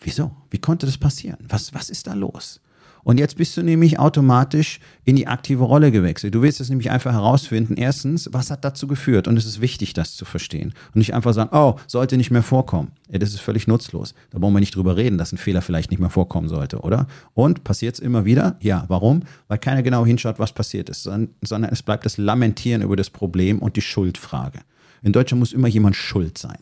Wieso? 0.00 0.32
Wie 0.50 0.58
konnte 0.58 0.86
das 0.86 0.98
passieren? 0.98 1.38
Was, 1.48 1.74
was 1.74 1.90
ist 1.90 2.06
da 2.06 2.14
los? 2.14 2.60
Und 3.04 3.18
jetzt 3.18 3.36
bist 3.36 3.56
du 3.56 3.62
nämlich 3.62 3.98
automatisch 3.98 4.80
in 5.04 5.14
die 5.14 5.26
aktive 5.26 5.62
Rolle 5.62 5.92
gewechselt. 5.92 6.34
Du 6.34 6.42
willst 6.42 6.60
es 6.60 6.70
nämlich 6.70 6.90
einfach 6.90 7.12
herausfinden. 7.12 7.76
Erstens, 7.76 8.30
was 8.32 8.50
hat 8.50 8.64
dazu 8.64 8.86
geführt? 8.86 9.28
Und 9.28 9.36
es 9.36 9.44
ist 9.44 9.60
wichtig, 9.60 9.92
das 9.92 10.16
zu 10.16 10.24
verstehen. 10.24 10.72
Und 10.88 10.96
nicht 10.96 11.14
einfach 11.14 11.34
sagen, 11.34 11.50
oh, 11.52 11.76
sollte 11.86 12.16
nicht 12.16 12.30
mehr 12.30 12.42
vorkommen. 12.42 12.92
Ja, 13.10 13.18
das 13.18 13.30
ist 13.30 13.40
völlig 13.40 13.66
nutzlos. 13.66 14.14
Da 14.30 14.40
wollen 14.40 14.54
wir 14.54 14.60
nicht 14.60 14.74
drüber 14.74 14.96
reden, 14.96 15.18
dass 15.18 15.32
ein 15.32 15.38
Fehler 15.38 15.60
vielleicht 15.62 15.90
nicht 15.90 16.00
mehr 16.00 16.10
vorkommen 16.10 16.48
sollte, 16.48 16.80
oder? 16.80 17.06
Und 17.34 17.62
passiert 17.62 17.94
es 17.94 18.00
immer 18.00 18.24
wieder? 18.24 18.56
Ja, 18.60 18.84
warum? 18.88 19.22
Weil 19.48 19.58
keiner 19.58 19.82
genau 19.82 20.06
hinschaut, 20.06 20.38
was 20.38 20.52
passiert 20.52 20.88
ist, 20.88 21.02
sondern 21.02 21.70
es 21.70 21.82
bleibt 21.82 22.06
das 22.06 22.16
Lamentieren 22.16 22.82
über 22.82 22.96
das 22.96 23.10
Problem 23.10 23.58
und 23.58 23.76
die 23.76 23.82
Schuldfrage. 23.82 24.60
In 25.02 25.12
Deutschland 25.12 25.40
muss 25.40 25.52
immer 25.52 25.68
jemand 25.68 25.96
schuld 25.96 26.38
sein. 26.38 26.58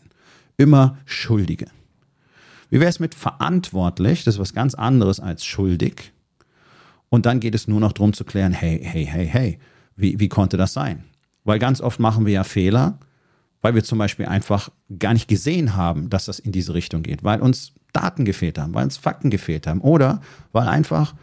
Immer 0.57 0.97
Schuldige. 1.05 1.67
Wie 2.69 2.79
wäre 2.79 2.89
es 2.89 2.99
mit 2.99 3.15
verantwortlich? 3.15 4.23
Das 4.23 4.35
ist 4.35 4.39
was 4.39 4.53
ganz 4.53 4.75
anderes 4.75 5.19
als 5.19 5.45
schuldig. 5.45 6.11
Und 7.13 7.27
dann 7.27 7.39
geht 7.39 7.53
es 7.53 7.67
nur 7.67 7.79
noch 7.79 7.91
darum 7.91 8.13
zu 8.13 8.23
klären, 8.23 8.53
hey, 8.53 8.81
hey, 8.83 9.05
hey, 9.05 9.27
hey, 9.27 9.59
wie, 9.95 10.19
wie 10.19 10.29
konnte 10.29 10.57
das 10.57 10.73
sein? 10.73 11.03
Weil 11.43 11.59
ganz 11.59 11.79
oft 11.79 11.99
machen 11.99 12.25
wir 12.25 12.33
ja 12.33 12.43
Fehler, 12.43 12.97
weil 13.61 13.75
wir 13.75 13.83
zum 13.83 13.99
Beispiel 13.99 14.25
einfach 14.25 14.71
gar 14.97 15.13
nicht 15.13 15.27
gesehen 15.27 15.75
haben, 15.75 16.09
dass 16.09 16.25
das 16.25 16.39
in 16.39 16.51
diese 16.51 16.73
Richtung 16.73 17.03
geht, 17.03 17.23
weil 17.23 17.39
uns 17.39 17.73
Daten 17.91 18.25
gefehlt 18.25 18.57
haben, 18.57 18.73
weil 18.73 18.85
uns 18.85 18.97
Fakten 18.97 19.29
gefehlt 19.29 19.67
haben 19.67 19.79
oder 19.81 20.21
weil 20.53 20.67
einfach 20.67 21.13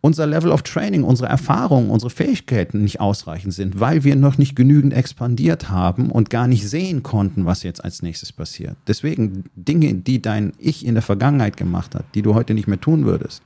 unser 0.00 0.28
Level 0.28 0.52
of 0.52 0.62
Training, 0.62 1.02
unsere 1.02 1.28
Erfahrungen, 1.28 1.90
unsere 1.90 2.10
Fähigkeiten 2.10 2.84
nicht 2.84 3.00
ausreichend 3.00 3.54
sind, 3.54 3.80
weil 3.80 4.04
wir 4.04 4.14
noch 4.14 4.38
nicht 4.38 4.54
genügend 4.54 4.92
expandiert 4.94 5.70
haben 5.70 6.08
und 6.08 6.30
gar 6.30 6.46
nicht 6.46 6.68
sehen 6.68 7.02
konnten, 7.02 7.46
was 7.46 7.64
jetzt 7.64 7.82
als 7.82 8.02
nächstes 8.02 8.30
passiert. 8.30 8.76
Deswegen 8.86 9.42
Dinge, 9.56 9.94
die 9.94 10.22
dein 10.22 10.52
Ich 10.56 10.86
in 10.86 10.94
der 10.94 11.02
Vergangenheit 11.02 11.56
gemacht 11.56 11.96
hat, 11.96 12.04
die 12.14 12.22
du 12.22 12.36
heute 12.36 12.54
nicht 12.54 12.68
mehr 12.68 12.80
tun 12.80 13.06
würdest. 13.06 13.42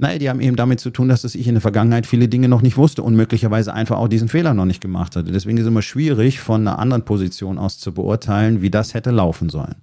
Naja, 0.00 0.18
die 0.18 0.30
haben 0.30 0.40
eben 0.40 0.56
damit 0.56 0.80
zu 0.80 0.88
tun, 0.88 1.10
dass 1.10 1.20
das 1.20 1.34
Ich 1.34 1.46
in 1.46 1.56
der 1.56 1.60
Vergangenheit 1.60 2.06
viele 2.06 2.26
Dinge 2.26 2.48
noch 2.48 2.62
nicht 2.62 2.78
wusste 2.78 3.02
und 3.02 3.16
möglicherweise 3.16 3.74
einfach 3.74 3.98
auch 3.98 4.08
diesen 4.08 4.28
Fehler 4.28 4.54
noch 4.54 4.64
nicht 4.64 4.80
gemacht 4.80 5.14
hatte. 5.14 5.30
Deswegen 5.30 5.58
ist 5.58 5.64
es 5.64 5.68
immer 5.68 5.82
schwierig, 5.82 6.40
von 6.40 6.62
einer 6.66 6.78
anderen 6.78 7.04
Position 7.04 7.58
aus 7.58 7.78
zu 7.78 7.92
beurteilen, 7.92 8.62
wie 8.62 8.70
das 8.70 8.94
hätte 8.94 9.10
laufen 9.10 9.50
sollen. 9.50 9.74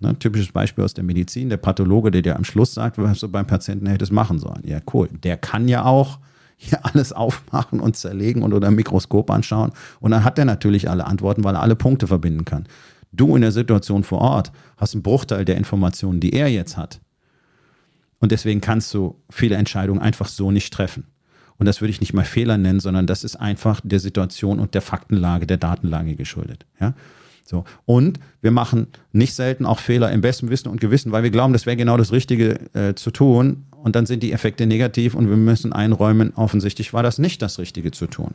Ne, 0.00 0.18
typisches 0.18 0.50
Beispiel 0.50 0.82
aus 0.82 0.94
der 0.94 1.04
Medizin, 1.04 1.50
der 1.50 1.58
Pathologe, 1.58 2.10
der 2.10 2.22
dir 2.22 2.36
am 2.36 2.44
Schluss 2.44 2.72
sagt, 2.72 2.96
was 2.96 3.20
du 3.20 3.28
beim 3.28 3.46
Patienten 3.46 3.86
hättest 3.86 4.12
machen 4.12 4.38
sollen. 4.38 4.62
Ja, 4.64 4.78
cool. 4.94 5.10
Der 5.22 5.36
kann 5.36 5.68
ja 5.68 5.84
auch 5.84 6.20
hier 6.56 6.78
alles 6.82 7.12
aufmachen 7.12 7.80
und 7.80 7.96
zerlegen 7.96 8.42
und 8.42 8.54
unter 8.54 8.68
dem 8.70 8.76
Mikroskop 8.76 9.30
anschauen. 9.30 9.72
Und 10.00 10.12
dann 10.12 10.24
hat 10.24 10.38
er 10.38 10.46
natürlich 10.46 10.88
alle 10.88 11.04
Antworten, 11.04 11.44
weil 11.44 11.54
er 11.54 11.60
alle 11.60 11.76
Punkte 11.76 12.06
verbinden 12.06 12.46
kann. 12.46 12.64
Du 13.12 13.36
in 13.36 13.42
der 13.42 13.52
Situation 13.52 14.04
vor 14.04 14.22
Ort 14.22 14.52
hast 14.78 14.94
einen 14.94 15.02
Bruchteil 15.02 15.44
der 15.44 15.58
Informationen, 15.58 16.18
die 16.18 16.32
er 16.32 16.48
jetzt 16.48 16.78
hat. 16.78 17.00
Und 18.24 18.32
deswegen 18.32 18.62
kannst 18.62 18.94
du 18.94 19.20
viele 19.28 19.56
Entscheidungen 19.56 20.00
einfach 20.00 20.28
so 20.28 20.50
nicht 20.50 20.72
treffen. 20.72 21.04
Und 21.58 21.66
das 21.66 21.82
würde 21.82 21.90
ich 21.90 22.00
nicht 22.00 22.14
mal 22.14 22.24
Fehler 22.24 22.56
nennen, 22.56 22.80
sondern 22.80 23.06
das 23.06 23.22
ist 23.22 23.36
einfach 23.36 23.82
der 23.84 24.00
Situation 24.00 24.60
und 24.60 24.72
der 24.72 24.80
Faktenlage, 24.80 25.46
der 25.46 25.58
Datenlage 25.58 26.16
geschuldet. 26.16 26.64
Ja? 26.80 26.94
So. 27.44 27.66
Und 27.84 28.18
wir 28.40 28.50
machen 28.50 28.86
nicht 29.12 29.34
selten 29.34 29.66
auch 29.66 29.78
Fehler 29.78 30.10
im 30.10 30.22
besten 30.22 30.48
Wissen 30.48 30.68
und 30.68 30.80
Gewissen, 30.80 31.12
weil 31.12 31.22
wir 31.22 31.28
glauben, 31.28 31.52
das 31.52 31.66
wäre 31.66 31.76
genau 31.76 31.98
das 31.98 32.12
Richtige 32.12 32.58
äh, 32.72 32.94
zu 32.94 33.10
tun. 33.10 33.66
Und 33.72 33.94
dann 33.94 34.06
sind 34.06 34.22
die 34.22 34.32
Effekte 34.32 34.64
negativ 34.64 35.14
und 35.14 35.28
wir 35.28 35.36
müssen 35.36 35.74
einräumen, 35.74 36.32
offensichtlich 36.34 36.94
war 36.94 37.02
das 37.02 37.18
nicht 37.18 37.42
das 37.42 37.58
Richtige 37.58 37.90
zu 37.90 38.06
tun. 38.06 38.32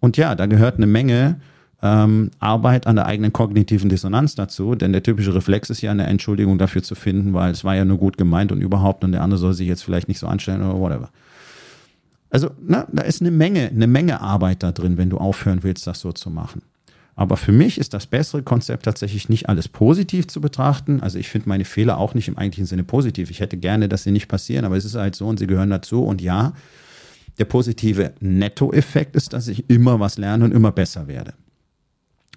Und 0.00 0.16
ja, 0.16 0.34
da 0.34 0.46
gehört 0.46 0.78
eine 0.78 0.88
Menge 0.88 1.40
ähm, 1.82 2.30
Arbeit 2.38 2.86
an 2.86 2.96
der 2.96 3.06
eigenen 3.06 3.32
kognitiven 3.32 3.88
Dissonanz 3.88 4.34
dazu, 4.34 4.74
denn 4.74 4.92
der 4.92 5.02
typische 5.02 5.34
Reflex 5.34 5.70
ist 5.70 5.82
ja 5.82 5.90
eine 5.90 6.06
Entschuldigung 6.06 6.58
dafür 6.58 6.82
zu 6.82 6.94
finden, 6.94 7.34
weil 7.34 7.52
es 7.52 7.64
war 7.64 7.74
ja 7.74 7.84
nur 7.84 7.98
gut 7.98 8.16
gemeint 8.16 8.52
und 8.52 8.60
überhaupt 8.60 9.04
und 9.04 9.12
der 9.12 9.22
andere 9.22 9.38
soll 9.38 9.54
sich 9.54 9.68
jetzt 9.68 9.82
vielleicht 9.82 10.08
nicht 10.08 10.18
so 10.18 10.26
anstellen 10.26 10.62
oder 10.62 10.78
whatever. 10.78 11.10
Also, 12.30 12.50
na, 12.66 12.86
da 12.90 13.02
ist 13.02 13.20
eine 13.20 13.30
Menge, 13.30 13.68
eine 13.68 13.86
Menge 13.86 14.20
Arbeit 14.20 14.62
da 14.62 14.72
drin, 14.72 14.98
wenn 14.98 15.10
du 15.10 15.18
aufhören 15.18 15.62
willst, 15.62 15.86
das 15.86 16.00
so 16.00 16.10
zu 16.10 16.30
machen. 16.30 16.62
Aber 17.16 17.36
für 17.36 17.52
mich 17.52 17.78
ist 17.78 17.94
das 17.94 18.06
bessere 18.06 18.42
Konzept 18.42 18.86
tatsächlich 18.86 19.28
nicht 19.28 19.48
alles 19.48 19.68
positiv 19.68 20.26
zu 20.26 20.40
betrachten. 20.40 21.00
Also 21.00 21.18
ich 21.18 21.28
finde 21.28 21.48
meine 21.48 21.64
Fehler 21.64 21.98
auch 21.98 22.14
nicht 22.14 22.26
im 22.26 22.36
eigentlichen 22.36 22.66
Sinne 22.66 22.82
positiv. 22.82 23.30
Ich 23.30 23.38
hätte 23.38 23.56
gerne, 23.56 23.88
dass 23.88 24.02
sie 24.02 24.10
nicht 24.10 24.26
passieren, 24.26 24.64
aber 24.64 24.76
es 24.76 24.84
ist 24.84 24.96
halt 24.96 25.14
so 25.14 25.28
und 25.28 25.38
sie 25.38 25.46
gehören 25.46 25.70
dazu. 25.70 26.02
Und 26.02 26.20
ja, 26.20 26.54
der 27.38 27.44
positive 27.44 28.14
Nettoeffekt 28.20 29.14
ist, 29.14 29.32
dass 29.32 29.46
ich 29.48 29.70
immer 29.70 30.00
was 30.00 30.18
lerne 30.18 30.44
und 30.44 30.52
immer 30.52 30.72
besser 30.72 31.06
werde. 31.06 31.34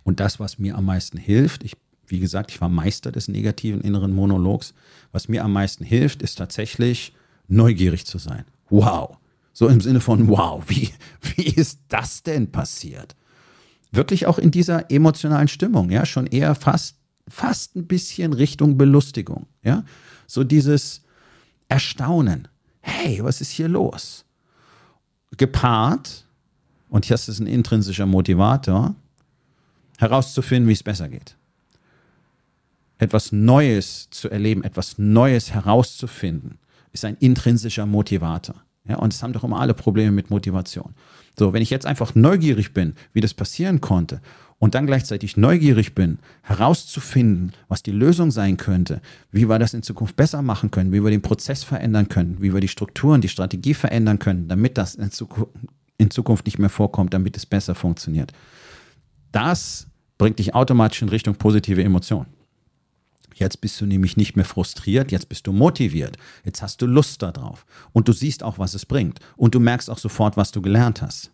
Und 0.07 0.21
das, 0.21 0.39
was 0.39 0.57
mir 0.57 0.77
am 0.77 0.85
meisten 0.85 1.17
hilft, 1.17 1.63
ich, 1.63 1.75
wie 2.07 2.19
gesagt, 2.19 2.51
ich 2.51 2.61
war 2.61 2.69
Meister 2.69 3.11
des 3.11 3.27
negativen 3.27 3.81
inneren 3.81 4.15
Monologs, 4.15 4.73
was 5.11 5.27
mir 5.27 5.43
am 5.43 5.51
meisten 5.51 5.83
hilft, 5.83 6.21
ist 6.21 6.37
tatsächlich 6.37 7.13
neugierig 7.49 8.05
zu 8.05 8.17
sein. 8.17 8.45
Wow. 8.69 9.17
So 9.51 9.67
im 9.67 9.81
Sinne 9.81 9.99
von, 9.99 10.29
wow, 10.29 10.63
wie, 10.67 10.91
wie 11.35 11.47
ist 11.47 11.81
das 11.89 12.23
denn 12.23 12.51
passiert? 12.51 13.17
wirklich 13.91 14.27
auch 14.27 14.37
in 14.37 14.51
dieser 14.51 14.89
emotionalen 14.91 15.47
Stimmung, 15.47 15.89
ja, 15.89 16.05
schon 16.05 16.27
eher 16.27 16.55
fast, 16.55 16.95
fast 17.27 17.75
ein 17.75 17.87
bisschen 17.87 18.33
Richtung 18.33 18.77
Belustigung, 18.77 19.47
ja. 19.63 19.83
So 20.27 20.43
dieses 20.43 21.03
Erstaunen. 21.69 22.47
Hey, 22.81 23.19
was 23.23 23.41
ist 23.41 23.51
hier 23.51 23.67
los? 23.67 24.25
Gepaart, 25.35 26.25
und 26.89 27.09
das 27.09 27.27
ist 27.27 27.39
ein 27.39 27.47
intrinsischer 27.47 28.05
Motivator, 28.05 28.95
herauszufinden, 29.97 30.67
wie 30.67 30.73
es 30.73 30.83
besser 30.83 31.09
geht. 31.09 31.35
Etwas 32.97 33.31
Neues 33.31 34.09
zu 34.09 34.29
erleben, 34.29 34.63
etwas 34.63 34.97
Neues 34.97 35.51
herauszufinden, 35.51 36.57
ist 36.93 37.05
ein 37.05 37.17
intrinsischer 37.19 37.85
Motivator. 37.85 38.55
Ja, 38.87 38.97
und 38.97 39.13
es 39.13 39.21
haben 39.21 39.33
doch 39.33 39.43
immer 39.43 39.59
alle 39.59 39.73
Probleme 39.73 40.11
mit 40.11 40.29
Motivation. 40.29 40.95
So, 41.37 41.53
wenn 41.53 41.61
ich 41.61 41.69
jetzt 41.69 41.85
einfach 41.85 42.15
neugierig 42.15 42.73
bin, 42.73 42.95
wie 43.13 43.21
das 43.21 43.33
passieren 43.33 43.81
konnte, 43.81 44.21
und 44.59 44.73
dann 44.73 44.87
gleichzeitig 44.87 45.37
neugierig 45.37 45.93
bin, 45.93 46.19
herauszufinden, 46.41 47.53
was 47.67 47.83
die 47.83 47.91
Lösung 47.91 48.31
sein 48.31 48.57
könnte, 48.57 49.01
wie 49.31 49.47
wir 49.47 49.59
das 49.59 49.73
in 49.73 49.83
Zukunft 49.83 50.15
besser 50.15 50.41
machen 50.41 50.71
können, 50.71 50.91
wie 50.91 51.03
wir 51.03 51.11
den 51.11 51.21
Prozess 51.21 51.63
verändern 51.63 52.09
können, 52.09 52.41
wie 52.41 52.53
wir 52.53 52.61
die 52.61 52.67
Strukturen, 52.67 53.21
die 53.21 53.29
Strategie 53.29 53.75
verändern 53.75 54.19
können, 54.19 54.47
damit 54.47 54.77
das 54.77 54.95
in 54.95 55.11
Zukunft, 55.11 55.51
in 55.97 56.09
Zukunft 56.09 56.45
nicht 56.45 56.59
mehr 56.59 56.69
vorkommt, 56.69 57.13
damit 57.13 57.37
es 57.37 57.45
besser 57.45 57.75
funktioniert. 57.75 58.33
Das 59.31 59.86
bringt 60.17 60.39
dich 60.39 60.55
automatisch 60.55 61.01
in 61.01 61.09
Richtung 61.09 61.35
positive 61.35 61.83
Emotionen. 61.83 62.27
Jetzt 63.37 63.61
bist 63.61 63.79
du 63.79 63.85
nämlich 63.85 64.17
nicht 64.17 64.35
mehr 64.35 64.45
frustriert, 64.45 65.11
jetzt 65.11 65.29
bist 65.29 65.45
du 65.45 65.51
motiviert, 65.51 66.17
jetzt 66.43 66.61
hast 66.63 66.81
du 66.81 66.87
Lust 66.87 67.21
darauf 67.21 67.65
und 67.93 68.07
du 68.07 68.13
siehst 68.13 68.41
auch, 68.41 68.57
was 68.57 68.73
es 68.73 68.85
bringt 68.85 69.19
und 69.35 69.53
du 69.53 69.59
merkst 69.59 69.89
auch 69.89 69.99
sofort, 69.99 70.37
was 70.37 70.51
du 70.51 70.61
gelernt 70.61 71.01
hast. 71.01 71.31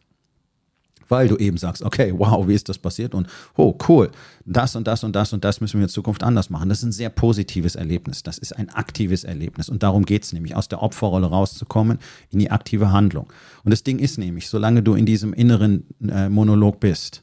Weil 1.10 1.28
du 1.28 1.38
eben 1.38 1.58
sagst, 1.58 1.84
okay, 1.84 2.14
wow, 2.16 2.48
wie 2.48 2.54
ist 2.54 2.68
das 2.70 2.78
passiert 2.78 3.14
und 3.14 3.28
oh, 3.56 3.78
cool, 3.88 4.10
das 4.46 4.76
und 4.76 4.88
das 4.88 5.04
und 5.04 5.16
das 5.16 5.32
und 5.32 5.46
das 5.46 5.62
müssen 5.62 5.80
wir 5.80 5.84
in 5.84 5.90
Zukunft 5.90 6.24
anders 6.24 6.50
machen. 6.50 6.70
Das 6.70 6.80
ist 6.80 6.86
ein 6.86 6.92
sehr 6.92 7.10
positives 7.10 7.76
Erlebnis, 7.76 8.24
das 8.24 8.38
ist 8.38 8.54
ein 8.54 8.70
aktives 8.70 9.24
Erlebnis 9.24 9.70
und 9.70 9.84
darum 9.84 10.06
geht 10.06 10.24
es 10.24 10.34
nämlich, 10.34 10.56
aus 10.56 10.68
der 10.68 10.82
Opferrolle 10.82 11.28
rauszukommen 11.28 12.00
in 12.32 12.40
die 12.40 12.52
aktive 12.52 12.92
Handlung. 12.92 13.32
Und 13.64 13.72
das 13.72 13.84
Ding 13.84 14.00
ist 14.00 14.18
nämlich, 14.18 14.50
solange 14.50 14.82
du 14.82 14.96
in 14.96 15.06
diesem 15.06 15.34
inneren 15.34 15.86
äh, 16.10 16.28
Monolog 16.28 16.80
bist, 16.80 17.23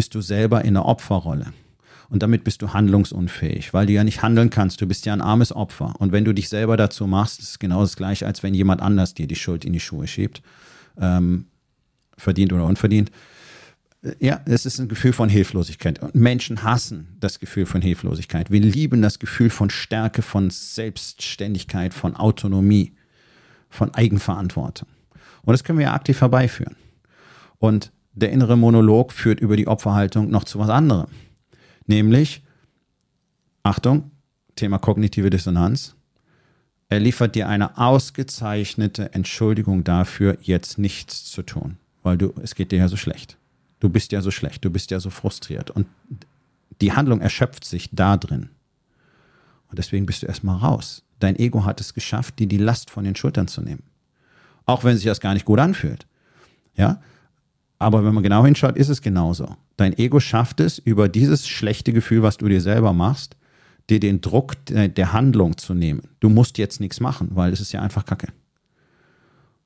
bist 0.00 0.14
du 0.14 0.22
selber 0.22 0.64
in 0.64 0.72
der 0.72 0.86
Opferrolle 0.86 1.52
und 2.08 2.22
damit 2.22 2.42
bist 2.42 2.62
du 2.62 2.72
handlungsunfähig, 2.72 3.74
weil 3.74 3.84
du 3.84 3.92
ja 3.92 4.02
nicht 4.02 4.22
handeln 4.22 4.48
kannst. 4.48 4.80
Du 4.80 4.86
bist 4.86 5.04
ja 5.04 5.12
ein 5.12 5.20
armes 5.20 5.54
Opfer. 5.54 5.92
Und 5.98 6.10
wenn 6.10 6.24
du 6.24 6.32
dich 6.32 6.48
selber 6.48 6.78
dazu 6.78 7.06
machst, 7.06 7.38
ist 7.40 7.50
es 7.50 7.58
genau 7.58 7.82
das 7.82 7.96
Gleiche, 7.96 8.26
als 8.26 8.42
wenn 8.42 8.54
jemand 8.54 8.80
anders 8.80 9.12
dir 9.12 9.26
die 9.26 9.36
Schuld 9.36 9.62
in 9.62 9.74
die 9.74 9.78
Schuhe 9.78 10.06
schiebt, 10.06 10.40
ähm, 10.98 11.48
verdient 12.16 12.54
oder 12.54 12.64
unverdient. 12.64 13.10
Äh, 14.00 14.12
ja, 14.20 14.40
es 14.46 14.64
ist 14.64 14.78
ein 14.78 14.88
Gefühl 14.88 15.12
von 15.12 15.28
Hilflosigkeit. 15.28 15.98
Und 15.98 16.14
Menschen 16.14 16.62
hassen 16.62 17.18
das 17.20 17.38
Gefühl 17.38 17.66
von 17.66 17.82
Hilflosigkeit. 17.82 18.50
Wir 18.50 18.62
lieben 18.62 19.02
das 19.02 19.18
Gefühl 19.18 19.50
von 19.50 19.68
Stärke, 19.68 20.22
von 20.22 20.48
Selbstständigkeit, 20.48 21.92
von 21.92 22.16
Autonomie, 22.16 22.94
von 23.68 23.94
Eigenverantwortung. 23.94 24.88
Und 25.42 25.52
das 25.52 25.62
können 25.62 25.78
wir 25.78 25.92
aktiv 25.92 26.22
herbeiführen. 26.22 26.76
Und 27.58 27.92
der 28.12 28.30
innere 28.32 28.56
Monolog 28.56 29.12
führt 29.12 29.40
über 29.40 29.56
die 29.56 29.68
Opferhaltung 29.68 30.30
noch 30.30 30.44
zu 30.44 30.58
was 30.58 30.68
anderem. 30.68 31.08
Nämlich, 31.86 32.42
Achtung, 33.62 34.10
Thema 34.56 34.78
kognitive 34.78 35.30
Dissonanz. 35.30 35.94
Er 36.88 37.00
liefert 37.00 37.34
dir 37.34 37.48
eine 37.48 37.78
ausgezeichnete 37.78 39.14
Entschuldigung 39.14 39.84
dafür, 39.84 40.38
jetzt 40.40 40.78
nichts 40.78 41.24
zu 41.24 41.42
tun, 41.42 41.76
weil 42.02 42.18
du, 42.18 42.34
es 42.42 42.54
geht 42.54 42.72
dir 42.72 42.78
ja 42.78 42.88
so 42.88 42.96
schlecht. 42.96 43.36
Du 43.78 43.88
bist 43.88 44.12
ja 44.12 44.20
so 44.20 44.30
schlecht, 44.30 44.64
du 44.64 44.70
bist 44.70 44.90
ja 44.90 45.00
so 45.00 45.08
frustriert. 45.08 45.70
Und 45.70 45.86
die 46.80 46.92
Handlung 46.92 47.20
erschöpft 47.20 47.64
sich 47.64 47.90
da 47.92 48.16
drin. 48.16 48.50
Und 49.68 49.78
deswegen 49.78 50.04
bist 50.04 50.22
du 50.22 50.26
erstmal 50.26 50.56
raus. 50.56 51.02
Dein 51.20 51.36
Ego 51.36 51.64
hat 51.64 51.80
es 51.80 51.94
geschafft, 51.94 52.38
dir 52.38 52.46
die 52.46 52.58
Last 52.58 52.90
von 52.90 53.04
den 53.04 53.14
Schultern 53.14 53.46
zu 53.46 53.62
nehmen. 53.62 53.84
Auch 54.66 54.84
wenn 54.84 54.96
sich 54.96 55.04
das 55.04 55.20
gar 55.20 55.34
nicht 55.34 55.46
gut 55.46 55.60
anfühlt. 55.60 56.06
Ja? 56.74 57.00
Aber 57.80 58.04
wenn 58.04 58.14
man 58.14 58.22
genau 58.22 58.44
hinschaut, 58.44 58.76
ist 58.76 58.90
es 58.90 59.00
genauso. 59.00 59.56
Dein 59.76 59.98
Ego 59.98 60.20
schafft 60.20 60.60
es, 60.60 60.78
über 60.78 61.08
dieses 61.08 61.48
schlechte 61.48 61.92
Gefühl, 61.92 62.22
was 62.22 62.36
du 62.36 62.46
dir 62.46 62.60
selber 62.60 62.92
machst, 62.92 63.36
dir 63.88 63.98
den 63.98 64.20
Druck 64.20 64.54
der 64.66 65.12
Handlung 65.12 65.56
zu 65.56 65.72
nehmen. 65.74 66.02
Du 66.20 66.28
musst 66.28 66.58
jetzt 66.58 66.80
nichts 66.80 67.00
machen, 67.00 67.30
weil 67.32 67.52
es 67.52 67.60
ist 67.60 67.72
ja 67.72 67.80
einfach 67.80 68.04
Kacke. 68.04 68.28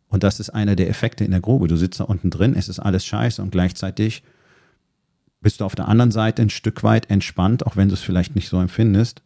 Und 0.07 0.23
das 0.23 0.39
ist 0.39 0.51
einer 0.51 0.77
der 0.77 0.89
Effekte 0.89 1.25
in 1.25 1.33
der 1.33 1.41
Grube. 1.41 1.67
Du 1.67 1.77
sitzt 1.77 1.99
da 1.99 2.05
unten 2.05 2.31
drin, 2.31 2.55
es 2.57 2.69
ist 2.69 2.79
alles 2.79 3.05
scheiße 3.05 3.43
und 3.43 3.51
gleichzeitig 3.51 4.23
bist 5.41 5.61
du 5.61 5.65
auf 5.65 5.75
der 5.75 5.89
anderen 5.89 6.13
Seite 6.13 6.41
ein 6.41 6.51
Stück 6.51 6.85
weit 6.85 7.11
entspannt, 7.11 7.67
auch 7.67 7.77
wenn 7.77 7.89
du 7.89 7.95
es 7.95 8.01
vielleicht 8.01 8.37
nicht 8.37 8.49
so 8.49 8.61
empfindest, 8.61 9.23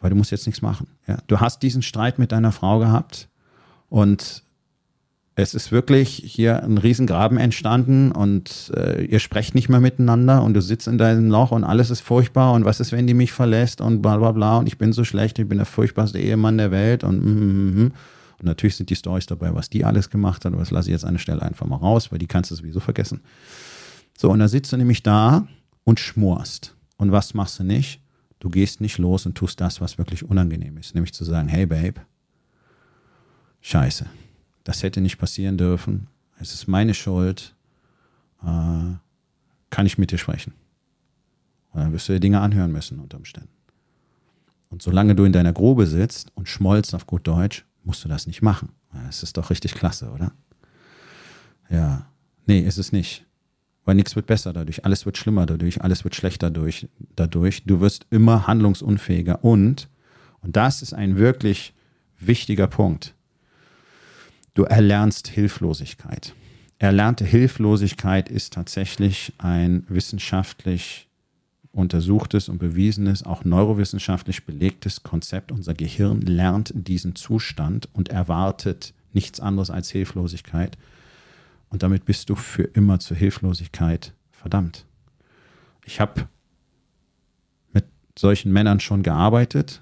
weil 0.00 0.10
du 0.10 0.16
musst 0.16 0.30
jetzt 0.30 0.46
nichts 0.46 0.60
machen. 0.60 0.86
Ja? 1.08 1.16
Du 1.28 1.40
hast 1.40 1.62
diesen 1.62 1.80
Streit 1.80 2.18
mit 2.18 2.30
deiner 2.30 2.52
Frau 2.52 2.78
gehabt 2.78 3.28
und 3.88 4.42
es 5.34 5.54
ist 5.54 5.72
wirklich 5.72 6.22
hier 6.26 6.62
ein 6.62 6.76
Riesengraben 6.76 7.38
entstanden 7.38 8.12
und 8.12 8.70
äh, 8.76 9.04
ihr 9.04 9.18
sprecht 9.18 9.54
nicht 9.54 9.68
mehr 9.68 9.80
miteinander 9.80 10.42
und 10.42 10.52
du 10.54 10.60
sitzt 10.60 10.86
in 10.86 10.98
deinem 10.98 11.30
Loch 11.30 11.52
und 11.52 11.64
alles 11.64 11.90
ist 11.90 12.00
furchtbar 12.00 12.52
und 12.52 12.64
was 12.66 12.80
ist, 12.80 12.92
wenn 12.92 13.06
die 13.06 13.14
mich 13.14 13.32
verlässt 13.32 13.80
und 13.80 14.02
bla 14.02 14.18
bla 14.18 14.32
bla 14.32 14.58
und 14.58 14.66
ich 14.66 14.76
bin 14.76 14.92
so 14.92 15.04
schlecht, 15.04 15.38
ich 15.38 15.48
bin 15.48 15.58
der 15.58 15.66
furchtbarste 15.66 16.18
Ehemann 16.18 16.58
der 16.58 16.70
Welt 16.70 17.02
und 17.02 17.24
mm, 17.24 17.28
mm, 17.28 17.84
mm. 17.84 17.92
und 18.40 18.44
natürlich 18.44 18.76
sind 18.76 18.90
die 18.90 18.96
Stories 18.96 19.24
dabei, 19.24 19.54
was 19.54 19.70
die 19.70 19.86
alles 19.86 20.10
gemacht 20.10 20.44
hat, 20.44 20.52
aber 20.52 20.60
das 20.60 20.70
lasse 20.70 20.90
ich 20.90 20.92
jetzt 20.92 21.06
an 21.06 21.14
der 21.14 21.20
Stelle 21.20 21.40
einfach 21.40 21.66
mal 21.66 21.76
raus, 21.76 22.12
weil 22.12 22.18
die 22.18 22.26
kannst 22.26 22.50
du 22.50 22.54
sowieso 22.54 22.80
vergessen. 22.80 23.20
So, 24.18 24.30
und 24.30 24.38
da 24.38 24.48
sitzt 24.48 24.72
du 24.72 24.76
nämlich 24.76 25.02
da 25.02 25.48
und 25.84 25.98
schmorst. 25.98 26.76
Und 26.98 27.10
was 27.10 27.34
machst 27.34 27.58
du 27.58 27.64
nicht? 27.64 28.00
Du 28.38 28.50
gehst 28.50 28.80
nicht 28.80 28.98
los 28.98 29.24
und 29.24 29.34
tust 29.34 29.60
das, 29.60 29.80
was 29.80 29.98
wirklich 29.98 30.24
unangenehm 30.24 30.76
ist, 30.76 30.94
nämlich 30.94 31.14
zu 31.14 31.24
sagen, 31.24 31.48
hey 31.48 31.64
Babe, 31.64 32.02
scheiße, 33.62 34.06
das 34.64 34.82
hätte 34.82 35.00
nicht 35.00 35.18
passieren 35.18 35.58
dürfen, 35.58 36.08
es 36.38 36.54
ist 36.54 36.66
meine 36.66 36.94
Schuld, 36.94 37.54
äh, 38.42 38.94
kann 39.70 39.86
ich 39.86 39.98
mit 39.98 40.10
dir 40.10 40.18
sprechen? 40.18 40.54
Und 41.72 41.80
dann 41.80 41.92
wirst 41.92 42.08
du 42.08 42.12
dir 42.12 42.20
Dinge 42.20 42.40
anhören 42.40 42.72
müssen 42.72 43.00
unter 43.00 43.16
Umständen. 43.16 43.48
Und 44.70 44.82
solange 44.82 45.14
du 45.14 45.24
in 45.24 45.32
deiner 45.32 45.52
Grube 45.52 45.86
sitzt 45.86 46.32
und 46.34 46.48
schmolzt 46.48 46.94
auf 46.94 47.06
gut 47.06 47.26
Deutsch, 47.26 47.64
musst 47.84 48.04
du 48.04 48.08
das 48.08 48.26
nicht 48.26 48.42
machen. 48.42 48.70
Das 49.06 49.22
ist 49.22 49.36
doch 49.36 49.50
richtig 49.50 49.74
klasse, 49.74 50.10
oder? 50.10 50.32
Ja. 51.70 52.06
Nee, 52.46 52.60
ist 52.60 52.78
es 52.78 52.92
nicht. 52.92 53.26
Weil 53.84 53.96
nichts 53.96 54.14
wird 54.14 54.26
besser 54.26 54.52
dadurch, 54.52 54.84
alles 54.84 55.06
wird 55.06 55.18
schlimmer 55.18 55.44
dadurch, 55.44 55.82
alles 55.82 56.04
wird 56.04 56.14
schlechter 56.14 56.50
durch, 56.50 56.88
dadurch. 57.16 57.64
Du 57.64 57.80
wirst 57.80 58.06
immer 58.10 58.46
handlungsunfähiger 58.46 59.44
und, 59.44 59.88
und 60.40 60.56
das 60.56 60.82
ist 60.82 60.92
ein 60.92 61.16
wirklich 61.16 61.74
wichtiger 62.18 62.68
Punkt, 62.68 63.14
du 64.54 64.64
erlernst 64.64 65.28
Hilflosigkeit. 65.28 66.34
Erlernte 66.78 67.24
Hilflosigkeit 67.24 68.28
ist 68.28 68.54
tatsächlich 68.54 69.32
ein 69.38 69.84
wissenschaftlich 69.88 71.08
untersuchtes 71.72 72.48
und 72.48 72.58
bewiesenes, 72.58 73.24
auch 73.24 73.44
neurowissenschaftlich 73.44 74.44
belegtes 74.44 75.02
Konzept. 75.02 75.52
Unser 75.52 75.74
Gehirn 75.74 76.20
lernt 76.20 76.72
diesen 76.74 77.14
Zustand 77.14 77.88
und 77.92 78.10
erwartet 78.10 78.94
nichts 79.12 79.40
anderes 79.40 79.70
als 79.70 79.90
Hilflosigkeit. 79.90 80.76
Und 81.70 81.82
damit 81.82 82.04
bist 82.04 82.28
du 82.28 82.34
für 82.34 82.64
immer 82.64 82.98
zur 82.98 83.16
Hilflosigkeit 83.16 84.12
verdammt. 84.30 84.84
Ich 85.86 86.00
habe 86.00 86.28
mit 87.72 87.86
solchen 88.18 88.52
Männern 88.52 88.80
schon 88.80 89.02
gearbeitet. 89.02 89.81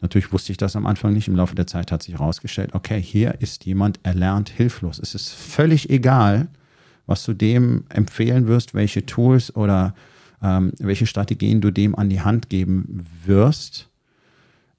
Natürlich 0.00 0.32
wusste 0.32 0.52
ich 0.52 0.58
das 0.58 0.76
am 0.76 0.86
Anfang 0.86 1.12
nicht. 1.12 1.28
Im 1.28 1.36
Laufe 1.36 1.54
der 1.54 1.66
Zeit 1.66 1.90
hat 1.90 2.02
sich 2.02 2.14
herausgestellt, 2.14 2.74
okay, 2.74 3.00
hier 3.00 3.40
ist 3.40 3.64
jemand 3.64 4.00
erlernt 4.02 4.50
hilflos. 4.50 4.98
Es 4.98 5.14
ist 5.14 5.30
völlig 5.30 5.88
egal, 5.88 6.48
was 7.06 7.24
du 7.24 7.32
dem 7.32 7.84
empfehlen 7.88 8.46
wirst, 8.46 8.74
welche 8.74 9.06
Tools 9.06 9.54
oder 9.54 9.94
ähm, 10.42 10.72
welche 10.78 11.06
Strategien 11.06 11.60
du 11.60 11.70
dem 11.70 11.94
an 11.94 12.10
die 12.10 12.20
Hand 12.20 12.50
geben 12.50 13.06
wirst. 13.24 13.88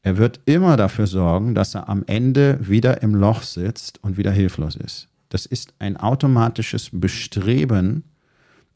Er 0.01 0.17
wird 0.17 0.39
immer 0.45 0.77
dafür 0.77 1.07
sorgen, 1.07 1.55
dass 1.55 1.73
er 1.73 1.89
am 1.89 2.03
Ende 2.05 2.59
wieder 2.61 3.01
im 3.01 3.15
Loch 3.15 3.41
sitzt 3.41 4.03
und 4.03 4.17
wieder 4.17 4.31
hilflos 4.31 4.75
ist. 4.75 5.07
Das 5.29 5.47
ist 5.47 5.73
ein 5.79 5.97
automatisches 5.97 6.91
Bestreben 6.93 8.03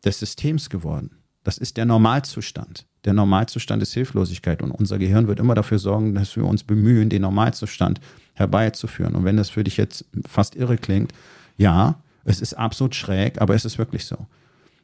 des 0.04 0.20
Systems 0.20 0.70
geworden. 0.70 1.12
Das 1.44 1.60
ist 1.60 1.78
der 1.78 1.86
Normalzustand. 1.86 2.88
Der 3.06 3.14
Normalzustand 3.14 3.82
ist 3.82 3.94
Hilflosigkeit 3.94 4.62
und 4.62 4.72
unser 4.72 4.98
Gehirn 4.98 5.28
wird 5.28 5.40
immer 5.40 5.56
dafür 5.56 5.80
sorgen, 5.80 6.16
dass 6.16 6.36
wir 6.36 6.46
uns 6.46 6.64
bemühen, 6.64 7.10
den 7.10 7.22
Normalzustand 7.22 8.02
herbeizuführen. 8.34 9.16
Und 9.16 9.24
wenn 9.24 9.38
das 9.38 9.50
für 9.50 9.64
dich 9.64 9.78
jetzt 9.78 10.06
fast 10.28 10.56
irre 10.56 10.78
klingt, 10.78 11.14
ja, 11.58 11.96
es 12.26 12.42
ist 12.42 12.54
absolut 12.54 12.96
schräg, 12.96 13.42
aber 13.42 13.56
es 13.56 13.66
ist 13.66 13.78
wirklich 13.78 14.06
so. 14.06 14.18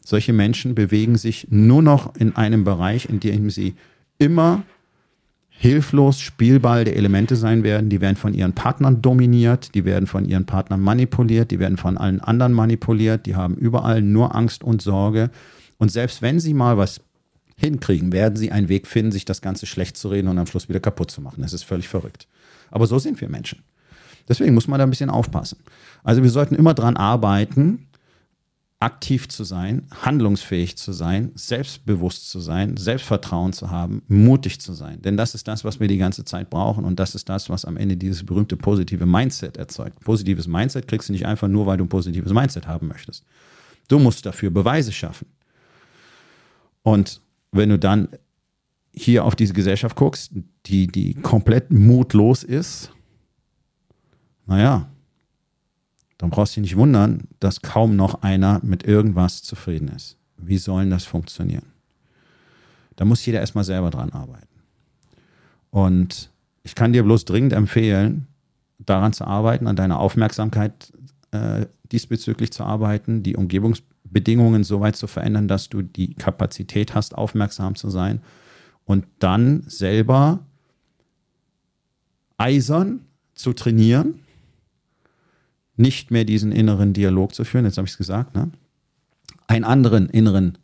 Solche 0.03 0.33
Menschen 0.33 0.75
bewegen 0.75 1.17
sich 1.17 1.47
nur 1.49 1.81
noch 1.81 2.15
in 2.15 2.35
einem 2.35 2.63
Bereich, 2.63 3.09
in 3.09 3.19
dem 3.19 3.49
sie 3.49 3.75
immer 4.17 4.63
hilflos 5.57 6.19
Spielball 6.19 6.83
der 6.83 6.95
Elemente 6.95 7.35
sein 7.35 7.63
werden. 7.63 7.89
Die 7.89 8.01
werden 8.01 8.17
von 8.17 8.33
ihren 8.33 8.53
Partnern 8.53 9.01
dominiert, 9.01 9.73
die 9.73 9.85
werden 9.85 10.05
von 10.05 10.25
ihren 10.25 10.45
Partnern 10.45 10.81
manipuliert, 10.81 11.51
die 11.51 11.59
werden 11.59 11.77
von 11.77 11.97
allen 11.97 12.21
anderen 12.21 12.53
manipuliert, 12.53 13.25
die 13.25 13.35
haben 13.35 13.55
überall 13.55 14.01
nur 14.01 14.35
Angst 14.35 14.63
und 14.63 14.81
Sorge. 14.81 15.29
Und 15.77 15.91
selbst 15.91 16.21
wenn 16.21 16.39
sie 16.39 16.53
mal 16.53 16.77
was 16.77 17.01
hinkriegen, 17.55 18.11
werden 18.11 18.35
sie 18.35 18.51
einen 18.51 18.69
Weg 18.69 18.87
finden, 18.87 19.11
sich 19.11 19.25
das 19.25 19.41
Ganze 19.41 19.65
schlecht 19.65 19.97
zu 19.97 20.09
reden 20.09 20.27
und 20.27 20.37
am 20.37 20.47
Schluss 20.47 20.69
wieder 20.69 20.79
kaputt 20.79 21.11
zu 21.11 21.21
machen. 21.21 21.41
Das 21.41 21.53
ist 21.53 21.63
völlig 21.63 21.87
verrückt. 21.87 22.27
Aber 22.71 22.87
so 22.87 22.99
sind 22.99 23.19
wir 23.21 23.29
Menschen. 23.29 23.63
Deswegen 24.27 24.53
muss 24.53 24.67
man 24.67 24.79
da 24.79 24.85
ein 24.85 24.89
bisschen 24.89 25.09
aufpassen. 25.09 25.59
Also 26.03 26.23
wir 26.23 26.29
sollten 26.29 26.55
immer 26.55 26.73
dran 26.73 26.97
arbeiten, 26.97 27.87
aktiv 28.79 29.29
zu 29.29 29.43
sein, 29.43 29.87
handlungsfähig 30.03 30.77
zu 30.77 30.91
sein, 30.91 31.31
selbstbewusst 31.35 32.29
zu 32.29 32.39
sein, 32.39 32.75
Selbstvertrauen 32.75 33.53
zu 33.53 33.71
haben, 33.71 34.03
mutig 34.07 34.59
zu 34.59 34.73
sein. 34.73 35.01
Denn 35.01 35.15
das 35.15 35.33
ist 35.33 35.47
das, 35.47 35.63
was 35.63 35.79
wir 35.79 35.87
die 35.87 35.97
ganze 35.97 36.25
Zeit 36.25 36.49
brauchen 36.49 36.83
und 36.83 36.99
das 36.99 37.15
ist 37.15 37.29
das, 37.29 37.49
was 37.49 37.65
am 37.65 37.77
Ende 37.77 37.95
dieses 37.95 38.25
berühmte 38.25 38.57
positive 38.57 39.05
Mindset 39.05 39.57
erzeugt. 39.57 40.01
Positives 40.01 40.47
Mindset 40.47 40.87
kriegst 40.87 41.09
du 41.09 41.13
nicht 41.13 41.25
einfach 41.25 41.47
nur, 41.47 41.65
weil 41.65 41.77
du 41.77 41.85
ein 41.85 41.89
positives 41.89 42.33
Mindset 42.33 42.67
haben 42.67 42.87
möchtest. 42.87 43.23
Du 43.87 43.97
musst 43.97 44.25
dafür 44.25 44.49
Beweise 44.49 44.91
schaffen. 44.91 45.27
Und 46.83 47.21
wenn 47.55 47.69
du 47.69 47.79
dann 47.79 48.09
hier 48.93 49.25
auf 49.25 49.35
diese 49.35 49.53
Gesellschaft 49.53 49.95
guckst, 49.95 50.31
die, 50.65 50.87
die 50.87 51.13
komplett 51.15 51.71
mutlos 51.71 52.43
ist, 52.43 52.91
naja, 54.45 54.87
dann 56.17 56.29
brauchst 56.29 56.55
du 56.55 56.61
dich 56.61 56.71
nicht 56.71 56.77
wundern, 56.77 57.27
dass 57.39 57.61
kaum 57.61 57.95
noch 57.95 58.21
einer 58.21 58.61
mit 58.63 58.83
irgendwas 58.83 59.43
zufrieden 59.43 59.89
ist. 59.89 60.17
Wie 60.37 60.57
sollen 60.57 60.89
das 60.89 61.03
funktionieren? 61.05 61.65
Da 62.95 63.05
muss 63.05 63.25
jeder 63.25 63.39
erstmal 63.39 63.63
selber 63.63 63.89
dran 63.89 64.11
arbeiten. 64.11 64.47
Und 65.69 66.31
ich 66.63 66.75
kann 66.75 66.93
dir 66.93 67.03
bloß 67.03 67.25
dringend 67.25 67.53
empfehlen, 67.53 68.27
daran 68.79 69.13
zu 69.13 69.25
arbeiten, 69.25 69.67
an 69.67 69.75
deiner 69.75 69.99
Aufmerksamkeit 69.99 70.93
äh, 71.31 71.65
diesbezüglich 71.91 72.51
zu 72.51 72.63
arbeiten, 72.63 73.23
die 73.23 73.35
Umgebungsbedingungen 74.15 74.63
so 74.63 74.79
weit 74.79 74.95
zu 74.95 75.07
verändern, 75.07 75.47
dass 75.47 75.69
du 75.69 75.81
die 75.81 76.13
Kapazität 76.15 76.95
hast, 76.95 77.15
aufmerksam 77.15 77.75
zu 77.75 77.89
sein 77.89 78.21
und 78.85 79.05
dann 79.19 79.63
selber 79.67 80.45
eisern 82.37 83.01
zu 83.33 83.53
trainieren 83.53 84.21
nicht 85.77 86.09
mehr 86.09 86.23
diesen 86.23 86.53
inneren 86.53 86.93
Dialog 86.93 87.35
zu 87.35 87.43
führen, 87.43 87.65
jetzt 87.65 87.77
habe 87.77 87.85
ich 87.85 87.91
es 87.91 87.97
gesagt, 87.97 88.33
ne? 88.33 88.49
einen 89.47 89.65
anderen 89.65 90.09
inneren 90.09 90.57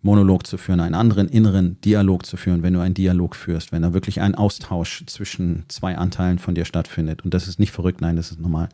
Monolog 0.00 0.46
zu 0.46 0.58
führen, 0.58 0.78
einen 0.80 0.94
anderen 0.94 1.28
inneren 1.28 1.80
Dialog 1.80 2.24
zu 2.24 2.36
führen, 2.36 2.62
wenn 2.62 2.74
du 2.74 2.80
einen 2.80 2.94
Dialog 2.94 3.34
führst, 3.34 3.72
wenn 3.72 3.82
da 3.82 3.92
wirklich 3.92 4.20
ein 4.20 4.36
Austausch 4.36 5.04
zwischen 5.06 5.64
zwei 5.68 5.96
Anteilen 5.96 6.38
von 6.38 6.54
dir 6.54 6.66
stattfindet. 6.66 7.24
Und 7.24 7.34
das 7.34 7.48
ist 7.48 7.58
nicht 7.58 7.72
verrückt, 7.72 8.00
nein, 8.00 8.14
das 8.14 8.30
ist 8.30 8.38
normal. 8.38 8.68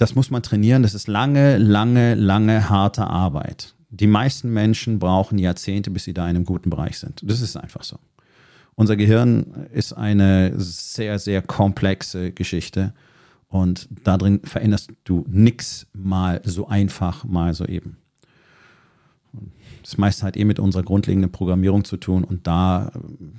Das 0.00 0.14
muss 0.14 0.30
man 0.30 0.42
trainieren, 0.42 0.82
das 0.82 0.94
ist 0.94 1.08
lange, 1.08 1.58
lange, 1.58 2.14
lange 2.14 2.70
harte 2.70 3.06
Arbeit. 3.06 3.74
Die 3.90 4.06
meisten 4.06 4.50
Menschen 4.50 4.98
brauchen 4.98 5.36
Jahrzehnte, 5.36 5.90
bis 5.90 6.04
sie 6.04 6.14
da 6.14 6.22
in 6.22 6.36
einem 6.36 6.46
guten 6.46 6.70
Bereich 6.70 6.98
sind. 6.98 7.20
Das 7.22 7.42
ist 7.42 7.54
einfach 7.54 7.82
so. 7.82 7.98
Unser 8.74 8.96
Gehirn 8.96 9.68
ist 9.74 9.92
eine 9.92 10.58
sehr, 10.58 11.18
sehr 11.18 11.42
komplexe 11.42 12.32
Geschichte. 12.32 12.94
Und 13.48 13.90
darin 14.02 14.40
veränderst 14.42 14.90
du 15.04 15.26
nichts 15.28 15.86
mal 15.92 16.40
so 16.44 16.66
einfach, 16.66 17.24
mal 17.24 17.52
so 17.52 17.66
eben. 17.66 17.98
Das 19.82 19.96
meiste 19.98 20.26
hat 20.26 20.36
eh 20.36 20.44
mit 20.44 20.58
unserer 20.58 20.82
grundlegenden 20.82 21.32
Programmierung 21.32 21.84
zu 21.84 21.96
tun 21.96 22.24
und 22.24 22.46
da 22.46 22.92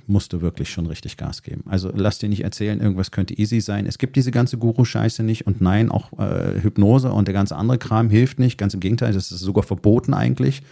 musst 0.06 0.32
du 0.32 0.40
wirklich 0.40 0.70
schon 0.70 0.86
richtig 0.86 1.16
Gas 1.16 1.42
geben. 1.42 1.62
Also 1.66 1.90
lass 1.94 2.18
dir 2.18 2.28
nicht 2.28 2.42
erzählen, 2.42 2.80
irgendwas 2.80 3.10
könnte 3.10 3.34
easy 3.38 3.60
sein. 3.60 3.86
Es 3.86 3.98
gibt 3.98 4.16
diese 4.16 4.30
ganze 4.30 4.58
Guru-Scheiße 4.58 5.22
nicht 5.22 5.46
und 5.46 5.60
nein, 5.60 5.90
auch 5.90 6.12
äh, 6.18 6.60
Hypnose 6.60 7.12
und 7.12 7.28
der 7.28 7.34
ganze 7.34 7.56
andere 7.56 7.78
Kram 7.78 8.10
hilft 8.10 8.38
nicht. 8.38 8.58
Ganz 8.58 8.74
im 8.74 8.80
Gegenteil, 8.80 9.12
das 9.12 9.30
ist 9.30 9.40
sogar 9.40 9.62
verboten 9.62 10.14
eigentlich. 10.14 10.62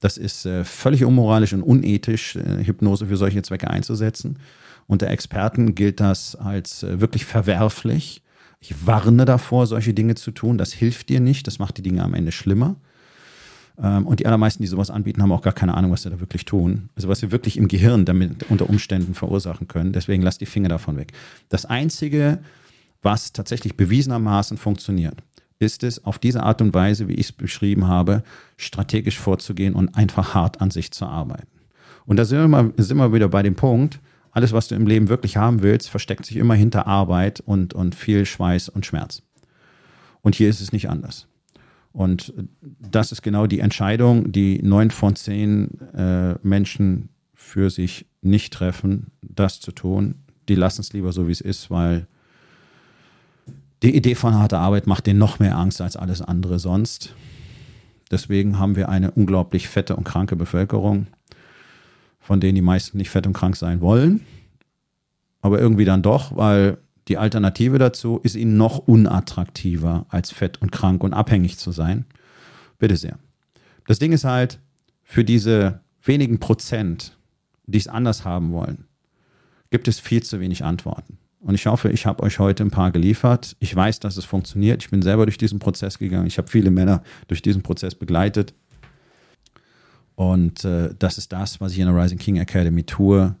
Das 0.00 0.16
ist 0.16 0.46
äh, 0.46 0.64
völlig 0.64 1.04
unmoralisch 1.04 1.52
und 1.52 1.62
unethisch, 1.62 2.36
äh, 2.36 2.64
Hypnose 2.64 3.06
für 3.06 3.16
solche 3.16 3.42
Zwecke 3.42 3.68
einzusetzen. 3.68 4.38
Unter 4.86 5.08
Experten 5.08 5.74
gilt 5.74 6.00
das 6.00 6.34
als 6.34 6.82
äh, 6.82 7.00
wirklich 7.00 7.26
verwerflich. 7.26 8.22
Ich 8.60 8.86
warne 8.86 9.24
davor, 9.24 9.66
solche 9.66 9.94
Dinge 9.94 10.14
zu 10.14 10.30
tun. 10.30 10.58
Das 10.58 10.72
hilft 10.72 11.08
dir 11.08 11.20
nicht. 11.20 11.46
Das 11.46 11.58
macht 11.58 11.78
die 11.78 11.82
Dinge 11.82 12.02
am 12.02 12.14
Ende 12.14 12.32
schlimmer. 12.32 12.76
Ähm, 13.82 14.06
und 14.06 14.20
die 14.20 14.26
allermeisten, 14.26 14.62
die 14.62 14.68
sowas 14.68 14.90
anbieten, 14.90 15.22
haben 15.22 15.32
auch 15.32 15.42
gar 15.42 15.52
keine 15.52 15.74
Ahnung, 15.74 15.92
was 15.92 16.02
sie 16.02 16.10
da 16.10 16.20
wirklich 16.20 16.44
tun. 16.44 16.90
Also 16.96 17.08
was 17.08 17.22
wir 17.22 17.32
wirklich 17.32 17.56
im 17.56 17.68
Gehirn 17.68 18.04
damit 18.04 18.50
unter 18.50 18.68
Umständen 18.68 19.14
verursachen 19.14 19.68
können. 19.68 19.92
Deswegen 19.92 20.22
lass 20.22 20.38
die 20.38 20.46
Finger 20.46 20.68
davon 20.68 20.96
weg. 20.96 21.12
Das 21.48 21.64
Einzige, 21.64 22.38
was 23.02 23.32
tatsächlich 23.32 23.76
bewiesenermaßen 23.76 24.58
funktioniert, 24.58 25.22
ist 25.58 25.84
es, 25.84 26.04
auf 26.04 26.18
diese 26.18 26.42
Art 26.42 26.62
und 26.62 26.72
Weise, 26.72 27.08
wie 27.08 27.14
ich 27.14 27.26
es 27.26 27.32
beschrieben 27.32 27.86
habe, 27.86 28.22
strategisch 28.56 29.18
vorzugehen 29.18 29.74
und 29.74 29.94
einfach 29.94 30.34
hart 30.34 30.60
an 30.60 30.70
sich 30.70 30.90
zu 30.90 31.06
arbeiten. 31.06 31.46
Und 32.06 32.16
da 32.16 32.24
sind 32.24 32.40
wir, 32.40 32.48
mal, 32.48 32.72
sind 32.78 32.96
wir 32.96 33.12
wieder 33.12 33.28
bei 33.28 33.42
dem 33.42 33.54
Punkt, 33.54 34.00
alles, 34.32 34.52
was 34.52 34.68
du 34.68 34.74
im 34.74 34.86
Leben 34.86 35.08
wirklich 35.08 35.36
haben 35.36 35.62
willst, 35.62 35.90
versteckt 35.90 36.24
sich 36.24 36.36
immer 36.36 36.54
hinter 36.54 36.86
Arbeit 36.86 37.40
und, 37.40 37.74
und 37.74 37.94
viel 37.94 38.24
Schweiß 38.24 38.68
und 38.68 38.86
Schmerz. 38.86 39.22
Und 40.22 40.34
hier 40.34 40.48
ist 40.48 40.60
es 40.60 40.72
nicht 40.72 40.88
anders. 40.88 41.26
Und 41.92 42.32
das 42.60 43.12
ist 43.12 43.22
genau 43.22 43.46
die 43.46 43.60
Entscheidung, 43.60 44.30
die 44.32 44.62
neun 44.62 44.90
von 44.90 45.16
zehn 45.16 45.80
äh, 45.92 46.34
Menschen 46.42 47.08
für 47.34 47.70
sich 47.70 48.06
nicht 48.22 48.52
treffen, 48.52 49.08
das 49.22 49.60
zu 49.60 49.72
tun. 49.72 50.14
Die 50.48 50.54
lassen 50.54 50.82
es 50.82 50.92
lieber 50.92 51.12
so, 51.12 51.26
wie 51.26 51.32
es 51.32 51.40
ist, 51.40 51.70
weil 51.70 52.06
die 53.82 53.96
Idee 53.96 54.14
von 54.14 54.34
harter 54.34 54.58
Arbeit 54.58 54.86
macht 54.86 55.06
denen 55.06 55.18
noch 55.18 55.38
mehr 55.38 55.56
Angst 55.56 55.80
als 55.80 55.96
alles 55.96 56.20
andere 56.22 56.58
sonst. 56.58 57.14
Deswegen 58.10 58.58
haben 58.58 58.76
wir 58.76 58.88
eine 58.88 59.10
unglaublich 59.10 59.68
fette 59.68 59.96
und 59.96 60.04
kranke 60.04 60.36
Bevölkerung. 60.36 61.06
von 62.20 62.38
denen 62.38 62.54
die 62.54 62.62
meisten 62.62 62.98
nicht 62.98 63.10
fett 63.10 63.26
und 63.26 63.32
krank 63.32 63.56
sein 63.56 63.80
wollen, 63.80 64.20
aber 65.40 65.58
irgendwie 65.58 65.84
dann 65.86 66.02
doch, 66.02 66.36
weil 66.36 66.78
die 67.08 67.18
Alternative 67.18 67.78
dazu 67.78 68.20
ist 68.22 68.36
ihnen 68.36 68.56
noch 68.56 68.78
unattraktiver, 68.78 70.06
als 70.08 70.30
fett 70.30 70.60
und 70.62 70.70
krank 70.70 71.02
und 71.02 71.14
abhängig 71.14 71.58
zu 71.58 71.72
sein. 71.72 72.04
Bitte 72.78 72.96
sehr. 72.96 73.18
Das 73.86 73.98
Ding 73.98 74.12
ist 74.12 74.24
halt, 74.24 74.60
für 75.02 75.24
diese 75.24 75.80
wenigen 76.02 76.38
Prozent, 76.38 77.18
die 77.66 77.78
es 77.78 77.88
anders 77.88 78.24
haben 78.24 78.52
wollen, 78.52 78.84
gibt 79.70 79.88
es 79.88 79.98
viel 79.98 80.22
zu 80.22 80.40
wenig 80.40 80.64
Antworten. 80.64 81.18
Und 81.40 81.54
ich 81.54 81.66
hoffe, 81.66 81.90
ich 81.90 82.04
habe 82.06 82.22
euch 82.22 82.38
heute 82.38 82.62
ein 82.62 82.70
paar 82.70 82.90
geliefert. 82.90 83.56
Ich 83.60 83.74
weiß, 83.74 83.98
dass 84.00 84.16
es 84.16 84.24
funktioniert. 84.24 84.82
Ich 84.82 84.90
bin 84.90 85.00
selber 85.00 85.24
durch 85.24 85.38
diesen 85.38 85.58
Prozess 85.58 85.98
gegangen. 85.98 86.26
Ich 86.26 86.36
habe 86.36 86.48
viele 86.48 86.70
Männer 86.70 87.02
durch 87.28 87.40
diesen 87.40 87.62
Prozess 87.62 87.94
begleitet. 87.94 88.52
Und 90.16 90.64
äh, 90.66 90.94
das 90.98 91.16
ist 91.16 91.32
das, 91.32 91.60
was 91.60 91.72
ich 91.72 91.78
in 91.78 91.86
der 91.86 91.96
Rising 91.96 92.18
King 92.18 92.36
Academy 92.36 92.84
tue. 92.84 93.34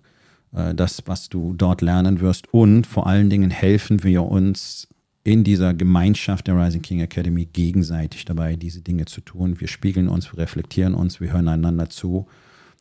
Äh, 0.52 0.74
das, 0.74 1.02
was 1.06 1.28
du 1.28 1.54
dort 1.54 1.82
lernen 1.82 2.20
wirst. 2.20 2.52
Und 2.52 2.86
vor 2.86 3.06
allen 3.06 3.30
Dingen 3.30 3.50
helfen 3.50 4.02
wir 4.02 4.24
uns 4.24 4.88
in 5.22 5.44
dieser 5.44 5.74
Gemeinschaft 5.74 6.46
der 6.46 6.56
Rising 6.56 6.82
King 6.82 7.00
Academy 7.00 7.44
gegenseitig 7.44 8.24
dabei, 8.24 8.56
diese 8.56 8.80
Dinge 8.80 9.04
zu 9.04 9.20
tun. 9.20 9.60
Wir 9.60 9.68
spiegeln 9.68 10.08
uns, 10.08 10.32
wir 10.32 10.38
reflektieren 10.38 10.94
uns, 10.94 11.20
wir 11.20 11.32
hören 11.32 11.48
einander 11.48 11.90
zu 11.90 12.26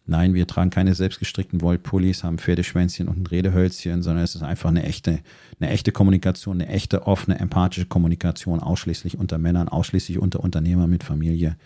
Nein, 0.09 0.33
wir 0.33 0.47
tragen 0.47 0.71
keine 0.71 0.95
selbstgestrickten 0.95 1.61
Wollpullis, 1.61 2.23
haben 2.23 2.39
Pferdeschwänzchen 2.39 3.07
und 3.07 3.19
ein 3.19 3.27
Redehölzchen, 3.27 4.01
sondern 4.01 4.23
es 4.23 4.33
ist 4.33 4.41
einfach 4.41 4.69
eine 4.69 4.81
echte, 4.81 5.19
eine 5.59 5.69
echte 5.69 5.91
Kommunikation, 5.91 6.59
eine 6.59 6.67
echte, 6.67 7.05
offene, 7.05 7.39
empathische 7.39 7.85
Kommunikation, 7.85 8.59
ausschließlich 8.59 9.19
unter 9.19 9.37
Männern, 9.37 9.69
ausschließlich 9.69 10.17
unter 10.17 10.39
Unternehmern 10.39 10.89
mit 10.89 11.03
Familie, 11.03 11.57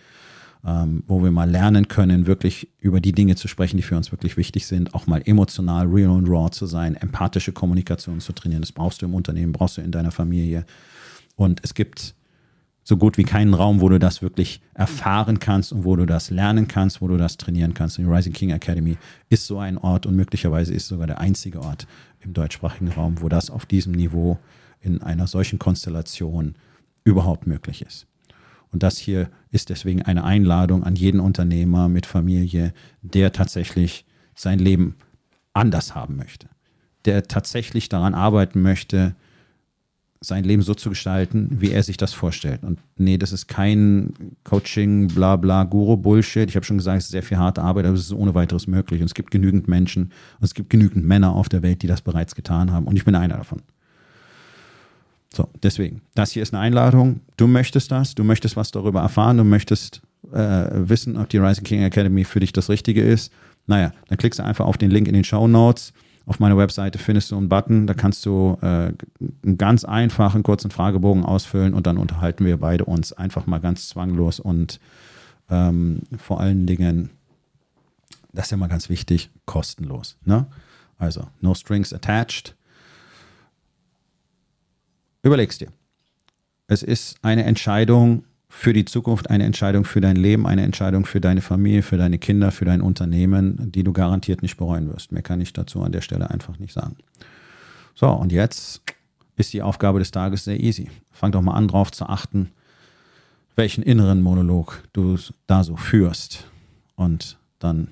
ähm, 0.66 1.04
wo 1.08 1.24
wir 1.24 1.32
mal 1.32 1.50
lernen 1.50 1.88
können, 1.88 2.26
wirklich 2.26 2.70
über 2.80 3.02
die 3.02 3.12
Dinge 3.12 3.36
zu 3.36 3.48
sprechen, 3.48 3.78
die 3.78 3.84
für 3.84 3.98
uns 3.98 4.12
wirklich 4.12 4.38
wichtig 4.38 4.66
sind, 4.66 4.94
auch 4.94 5.08
mal 5.08 5.22
emotional, 5.26 5.88
real 5.88 6.12
und 6.12 6.28
raw 6.28 6.50
zu 6.52 6.66
sein, 6.66 6.96
empathische 6.96 7.52
Kommunikation 7.52 8.20
zu 8.22 8.34
trainieren. 8.34 8.62
Das 8.62 8.72
brauchst 8.72 9.02
du 9.02 9.06
im 9.06 9.14
Unternehmen, 9.14 9.52
brauchst 9.52 9.78
du 9.78 9.82
in 9.82 9.92
deiner 9.92 10.12
Familie. 10.12 10.66
Und 11.36 11.60
es 11.64 11.74
gibt 11.74 12.16
so 12.84 12.98
gut 12.98 13.18
wie 13.18 13.24
keinen 13.24 13.54
Raum, 13.54 13.82
wo 13.82 13.90
du 13.90 13.98
das 13.98 14.22
wirklich 14.22 14.62
erfahren 14.74 15.40
kannst 15.40 15.72
und 15.74 15.86
wo 15.86 15.96
du 15.96 16.06
das 16.06 16.30
lernen 16.30 16.68
kannst, 16.68 17.02
wo 17.02 17.08
du 17.08 17.18
das 17.18 17.38
trainieren 17.38 17.74
kannst. 17.74 17.98
Und 17.98 18.06
die 18.06 18.12
Rising 18.12 18.34
King 18.34 18.50
Academy 18.52 18.98
ist 19.30 19.48
so 19.48 19.58
ein 19.60 19.78
Ort 19.78 20.06
und 20.06 20.16
möglicherweise 20.16 20.74
ist 20.74 20.88
sogar 20.88 21.08
der 21.08 21.20
einzige 21.20 21.62
Ort 21.62 21.88
im 22.22 22.34
deutschsprachigen 22.34 22.90
Raum, 22.90 23.22
wo 23.22 23.30
das 23.30 23.50
auf 23.50 23.66
diesem 23.66 23.94
Niveau 23.94 24.38
in 24.82 25.02
einer 25.02 25.28
solchen 25.28 25.60
Konstellation 25.60 26.56
überhaupt 27.06 27.48
möglich 27.48 27.82
ist. 27.82 28.06
Und 28.74 28.84
das 28.84 28.98
hier 28.98 29.30
ist 29.52 29.70
deswegen 29.70 30.02
eine 30.02 30.24
Einladung 30.24 30.84
an 30.84 30.96
jeden 30.96 31.20
Unternehmer 31.20 31.88
mit 31.88 32.06
Familie, 32.06 32.74
der 33.04 33.32
tatsächlich 33.32 34.06
sein 34.36 34.60
Leben 34.60 34.96
anders 35.54 35.94
haben 35.94 36.18
möchte, 36.18 36.48
der 37.06 37.24
tatsächlich 37.24 37.88
daran 37.88 38.16
arbeiten 38.16 38.62
möchte, 38.64 39.16
sein 40.22 40.44
Leben 40.44 40.62
so 40.62 40.74
zu 40.74 40.90
gestalten, 40.90 41.50
wie 41.60 41.72
er 41.72 41.84
sich 41.84 41.98
das 41.98 42.14
vorstellt. 42.14 42.64
Und 42.64 42.80
nee, 42.98 43.18
das 43.18 43.34
ist 43.34 43.48
kein 43.48 44.14
Coaching, 44.44 45.10
bla 45.10 45.36
bla, 45.36 45.66
Guru-Bullshit. 45.66 46.50
Ich 46.50 46.56
habe 46.56 46.66
schon 46.66 46.78
gesagt, 46.78 47.00
es 47.00 47.06
ist 47.06 47.12
sehr 47.12 47.24
viel 47.24 47.38
harte 47.38 47.62
Arbeit, 47.62 47.86
aber 47.86 47.96
es 47.96 48.06
ist 48.06 48.14
ohne 48.14 48.34
weiteres 48.34 48.66
möglich. 48.66 49.02
Und 49.02 49.08
es 49.08 49.14
gibt 49.14 49.32
genügend 49.32 49.68
Menschen 49.68 50.04
und 50.04 50.44
es 50.44 50.54
gibt 50.54 50.70
genügend 50.70 51.06
Männer 51.06 51.34
auf 51.34 51.50
der 51.50 51.62
Welt, 51.62 51.82
die 51.82 51.88
das 51.88 52.02
bereits 52.02 52.36
getan 52.36 52.72
haben. 52.72 52.88
Und 52.88 52.96
ich 52.96 53.06
bin 53.06 53.16
einer 53.16 53.38
davon. 53.38 53.62
So, 55.36 55.50
deswegen, 55.64 56.02
das 56.14 56.32
hier 56.32 56.44
ist 56.44 56.54
eine 56.54 56.62
Einladung. 56.62 57.22
Du 57.38 57.48
möchtest 57.48 57.92
das, 57.92 58.14
du 58.14 58.24
möchtest 58.24 58.56
was 58.56 58.72
darüber 58.72 59.02
erfahren, 59.02 59.38
du 59.38 59.44
möchtest 59.44 60.02
äh, 60.32 60.68
wissen, 60.72 61.18
ob 61.18 61.30
die 61.30 61.40
Rising 61.40 61.64
King 61.64 61.82
Academy 61.82 62.24
für 62.24 62.40
dich 62.40 62.54
das 62.54 62.70
Richtige 62.70 63.02
ist. 63.02 63.34
Naja, 63.66 63.94
dann 64.08 64.18
klickst 64.18 64.40
du 64.40 64.44
einfach 64.44 64.66
auf 64.66 64.78
den 64.78 64.92
Link 64.92 65.08
in 65.08 65.14
den 65.14 65.24
Show 65.24 65.48
Notes. 65.48 65.94
Auf 66.26 66.40
meiner 66.40 66.56
Webseite 66.56 67.00
findest 67.00 67.32
du 67.32 67.38
einen 67.38 67.50
Button, 67.50 67.88
da 67.88 67.94
kannst 67.96 68.26
du 68.26 68.58
äh, 68.62 68.66
einen 69.44 69.58
ganz 69.58 69.84
einfachen, 69.84 70.44
kurzen 70.44 70.72
Fragebogen 70.72 71.26
ausfüllen 71.26 71.74
und 71.74 71.88
dann 71.88 71.98
unterhalten 71.98 72.46
wir 72.46 72.58
beide 72.58 72.86
uns 72.86 73.12
einfach 73.12 73.48
mal 73.48 73.60
ganz 73.60 73.90
zwanglos 73.90 74.40
und 74.40 74.80
ähm, 75.50 76.04
vor 76.18 76.40
allen 76.40 76.66
Dingen, 76.66 77.10
das 78.32 78.46
ist 78.46 78.52
ja 78.52 78.58
mal 78.58 78.70
ganz 78.70 78.88
wichtig, 78.90 79.32
kostenlos. 79.46 80.18
Ne? 80.24 80.46
Also, 80.98 81.28
no 81.42 81.54
strings 81.56 81.92
attached. 81.92 82.56
Überlegst 85.24 85.62
dir. 85.62 85.70
Es 86.68 86.84
ist 86.84 87.18
eine 87.24 87.44
Entscheidung, 87.46 88.26
für 88.50 88.72
die 88.72 88.86
Zukunft 88.86 89.32
eine 89.32 89.46
Entscheidung 89.46 89.84
für 89.84 90.00
dein 90.00 90.16
Leben, 90.16 90.46
eine 90.46 90.62
Entscheidung 90.62 91.06
für 91.06 91.20
deine 91.20 91.42
Familie, 91.42 91.82
für 91.82 91.98
deine 91.98 92.20
Kinder, 92.20 92.52
für 92.52 92.66
dein 92.66 92.82
Unternehmen, 92.82 93.72
die 93.72 93.84
du 93.84 93.94
garantiert 93.94 94.44
nicht 94.44 94.58
bereuen 94.58 94.94
wirst. 94.94 95.12
Mehr 95.12 95.24
kann 95.24 95.42
ich 95.42 95.54
dazu 95.54 95.82
an 95.82 95.92
der 95.92 96.02
Stelle 96.02 96.30
einfach 96.30 96.60
nicht 96.60 96.72
sagen. 96.72 96.98
So, 97.96 98.10
und 98.10 98.32
jetzt 98.32 98.84
ist 99.38 99.54
die 99.54 99.64
Aufgabe 99.64 99.98
des 99.98 100.12
Tages 100.12 100.44
sehr 100.44 100.60
easy. 100.60 100.92
Fang 101.12 101.32
doch 101.32 101.42
mal 101.42 101.56
an, 101.56 101.68
darauf 101.68 101.92
zu 101.92 102.06
achten, 102.06 102.52
welchen 103.56 103.84
inneren 103.84 104.22
Monolog 104.22 104.84
du 104.94 105.18
da 105.48 105.64
so 105.64 105.76
führst. 105.76 106.46
Und 106.96 107.38
dann 107.58 107.88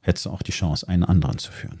hättest 0.00 0.26
du 0.26 0.30
auch 0.30 0.42
die 0.42 0.52
Chance, 0.52 0.88
einen 0.88 1.04
anderen 1.04 1.38
zu 1.38 1.50
führen. 1.50 1.80